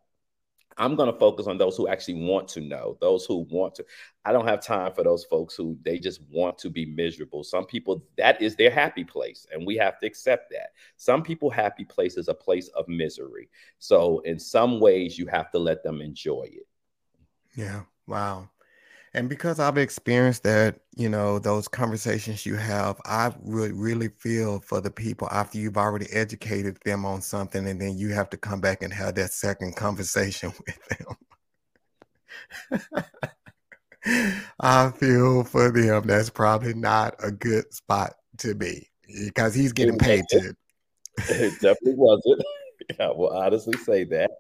I'm 0.82 0.96
going 0.96 1.14
to 1.14 1.20
focus 1.20 1.46
on 1.46 1.60
those 1.60 1.78
who 1.78 1.88
actually 1.88 2.26
want 2.26 2.48
to 2.50 2.60
know, 2.60 2.98
those 3.00 3.24
who 3.24 3.46
want 3.52 3.76
to. 3.76 3.86
I 4.26 4.32
don't 4.32 4.48
have 4.48 4.66
time 4.66 4.92
for 4.94 5.04
those 5.04 5.24
folks 5.24 5.54
who 5.54 5.78
they 5.84 6.00
just 6.00 6.22
want 6.32 6.58
to 6.58 6.72
be 6.72 6.88
miserable. 6.88 7.44
Some 7.44 7.68
people, 7.68 8.04
that 8.18 8.42
is 8.42 8.56
their 8.56 8.72
happy 8.72 9.04
place, 9.04 9.46
and 9.54 9.68
we 9.68 9.78
have 9.78 10.00
to 10.00 10.08
accept 10.08 10.50
that. 10.50 10.72
Some 10.98 11.22
people, 11.22 11.52
happy 11.52 11.86
place 11.86 12.18
is 12.18 12.30
a 12.30 12.34
place 12.34 12.68
of 12.70 12.88
misery. 12.88 13.48
So, 13.78 14.22
in 14.22 14.40
some 14.40 14.80
ways, 14.80 15.20
you 15.20 15.28
have 15.28 15.52
to 15.52 15.60
let 15.60 15.84
them 15.84 16.02
enjoy 16.02 16.50
it. 16.52 16.68
Yeah. 17.56 17.84
Wow. 18.08 18.50
And 19.14 19.28
because 19.28 19.60
I've 19.60 19.78
experienced 19.78 20.44
that, 20.44 20.80
you 20.96 21.10
know, 21.10 21.38
those 21.38 21.68
conversations 21.68 22.46
you 22.46 22.56
have, 22.56 22.98
I 23.06 23.34
really, 23.44 23.74
really 23.74 24.08
feel 24.08 24.62
for 24.62 24.80
the 24.80 24.90
people 24.90 25.28
after 25.32 25.58
you've 25.58 25.76
already 25.78 26.08
educated 26.12 26.78
them 26.86 27.04
on 27.06 27.22
something, 27.22 27.68
and 27.68 27.82
then 27.82 27.98
you 27.98 28.14
have 28.14 28.30
to 28.30 28.38
come 28.38 28.62
back 28.62 28.82
and 28.82 28.94
have 28.94 29.16
that 29.16 29.34
second 29.34 29.76
conversation 29.76 30.54
with 30.66 30.80
them. 30.98 31.18
I 34.62 34.92
feel 34.92 35.44
for 35.44 35.72
them 35.72 36.08
that's 36.08 36.30
probably 36.30 36.74
not 36.74 37.16
a 37.22 37.32
good 37.32 37.74
spot 37.74 38.14
to 38.38 38.56
be 38.56 38.88
because 39.26 39.54
he's 39.54 39.74
getting 39.74 39.98
paid 39.98 40.24
to. 40.30 40.56
It 41.30 41.60
definitely 41.60 41.96
wasn't. 41.96 42.42
I 43.00 43.10
will 43.10 43.30
honestly 43.30 43.78
say 43.80 44.06
that. 44.06 44.32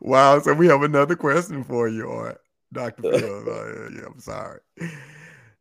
wow. 0.00 0.38
So 0.38 0.54
we 0.54 0.68
have 0.68 0.82
another 0.82 1.16
question 1.16 1.64
for 1.64 1.88
you, 1.88 2.08
Art. 2.08 2.40
Dr. 2.72 3.02
Phil. 3.02 3.48
Uh, 3.48 3.90
yeah, 3.90 4.06
I'm 4.06 4.20
sorry. 4.20 4.60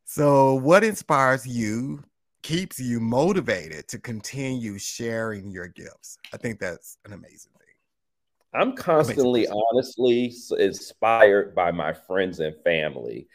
So, 0.06 0.56
what 0.56 0.84
inspires 0.84 1.46
you, 1.46 2.04
keeps 2.42 2.80
you 2.80 3.00
motivated 3.00 3.88
to 3.90 4.00
continue 4.00 4.78
sharing 4.78 5.50
your 5.50 5.68
gifts? 5.68 6.18
I 6.34 6.38
think 6.38 6.60
that's 6.60 6.98
an 7.06 7.14
amazing 7.14 7.52
thing. 7.60 7.68
I'm 8.54 8.76
constantly, 8.76 9.48
honestly, 9.48 10.34
inspired 10.58 11.54
by 11.54 11.72
my 11.72 11.94
friends 11.94 12.40
and 12.40 12.56
family. 12.64 13.28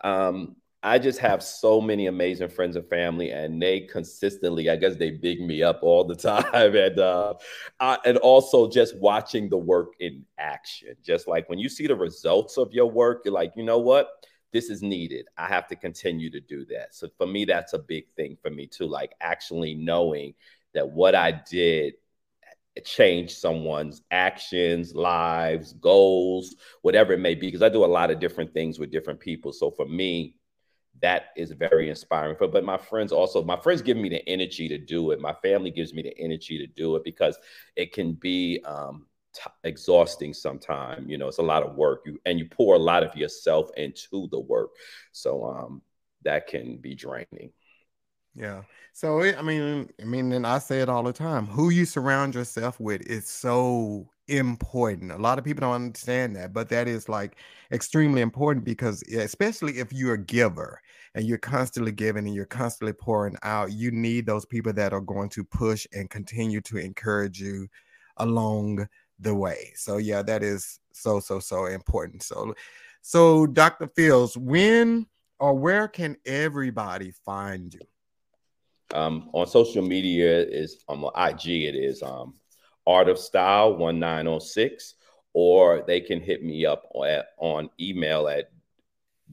Um, 0.00 0.56
I 0.82 0.98
just 0.98 1.18
have 1.18 1.42
so 1.42 1.80
many 1.80 2.06
amazing 2.06 2.50
friends 2.50 2.76
and 2.76 2.88
family, 2.88 3.30
and 3.30 3.60
they 3.60 3.80
consistently, 3.80 4.70
I 4.70 4.76
guess, 4.76 4.96
they 4.96 5.10
big 5.10 5.40
me 5.40 5.62
up 5.62 5.80
all 5.82 6.04
the 6.04 6.14
time, 6.54 6.76
and 6.76 6.98
uh, 6.98 7.34
I, 7.80 7.98
and 8.04 8.16
also 8.18 8.70
just 8.70 8.96
watching 8.98 9.48
the 9.48 9.58
work 9.58 9.94
in 9.98 10.24
action. 10.38 10.94
Just 11.02 11.26
like 11.26 11.48
when 11.48 11.58
you 11.58 11.68
see 11.68 11.86
the 11.86 11.96
results 11.96 12.58
of 12.58 12.72
your 12.72 12.90
work, 12.90 13.22
you're 13.24 13.34
like, 13.34 13.52
you 13.56 13.64
know 13.64 13.78
what, 13.78 14.08
this 14.52 14.70
is 14.70 14.82
needed. 14.82 15.26
I 15.36 15.46
have 15.46 15.66
to 15.68 15.76
continue 15.76 16.30
to 16.30 16.40
do 16.40 16.64
that. 16.66 16.94
So 16.94 17.08
for 17.18 17.26
me, 17.26 17.44
that's 17.44 17.72
a 17.72 17.78
big 17.78 18.04
thing 18.16 18.36
for 18.40 18.50
me 18.50 18.66
too. 18.66 18.86
Like 18.86 19.12
actually 19.20 19.74
knowing 19.74 20.34
that 20.74 20.88
what 20.88 21.14
I 21.14 21.42
did 21.50 21.94
changed 22.84 23.36
someone's 23.36 24.02
actions, 24.10 24.94
lives, 24.94 25.72
goals, 25.74 26.54
whatever 26.82 27.12
it 27.12 27.18
may 27.18 27.34
be. 27.34 27.48
Because 27.48 27.62
I 27.62 27.68
do 27.68 27.84
a 27.84 27.86
lot 27.86 28.10
of 28.10 28.20
different 28.20 28.54
things 28.54 28.78
with 28.78 28.92
different 28.92 29.20
people. 29.20 29.52
So 29.52 29.70
for 29.70 29.86
me 29.86 30.36
that 31.00 31.26
is 31.36 31.52
very 31.52 31.88
inspiring 31.88 32.36
for 32.36 32.48
but 32.48 32.64
my 32.64 32.76
friends 32.76 33.12
also 33.12 33.42
my 33.42 33.58
friends 33.60 33.82
give 33.82 33.96
me 33.96 34.08
the 34.08 34.26
energy 34.28 34.68
to 34.68 34.78
do 34.78 35.10
it. 35.10 35.20
My 35.20 35.34
family 35.34 35.70
gives 35.70 35.94
me 35.94 36.02
the 36.02 36.16
energy 36.18 36.58
to 36.58 36.66
do 36.66 36.96
it 36.96 37.04
because 37.04 37.38
it 37.76 37.92
can 37.92 38.12
be 38.14 38.60
um, 38.64 39.06
t- 39.34 39.50
exhausting 39.64 40.34
sometimes 40.34 41.08
you 41.08 41.18
know 41.18 41.28
it's 41.28 41.38
a 41.38 41.42
lot 41.42 41.62
of 41.62 41.76
work. 41.76 42.02
You 42.06 42.18
and 42.26 42.38
you 42.38 42.46
pour 42.46 42.74
a 42.74 42.78
lot 42.78 43.02
of 43.02 43.14
yourself 43.16 43.70
into 43.76 44.28
the 44.30 44.40
work. 44.40 44.70
So 45.12 45.44
um, 45.44 45.82
that 46.24 46.46
can 46.46 46.78
be 46.78 46.94
draining. 46.94 47.52
Yeah. 48.34 48.62
So 48.92 49.22
i 49.22 49.42
mean 49.42 49.88
i 50.00 50.04
mean 50.04 50.32
and 50.32 50.46
i 50.46 50.58
say 50.58 50.80
it 50.80 50.88
all 50.88 51.04
the 51.04 51.12
time 51.12 51.46
who 51.46 51.70
you 51.70 51.84
surround 51.84 52.34
yourself 52.34 52.80
with 52.80 53.02
is 53.02 53.28
so 53.28 54.08
important. 54.28 55.12
A 55.12 55.16
lot 55.16 55.38
of 55.38 55.44
people 55.44 55.62
don't 55.62 55.74
understand 55.74 56.36
that, 56.36 56.52
but 56.52 56.68
that 56.68 56.88
is 56.88 57.08
like 57.08 57.36
extremely 57.72 58.20
important 58.20 58.64
because 58.64 59.02
especially 59.02 59.78
if 59.78 59.92
you're 59.92 60.14
a 60.14 60.24
giver 60.24 60.80
and 61.14 61.26
you're 61.26 61.38
constantly 61.38 61.92
giving 61.92 62.26
and 62.26 62.34
you're 62.34 62.44
constantly 62.44 62.92
pouring 62.92 63.36
out, 63.42 63.72
you 63.72 63.90
need 63.90 64.26
those 64.26 64.44
people 64.44 64.72
that 64.74 64.92
are 64.92 65.00
going 65.00 65.28
to 65.30 65.44
push 65.44 65.86
and 65.92 66.10
continue 66.10 66.60
to 66.62 66.76
encourage 66.76 67.40
you 67.40 67.68
along 68.18 68.86
the 69.18 69.34
way. 69.34 69.72
So 69.74 69.96
yeah, 69.96 70.22
that 70.22 70.42
is 70.42 70.80
so 70.92 71.20
so 71.20 71.40
so 71.40 71.66
important. 71.66 72.22
So 72.22 72.54
so 73.00 73.46
Dr. 73.46 73.88
Fields, 73.88 74.36
when 74.36 75.06
or 75.40 75.54
where 75.54 75.88
can 75.88 76.16
everybody 76.26 77.12
find 77.24 77.72
you? 77.72 77.80
Um, 78.94 79.28
on 79.32 79.46
social 79.46 79.82
media 79.82 80.40
is 80.40 80.82
on 80.88 81.04
IG. 81.16 81.46
It 81.46 81.74
is 81.74 82.02
um, 82.02 82.34
Art 82.88 83.08
of 83.10 83.18
Style 83.18 83.76
1906, 83.76 84.94
or 85.34 85.84
they 85.86 86.00
can 86.00 86.22
hit 86.22 86.42
me 86.42 86.64
up 86.64 86.88
on, 86.94 87.20
on 87.36 87.68
email 87.78 88.28
at 88.28 88.50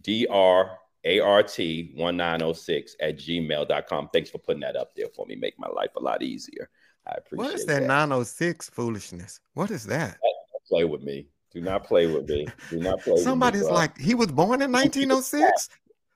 drart1906 0.01 2.91
at 3.01 3.18
gmail.com. 3.18 4.10
Thanks 4.12 4.30
for 4.30 4.39
putting 4.39 4.60
that 4.60 4.76
up 4.76 4.93
there 4.95 5.08
for 5.16 5.26
me. 5.26 5.38
Make 5.38 5.58
my 5.58 5.70
life 5.70 5.91
a 5.95 6.01
lot 6.01 6.22
easier. 6.22 6.70
I 7.08 7.14
appreciate 7.18 7.45
oh 7.45 7.47
What 7.47 7.56
is 7.56 7.66
that, 7.66 7.80
that. 7.80 7.88
906 7.88 8.70
foolishness? 8.72 9.39
What 9.53 9.72
is 9.72 9.86
that? 9.86 10.18
Don't 10.22 10.66
play 10.68 10.84
with 10.84 11.03
me. 11.03 11.28
Do 11.53 11.62
not 11.62 11.86
play 11.86 12.08
with 12.08 12.28
me. 12.28 12.47
Do 12.70 12.80
not 12.80 12.99
play 12.99 13.24
Somebody's 13.24 13.62
me, 13.62 13.72
like, 13.72 13.97
he 13.97 14.16
was 14.16 14.28
born 14.28 14.62
in 14.62 14.74
1906? 14.74 15.70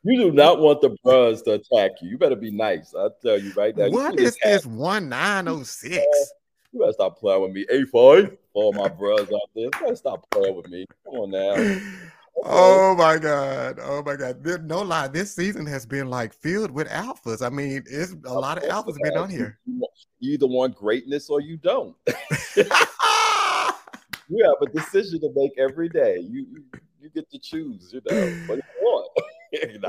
You 0.04 0.18
do 0.18 0.34
not 0.34 0.60
want 0.60 0.82
the 0.82 0.94
bros 1.04 1.42
to 1.44 1.54
attack 1.54 1.92
you. 2.02 2.10
You 2.10 2.18
better 2.18 2.36
be 2.36 2.52
nice. 2.52 2.94
I'll 2.98 3.16
tell 3.22 3.40
you 3.40 3.54
right 3.54 3.78
now. 3.78 3.90
What 3.90 4.20
is 4.20 4.36
this 4.44 4.66
1906? 4.66 6.34
You 6.72 6.80
better 6.80 6.93
stop 6.93 7.17
playing 7.20 7.41
with 7.41 7.51
me. 7.51 7.65
A 7.70 7.84
Phi 7.86 8.38
all 8.53 8.74
my 8.74 8.88
brothers 8.88 9.30
out 9.34 9.49
there. 9.55 9.65
You 9.65 9.72
better 9.72 9.95
stop 9.95 10.30
playing 10.32 10.55
with 10.55 10.67
me. 10.67 10.86
Come 11.05 11.15
on 11.15 11.32
now. 11.32 11.80
Oh 12.45 12.95
my 12.95 13.17
god! 13.17 13.80
Oh 13.82 14.01
my 14.01 14.15
god! 14.15 14.45
no 14.63 14.82
lie, 14.82 15.09
this 15.09 15.36
season 15.36 15.65
has 15.65 15.86
been 15.86 16.09
like 16.09 16.34
filled 16.34 16.72
with 16.72 16.88
alphas. 16.88 17.45
I 17.45 17.49
mean, 17.49 17.84
it's 17.86 18.15
a 18.26 18.34
lot 18.34 18.57
of 18.57 18.63
alphas 18.63 18.95
been 19.03 19.17
on 19.17 19.30
here. 19.30 19.59
You 19.65 19.84
either 20.22 20.47
want 20.47 20.74
greatness 20.74 21.30
or 21.30 21.41
you 21.41 21.57
don't. 21.57 21.97
you 22.55 22.63
have 22.63 24.61
a 24.61 24.67
decision 24.74 25.20
to 25.20 25.30
make 25.36 25.51
every 25.57 25.89
day. 25.89 26.20
You 26.20 26.45
you, 26.49 26.63
you 27.01 27.09
get 27.09 27.30
to 27.32 27.39
choose. 27.39 27.91
You 27.91 28.01
know 28.09 28.30
what 28.45 28.57
you 28.57 28.63
want. 28.82 29.11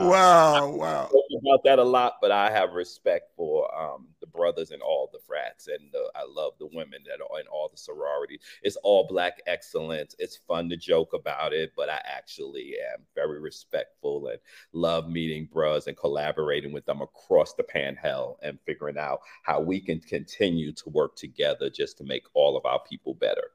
wow, 0.01 0.71
wow. 0.71 1.09
About 1.41 1.65
that 1.65 1.79
a 1.79 1.85
lot, 1.85 2.15
but 2.21 2.31
I 2.31 2.51
have 2.51 2.73
respect 2.73 3.33
for 3.37 3.73
um, 3.79 4.09
the 4.21 4.27
brothers 4.27 4.71
and 4.71 4.83
all 4.83 5.09
the 5.13 5.19
frats, 5.27 5.69
and 5.69 5.91
the, 5.93 6.11
I 6.15 6.23
love 6.29 6.53
the 6.59 6.67
women 6.67 7.01
that 7.07 7.21
are 7.21 7.41
in 7.41 7.47
all 7.49 7.69
the 7.71 7.77
sororities. 7.77 8.41
It's 8.63 8.77
all 8.77 9.07
black 9.07 9.41
excellence. 9.47 10.15
It's 10.19 10.41
fun 10.49 10.69
to 10.71 10.77
joke 10.77 11.13
about 11.15 11.53
it, 11.53 11.73
but 11.77 11.89
I 11.89 12.01
actually 12.05 12.75
am 12.93 13.05
very 13.15 13.41
respectful 13.41 14.29
and 14.29 14.39
love 14.73 15.09
meeting 15.09 15.49
bros 15.53 15.87
and 15.87 15.97
collaborating 15.97 16.73
with 16.73 16.87
them 16.87 17.03
across 17.03 17.55
the 17.55 17.65
panhell 17.65 18.37
and 18.43 18.59
figuring 18.67 18.99
out 18.99 19.21
how 19.43 19.61
we 19.61 19.81
can 19.81 20.01
continue 20.01 20.73
to 20.73 20.89
work 20.91 21.17
together 21.17 21.71
just 21.71 21.99
to 21.99 22.05
make 22.05 22.25
all 22.35 22.57
of 22.57 22.65
our 22.67 22.81
people 22.89 23.15
better. 23.15 23.51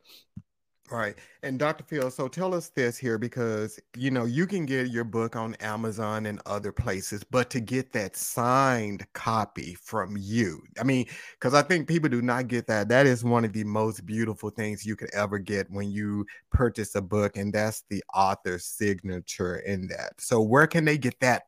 Right. 0.91 1.15
And 1.41 1.57
Dr. 1.57 1.83
Phil, 1.83 2.11
so 2.11 2.27
tell 2.27 2.53
us 2.53 2.69
this 2.69 2.95
here 2.95 3.17
because 3.17 3.79
you 3.97 4.11
know 4.11 4.25
you 4.25 4.45
can 4.45 4.67
get 4.67 4.91
your 4.91 5.03
book 5.03 5.35
on 5.35 5.55
Amazon 5.55 6.27
and 6.27 6.39
other 6.45 6.71
places, 6.71 7.23
but 7.23 7.49
to 7.51 7.59
get 7.59 7.91
that 7.93 8.15
signed 8.15 9.03
copy 9.13 9.73
from 9.73 10.15
you, 10.15 10.61
I 10.79 10.83
mean, 10.83 11.07
because 11.39 11.55
I 11.55 11.63
think 11.63 11.87
people 11.87 12.07
do 12.09 12.21
not 12.21 12.47
get 12.47 12.67
that. 12.67 12.87
That 12.87 13.07
is 13.07 13.23
one 13.23 13.43
of 13.43 13.53
the 13.53 13.63
most 13.63 14.05
beautiful 14.05 14.51
things 14.51 14.85
you 14.85 14.95
could 14.95 15.11
ever 15.15 15.39
get 15.39 15.71
when 15.71 15.89
you 15.89 16.23
purchase 16.51 16.93
a 16.93 17.01
book, 17.01 17.35
and 17.35 17.51
that's 17.51 17.83
the 17.89 18.03
author's 18.13 18.65
signature 18.65 19.57
in 19.57 19.87
that. 19.87 20.21
So 20.21 20.39
where 20.39 20.67
can 20.67 20.85
they 20.85 20.99
get 20.99 21.19
that 21.21 21.45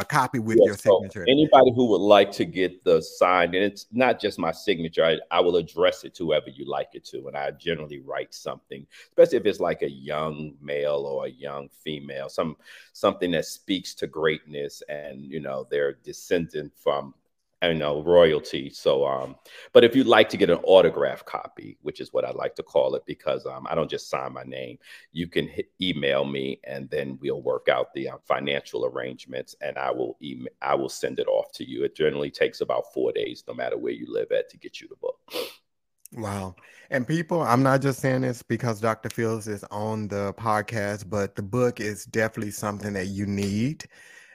a 0.00 0.04
copy 0.04 0.38
with 0.38 0.58
yes, 0.58 0.66
your 0.66 0.76
signature. 0.76 1.24
So 1.26 1.32
anybody 1.32 1.72
who 1.74 1.86
would 1.86 2.00
like 2.00 2.32
to 2.32 2.44
get 2.44 2.84
the 2.84 3.00
signed, 3.00 3.54
and 3.54 3.64
it's 3.64 3.86
not 3.92 4.20
just 4.20 4.38
my 4.38 4.52
signature, 4.52 5.04
I, 5.04 5.18
I, 5.30 5.40
will 5.40 5.56
address 5.56 6.04
it 6.04 6.14
to 6.16 6.26
whoever 6.26 6.50
you 6.50 6.68
like 6.68 6.90
it 6.92 7.04
to. 7.06 7.28
And 7.28 7.36
I 7.36 7.50
generally 7.52 8.00
write 8.00 8.34
something, 8.34 8.86
especially 9.10 9.38
if 9.38 9.46
it's 9.46 9.60
like 9.60 9.82
a 9.82 9.90
young 9.90 10.54
male 10.60 11.06
or 11.06 11.26
a 11.26 11.30
young 11.30 11.68
female, 11.82 12.28
some 12.28 12.56
something 12.92 13.30
that 13.32 13.46
speaks 13.46 13.94
to 13.94 14.06
greatness 14.06 14.82
and 14.88 15.20
you 15.24 15.40
know 15.40 15.66
they're 15.70 15.94
descendant 16.04 16.72
from 16.76 17.14
I 17.66 17.72
know 17.72 18.02
royalty. 18.02 18.70
So, 18.70 19.06
um, 19.06 19.36
but 19.72 19.84
if 19.84 19.96
you'd 19.96 20.06
like 20.06 20.28
to 20.30 20.36
get 20.36 20.50
an 20.50 20.60
autograph 20.62 21.24
copy, 21.24 21.78
which 21.82 22.00
is 22.00 22.12
what 22.12 22.24
I 22.24 22.30
like 22.30 22.54
to 22.56 22.62
call 22.62 22.94
it, 22.94 23.04
because 23.06 23.44
um, 23.46 23.66
I 23.68 23.74
don't 23.74 23.90
just 23.90 24.08
sign 24.08 24.32
my 24.32 24.44
name, 24.44 24.78
you 25.12 25.26
can 25.26 25.48
hit, 25.48 25.70
email 25.80 26.24
me, 26.24 26.60
and 26.64 26.88
then 26.90 27.18
we'll 27.20 27.42
work 27.42 27.68
out 27.68 27.92
the 27.94 28.08
um, 28.08 28.18
financial 28.24 28.86
arrangements, 28.86 29.54
and 29.60 29.76
I 29.76 29.90
will 29.90 30.16
email, 30.22 30.52
I 30.62 30.74
will 30.74 30.88
send 30.88 31.18
it 31.18 31.28
off 31.28 31.52
to 31.54 31.68
you. 31.68 31.84
It 31.84 31.96
generally 31.96 32.30
takes 32.30 32.60
about 32.60 32.92
four 32.94 33.12
days, 33.12 33.44
no 33.48 33.54
matter 33.54 33.76
where 33.76 33.92
you 33.92 34.06
live 34.08 34.32
at, 34.32 34.48
to 34.50 34.58
get 34.58 34.80
you 34.80 34.88
the 34.88 34.96
book. 34.96 35.18
Wow. 36.12 36.54
And 36.90 37.06
people, 37.06 37.42
I'm 37.42 37.62
not 37.62 37.82
just 37.82 38.00
saying 38.00 38.20
this 38.20 38.42
because 38.42 38.80
Dr. 38.80 39.10
Fields 39.10 39.48
is 39.48 39.64
on 39.70 40.08
the 40.08 40.32
podcast, 40.34 41.10
but 41.10 41.34
the 41.34 41.42
book 41.42 41.80
is 41.80 42.04
definitely 42.04 42.52
something 42.52 42.92
that 42.92 43.08
you 43.08 43.26
need. 43.26 43.84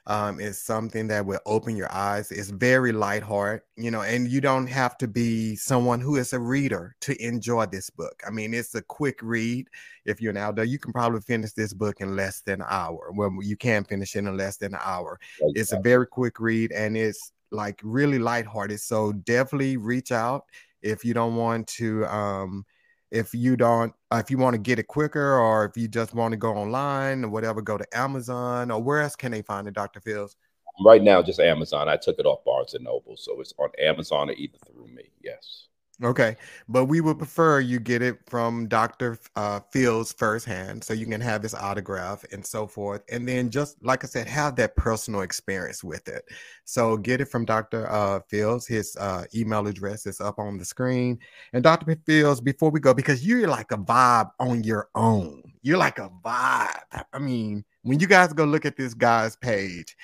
Um, 0.08 0.40
it's 0.40 0.58
something 0.58 1.08
that 1.08 1.26
will 1.26 1.40
open 1.46 1.76
your 1.76 1.92
eyes. 1.94 2.32
It's 2.32 2.50
very 2.50 2.92
lighthearted, 2.92 3.62
you 3.78 3.92
know, 3.92 4.02
and 4.02 4.28
you 4.28 4.42
don't 4.42 4.66
have 4.68 4.98
to 4.98 5.08
be 5.08 5.56
someone 5.56 6.02
who 6.02 6.16
is 6.16 6.34
a 6.34 6.40
reader 6.40 6.96
to 7.02 7.24
enjoy 7.24 7.68
this 7.68 7.92
book. 7.92 8.22
I 8.26 8.32
mean, 8.32 8.54
it's 8.54 8.74
a 8.74 8.82
quick 8.82 9.20
read. 9.22 9.68
If 10.06 10.20
you're 10.20 10.32
an 10.32 10.38
outdoor, 10.38 10.66
you 10.66 10.80
can 10.80 10.92
probably 10.92 11.22
finish 11.22 11.52
this 11.52 11.74
book 11.74 12.02
in 12.02 12.16
less 12.16 12.42
than 12.42 12.62
an 12.62 12.68
hour. 12.70 13.12
Well, 13.14 13.32
you 13.42 13.56
can 13.56 13.84
finish 13.84 14.16
it 14.16 14.20
in 14.20 14.38
less 14.38 14.58
than 14.58 14.74
an 14.74 14.82
hour. 14.84 15.20
It's 15.40 15.72
a 15.72 15.80
very 15.80 16.08
quick 16.08 16.40
read 16.40 16.72
and 16.72 16.98
it's 16.98 17.32
like 17.52 17.80
really 17.84 18.18
lighthearted. 18.18 18.80
So 18.80 19.12
definitely 19.14 19.78
reach 19.78 20.12
out 20.12 20.46
if 20.82 21.06
you 21.06 21.14
don't 21.14 21.36
want 21.36 21.68
to 21.68 22.06
um 22.08 22.66
if 23.12 23.34
you 23.34 23.58
don't 23.58 23.94
uh, 24.12 24.22
if 24.24 24.32
you 24.32 24.38
want 24.38 24.54
to 24.54 24.58
get 24.58 24.80
it 24.80 24.88
quicker 24.88 25.38
or 25.38 25.66
if 25.66 25.78
you 25.78 25.88
just 25.88 26.14
want 26.14 26.32
to 26.32 26.38
go 26.38 26.54
online 26.54 27.26
or 27.26 27.30
whatever 27.30 27.62
go 27.62 27.78
to 27.78 27.86
amazon 27.94 28.72
or 28.72 28.82
where 28.82 29.02
else 29.02 29.16
can 29.16 29.32
they 29.32 29.42
find 29.42 29.68
it 29.68 29.74
dr 29.74 30.00
fields 30.02 30.38
right 30.86 31.04
now 31.04 31.22
just 31.22 31.40
amazon. 31.40 31.90
I 31.90 31.98
took 31.98 32.18
it 32.20 32.26
off 32.26 32.44
barnes 32.46 32.74
and 32.74 32.84
noble 32.84 33.18
so 33.18 33.40
it's 33.42 33.54
on 33.58 33.70
amazon 33.80 34.30
or 34.30 34.34
either 34.34 34.58
through 34.66 34.88
me 34.88 35.12
yes 35.22 35.68
Okay, 36.04 36.36
but 36.68 36.86
we 36.86 37.00
would 37.00 37.20
prefer 37.20 37.60
you 37.60 37.80
get 37.80 38.02
it 38.02 38.18
from 38.28 38.68
Dr. 38.68 39.20
Uh, 39.36 39.60
Fields 39.72 40.12
firsthand 40.12 40.84
so 40.84 40.94
you 40.94 41.06
can 41.06 41.22
have 41.22 41.44
his 41.44 41.54
autograph 41.54 42.26
and 42.32 42.44
so 42.44 42.66
forth. 42.66 43.04
And 43.12 43.28
then, 43.28 43.52
just 43.52 43.84
like 43.84 44.04
I 44.04 44.08
said, 44.08 44.28
have 44.28 44.56
that 44.56 44.76
personal 44.76 45.22
experience 45.22 45.84
with 45.84 46.08
it. 46.08 46.24
So, 46.66 46.98
get 46.98 47.22
it 47.22 47.26
from 47.26 47.46
Dr. 47.46 47.88
Uh, 47.92 48.20
Fields. 48.28 48.66
His 48.66 48.96
uh, 48.96 49.26
email 49.36 49.68
address 49.68 50.08
is 50.08 50.20
up 50.20 50.40
on 50.40 50.58
the 50.58 50.66
screen. 50.66 51.20
And 51.54 51.64
Dr. 51.64 51.96
Fields, 52.04 52.42
before 52.42 52.72
we 52.72 52.80
go, 52.80 52.96
because 52.96 53.26
you're 53.26 53.48
like 53.48 53.72
a 53.72 53.78
vibe 53.78 54.32
on 54.40 54.64
your 54.64 54.90
own, 54.96 55.44
you're 55.62 55.78
like 55.78 56.00
a 56.00 56.10
vibe. 56.26 57.04
I 57.14 57.20
mean, 57.20 57.64
when 57.84 58.00
you 58.00 58.08
guys 58.08 58.34
go 58.34 58.46
look 58.46 58.66
at 58.66 58.76
this 58.76 58.96
guy's 58.96 59.36
page, 59.36 59.96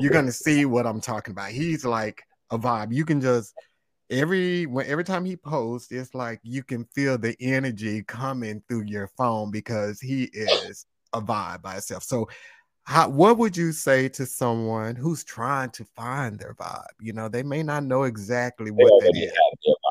you're 0.00 0.10
to 0.10 0.32
see 0.32 0.64
what 0.64 0.86
I'm 0.86 1.00
talking 1.00 1.32
about. 1.32 1.50
He's 1.50 1.84
like 1.84 2.24
a 2.50 2.58
vibe. 2.58 2.92
You 2.92 3.04
can 3.04 3.20
just 3.20 3.54
every 4.10 4.66
when 4.66 4.86
every 4.86 5.04
time 5.04 5.24
he 5.24 5.36
posts, 5.36 5.90
it's 5.92 6.14
like 6.14 6.40
you 6.42 6.62
can 6.62 6.84
feel 6.94 7.18
the 7.18 7.36
energy 7.40 8.02
coming 8.02 8.62
through 8.68 8.84
your 8.86 9.08
phone 9.16 9.50
because 9.50 10.00
he 10.00 10.24
is 10.32 10.86
a 11.12 11.20
vibe 11.20 11.62
by 11.62 11.76
itself. 11.76 12.02
So 12.02 12.28
how, 12.84 13.08
what 13.08 13.38
would 13.38 13.56
you 13.56 13.72
say 13.72 14.08
to 14.10 14.26
someone 14.26 14.94
who's 14.94 15.24
trying 15.24 15.70
to 15.70 15.84
find 15.96 16.38
their 16.38 16.54
vibe? 16.54 16.84
You 17.00 17.14
know, 17.14 17.28
they 17.28 17.42
may 17.42 17.62
not 17.62 17.84
know 17.84 18.02
exactly 18.02 18.70
what 18.70 18.92
that 19.00 19.12
is. 19.16 19.32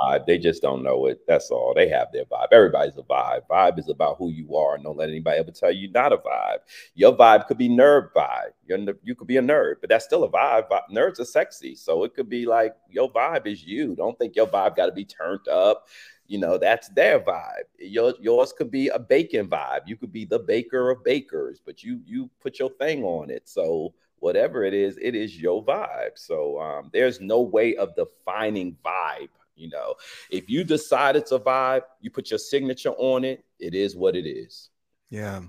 Vibe. 0.04 0.26
They 0.26 0.38
just 0.38 0.62
don't 0.62 0.84
know 0.84 1.06
it. 1.08 1.22
That's 1.28 1.50
all. 1.52 1.74
They 1.76 1.88
have 1.90 2.08
their 2.12 2.26
vibe. 2.26 2.48
Everybody's 2.52 2.98
a 2.98 3.04
vibe. 3.04 3.42
Vibe 3.50 3.80
is 3.80 3.90
about 3.90 4.18
who 4.18 4.30
you 4.30 4.56
are. 4.56 4.76
And 4.76 4.84
don't 4.84 4.98
let 4.98 5.10
anybody 5.10 5.40
ever 5.40 5.52
tell 5.52 5.72
you 5.72 5.92
not 5.92 6.14
a 6.14 6.18
vibe. 6.18 6.60
Your 6.96 7.16
vibe 7.16 7.48
could 7.48 7.58
be 7.58 7.70
nerd 7.70 8.12
vibe. 8.16 8.52
You're, 8.66 8.80
you 9.04 9.16
could 9.16 9.28
be 9.28 9.38
a 9.38 9.42
nerd, 9.42 9.76
but 9.82 9.90
that's 9.90 10.06
still 10.06 10.24
a 10.24 10.30
vibe. 10.30 10.68
Nerds 10.92 11.20
are 11.20 11.26
sexy. 11.26 11.76
So 11.76 12.04
it 12.04 12.14
could 12.16 12.30
be 12.30 12.46
like 12.46 12.76
your 12.90 13.12
vibe 13.12 13.48
is 13.48 13.64
you. 13.64 13.96
Don't 13.96 14.18
think 14.18 14.36
your 14.36 14.48
vibe 14.48 14.76
got 14.76 14.88
to 14.88 14.92
be 14.92 15.06
turned 15.06 15.48
up 15.48 15.88
you 16.28 16.40
know 16.40 16.58
that's 16.58 16.88
their 16.90 17.20
vibe 17.20 17.66
Your, 17.80 18.14
yours 18.20 18.54
could 18.58 18.72
be 18.72 18.88
a 18.88 18.98
bacon 18.98 19.48
vibe 19.48 19.82
you 19.86 19.98
could 19.98 20.14
be 20.14 20.24
the 20.24 20.40
baker 20.40 20.90
of 20.90 21.04
bakers 21.04 21.60
but 21.64 21.84
you 21.84 22.00
you 22.06 22.30
put 22.42 22.60
your 22.60 22.70
thing 22.80 23.04
on 23.04 23.30
it 23.30 23.44
so 23.46 23.94
whatever 24.20 24.64
it 24.64 24.74
is 24.74 24.98
it 25.02 25.16
is 25.16 25.40
your 25.40 25.64
vibe 25.66 26.16
so 26.16 26.60
um, 26.62 26.90
there's 26.94 27.20
no 27.20 27.42
way 27.42 27.76
of 27.76 27.94
defining 27.96 28.78
vibe 28.86 29.28
you 29.56 29.70
know 29.70 29.96
if 30.30 30.50
you 30.50 30.64
decided 30.64 31.26
to 31.26 31.40
vibe 31.40 31.82
you 32.02 32.10
put 32.10 32.30
your 32.30 32.40
signature 32.40 32.94
on 32.98 33.24
it 33.24 33.44
it 33.60 33.74
is 33.74 33.96
what 33.96 34.16
it 34.16 34.28
is 34.28 34.70
yeah 35.10 35.42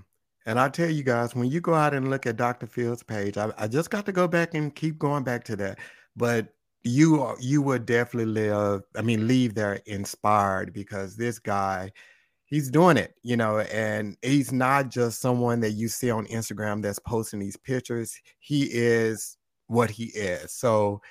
and 0.47 0.59
I 0.59 0.69
tell 0.69 0.91
you 0.91 1.01
guys, 1.01 1.33
when 1.33 1.49
you 1.49 1.59
go 1.59 1.73
out 1.73 1.95
and 1.95 2.11
look 2.11 2.27
at 2.27 2.37
Dr. 2.37 2.67
Fields' 2.67 3.01
page, 3.01 3.35
I, 3.35 3.51
I 3.57 3.67
just 3.67 3.89
got 3.89 4.05
to 4.05 4.11
go 4.11 4.27
back 4.27 4.53
and 4.53 4.75
keep 4.75 4.99
going 4.99 5.23
back 5.23 5.43
to 5.45 5.55
that. 5.55 5.79
But 6.15 6.53
you 6.85 7.19
are 7.21 7.35
you 7.39 7.63
would 7.63 7.85
definitely 7.85 8.31
live 8.31 8.83
i 8.95 9.01
mean 9.01 9.27
leave 9.27 9.55
there 9.55 9.81
inspired 9.87 10.71
because 10.71 11.15
this 11.15 11.39
guy 11.39 11.91
he's 12.45 12.69
doing 12.69 12.95
it 12.95 13.15
you 13.23 13.35
know 13.35 13.59
and 13.59 14.15
he's 14.21 14.51
not 14.51 14.89
just 14.89 15.19
someone 15.19 15.59
that 15.59 15.71
you 15.71 15.87
see 15.87 16.11
on 16.11 16.27
instagram 16.27 16.83
that's 16.83 16.99
posting 16.99 17.39
these 17.39 17.57
pictures 17.57 18.15
he 18.39 18.69
is 18.71 19.35
what 19.65 19.89
he 19.89 20.05
is 20.05 20.51
so 20.51 21.01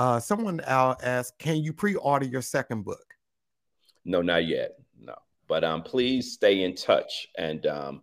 uh 0.00 0.18
someone 0.20 0.60
asked 0.66 1.38
can 1.38 1.56
you 1.56 1.72
pre-order 1.72 2.26
your 2.26 2.42
second 2.42 2.82
book 2.84 3.14
no 4.04 4.22
not 4.22 4.46
yet 4.46 4.78
no 4.98 5.14
but 5.46 5.62
um 5.64 5.82
please 5.82 6.32
stay 6.32 6.62
in 6.62 6.74
touch 6.74 7.28
and 7.38 7.66
um 7.66 8.02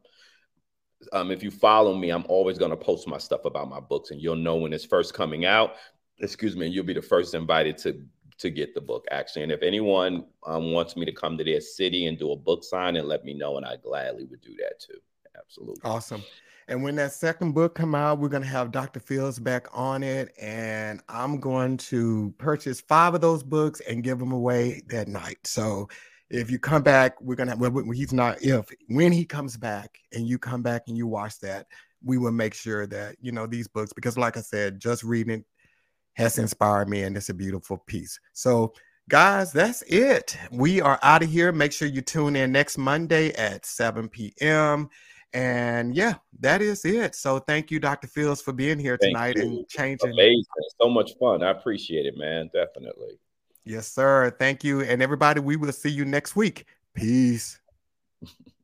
um, 1.13 1.29
if 1.29 1.43
you 1.43 1.51
follow 1.51 1.93
me, 1.93 2.09
I'm 2.09 2.25
always 2.27 2.57
going 2.57 2.71
to 2.71 2.75
post 2.75 3.07
my 3.07 3.19
stuff 3.19 3.45
about 3.45 3.69
my 3.69 3.79
books, 3.79 4.09
and 4.09 4.19
you'll 4.19 4.35
know 4.35 4.55
when 4.55 4.73
it's 4.73 4.83
first 4.83 5.13
coming 5.13 5.45
out 5.45 5.75
excuse 6.19 6.55
me, 6.55 6.65
and 6.65 6.75
you'll 6.75 6.85
be 6.85 6.93
the 6.93 7.01
first 7.01 7.33
invited 7.33 7.77
to 7.77 8.03
to 8.39 8.51
get 8.51 8.75
the 8.75 8.81
book 8.81 9.05
actually. 9.09 9.43
And 9.43 9.51
if 9.51 9.63
anyone 9.63 10.25
um, 10.45 10.71
wants 10.71 10.95
me 10.95 11.05
to 11.05 11.11
come 11.11 11.37
to 11.39 11.43
their 11.43 11.59
city 11.59 12.05
and 12.05 12.19
do 12.19 12.31
a 12.31 12.35
book 12.35 12.63
sign, 12.63 12.95
and 12.95 13.07
let 13.07 13.25
me 13.25 13.33
know, 13.33 13.57
and 13.57 13.65
I 13.65 13.77
gladly 13.77 14.25
would 14.25 14.41
do 14.41 14.55
that 14.59 14.79
too. 14.79 14.99
Absolutely. 15.37 15.81
Awesome. 15.83 16.23
And 16.67 16.83
when 16.83 16.95
that 16.97 17.13
second 17.13 17.53
book 17.53 17.75
come 17.75 17.95
out, 17.95 18.19
we're 18.19 18.27
gonna 18.27 18.45
have 18.45 18.71
Dr. 18.71 18.99
Fields 18.99 19.39
back 19.39 19.67
on 19.71 20.03
it, 20.03 20.33
and 20.39 21.01
I'm 21.07 21.39
going 21.39 21.77
to 21.77 22.33
purchase 22.37 22.81
five 22.81 23.13
of 23.13 23.21
those 23.21 23.41
books 23.43 23.79
and 23.81 24.03
give 24.03 24.19
them 24.19 24.33
away 24.33 24.81
that 24.89 25.07
night. 25.07 25.39
So 25.45 25.87
if 26.29 26.51
you 26.51 26.59
come 26.59 26.83
back, 26.83 27.19
we're 27.21 27.35
gonna 27.35 27.55
well, 27.55 27.71
he's 27.91 28.11
not 28.11 28.41
if 28.41 28.69
when 28.89 29.11
he 29.11 29.23
comes 29.23 29.55
back 29.55 29.97
and 30.13 30.27
you 30.27 30.37
come 30.37 30.61
back 30.61 30.83
and 30.87 30.97
you 30.97 31.07
watch 31.07 31.39
that, 31.39 31.67
we 32.03 32.17
will 32.17 32.31
make 32.31 32.53
sure 32.53 32.85
that 32.87 33.15
you 33.21 33.31
know 33.31 33.47
these 33.47 33.67
books 33.67 33.93
because 33.93 34.17
like 34.17 34.35
I 34.35 34.41
said, 34.41 34.81
just 34.81 35.03
reading 35.03 35.45
has 36.17 36.37
inspired 36.37 36.89
me, 36.89 37.03
and 37.03 37.15
it's 37.15 37.29
a 37.29 37.33
beautiful 37.33 37.77
piece. 37.85 38.19
So, 38.33 38.73
guys, 39.07 39.53
that's 39.53 39.83
it. 39.83 40.35
We 40.51 40.81
are 40.81 40.99
out 41.03 41.23
of 41.23 41.29
here. 41.29 41.51
Make 41.51 41.71
sure 41.71 41.87
you 41.87 42.01
tune 42.01 42.35
in 42.35 42.51
next 42.51 42.77
Monday 42.77 43.31
at 43.33 43.65
7 43.65 44.09
p.m. 44.09 44.89
And 45.33 45.95
yeah, 45.95 46.15
that 46.39 46.61
is 46.61 46.85
it. 46.85 47.15
So 47.15 47.39
thank 47.39 47.69
you, 47.69 47.79
Dr. 47.79 48.07
Fields, 48.07 48.41
for 48.41 48.53
being 48.53 48.79
here 48.79 48.97
thank 48.97 49.11
tonight 49.11 49.35
you. 49.37 49.43
and 49.43 49.67
changing. 49.67 50.11
Amazing. 50.11 50.45
So 50.81 50.89
much 50.89 51.11
fun. 51.19 51.43
I 51.43 51.51
appreciate 51.51 52.05
it, 52.05 52.17
man. 52.17 52.49
Definitely. 52.53 53.19
Yes, 53.65 53.87
sir. 53.89 54.33
Thank 54.39 54.63
you. 54.63 54.81
And 54.81 55.01
everybody, 55.01 55.41
we 55.41 55.57
will 55.57 55.73
see 55.73 55.89
you 55.89 56.05
next 56.05 56.35
week. 56.35 56.65
Peace. 56.93 57.59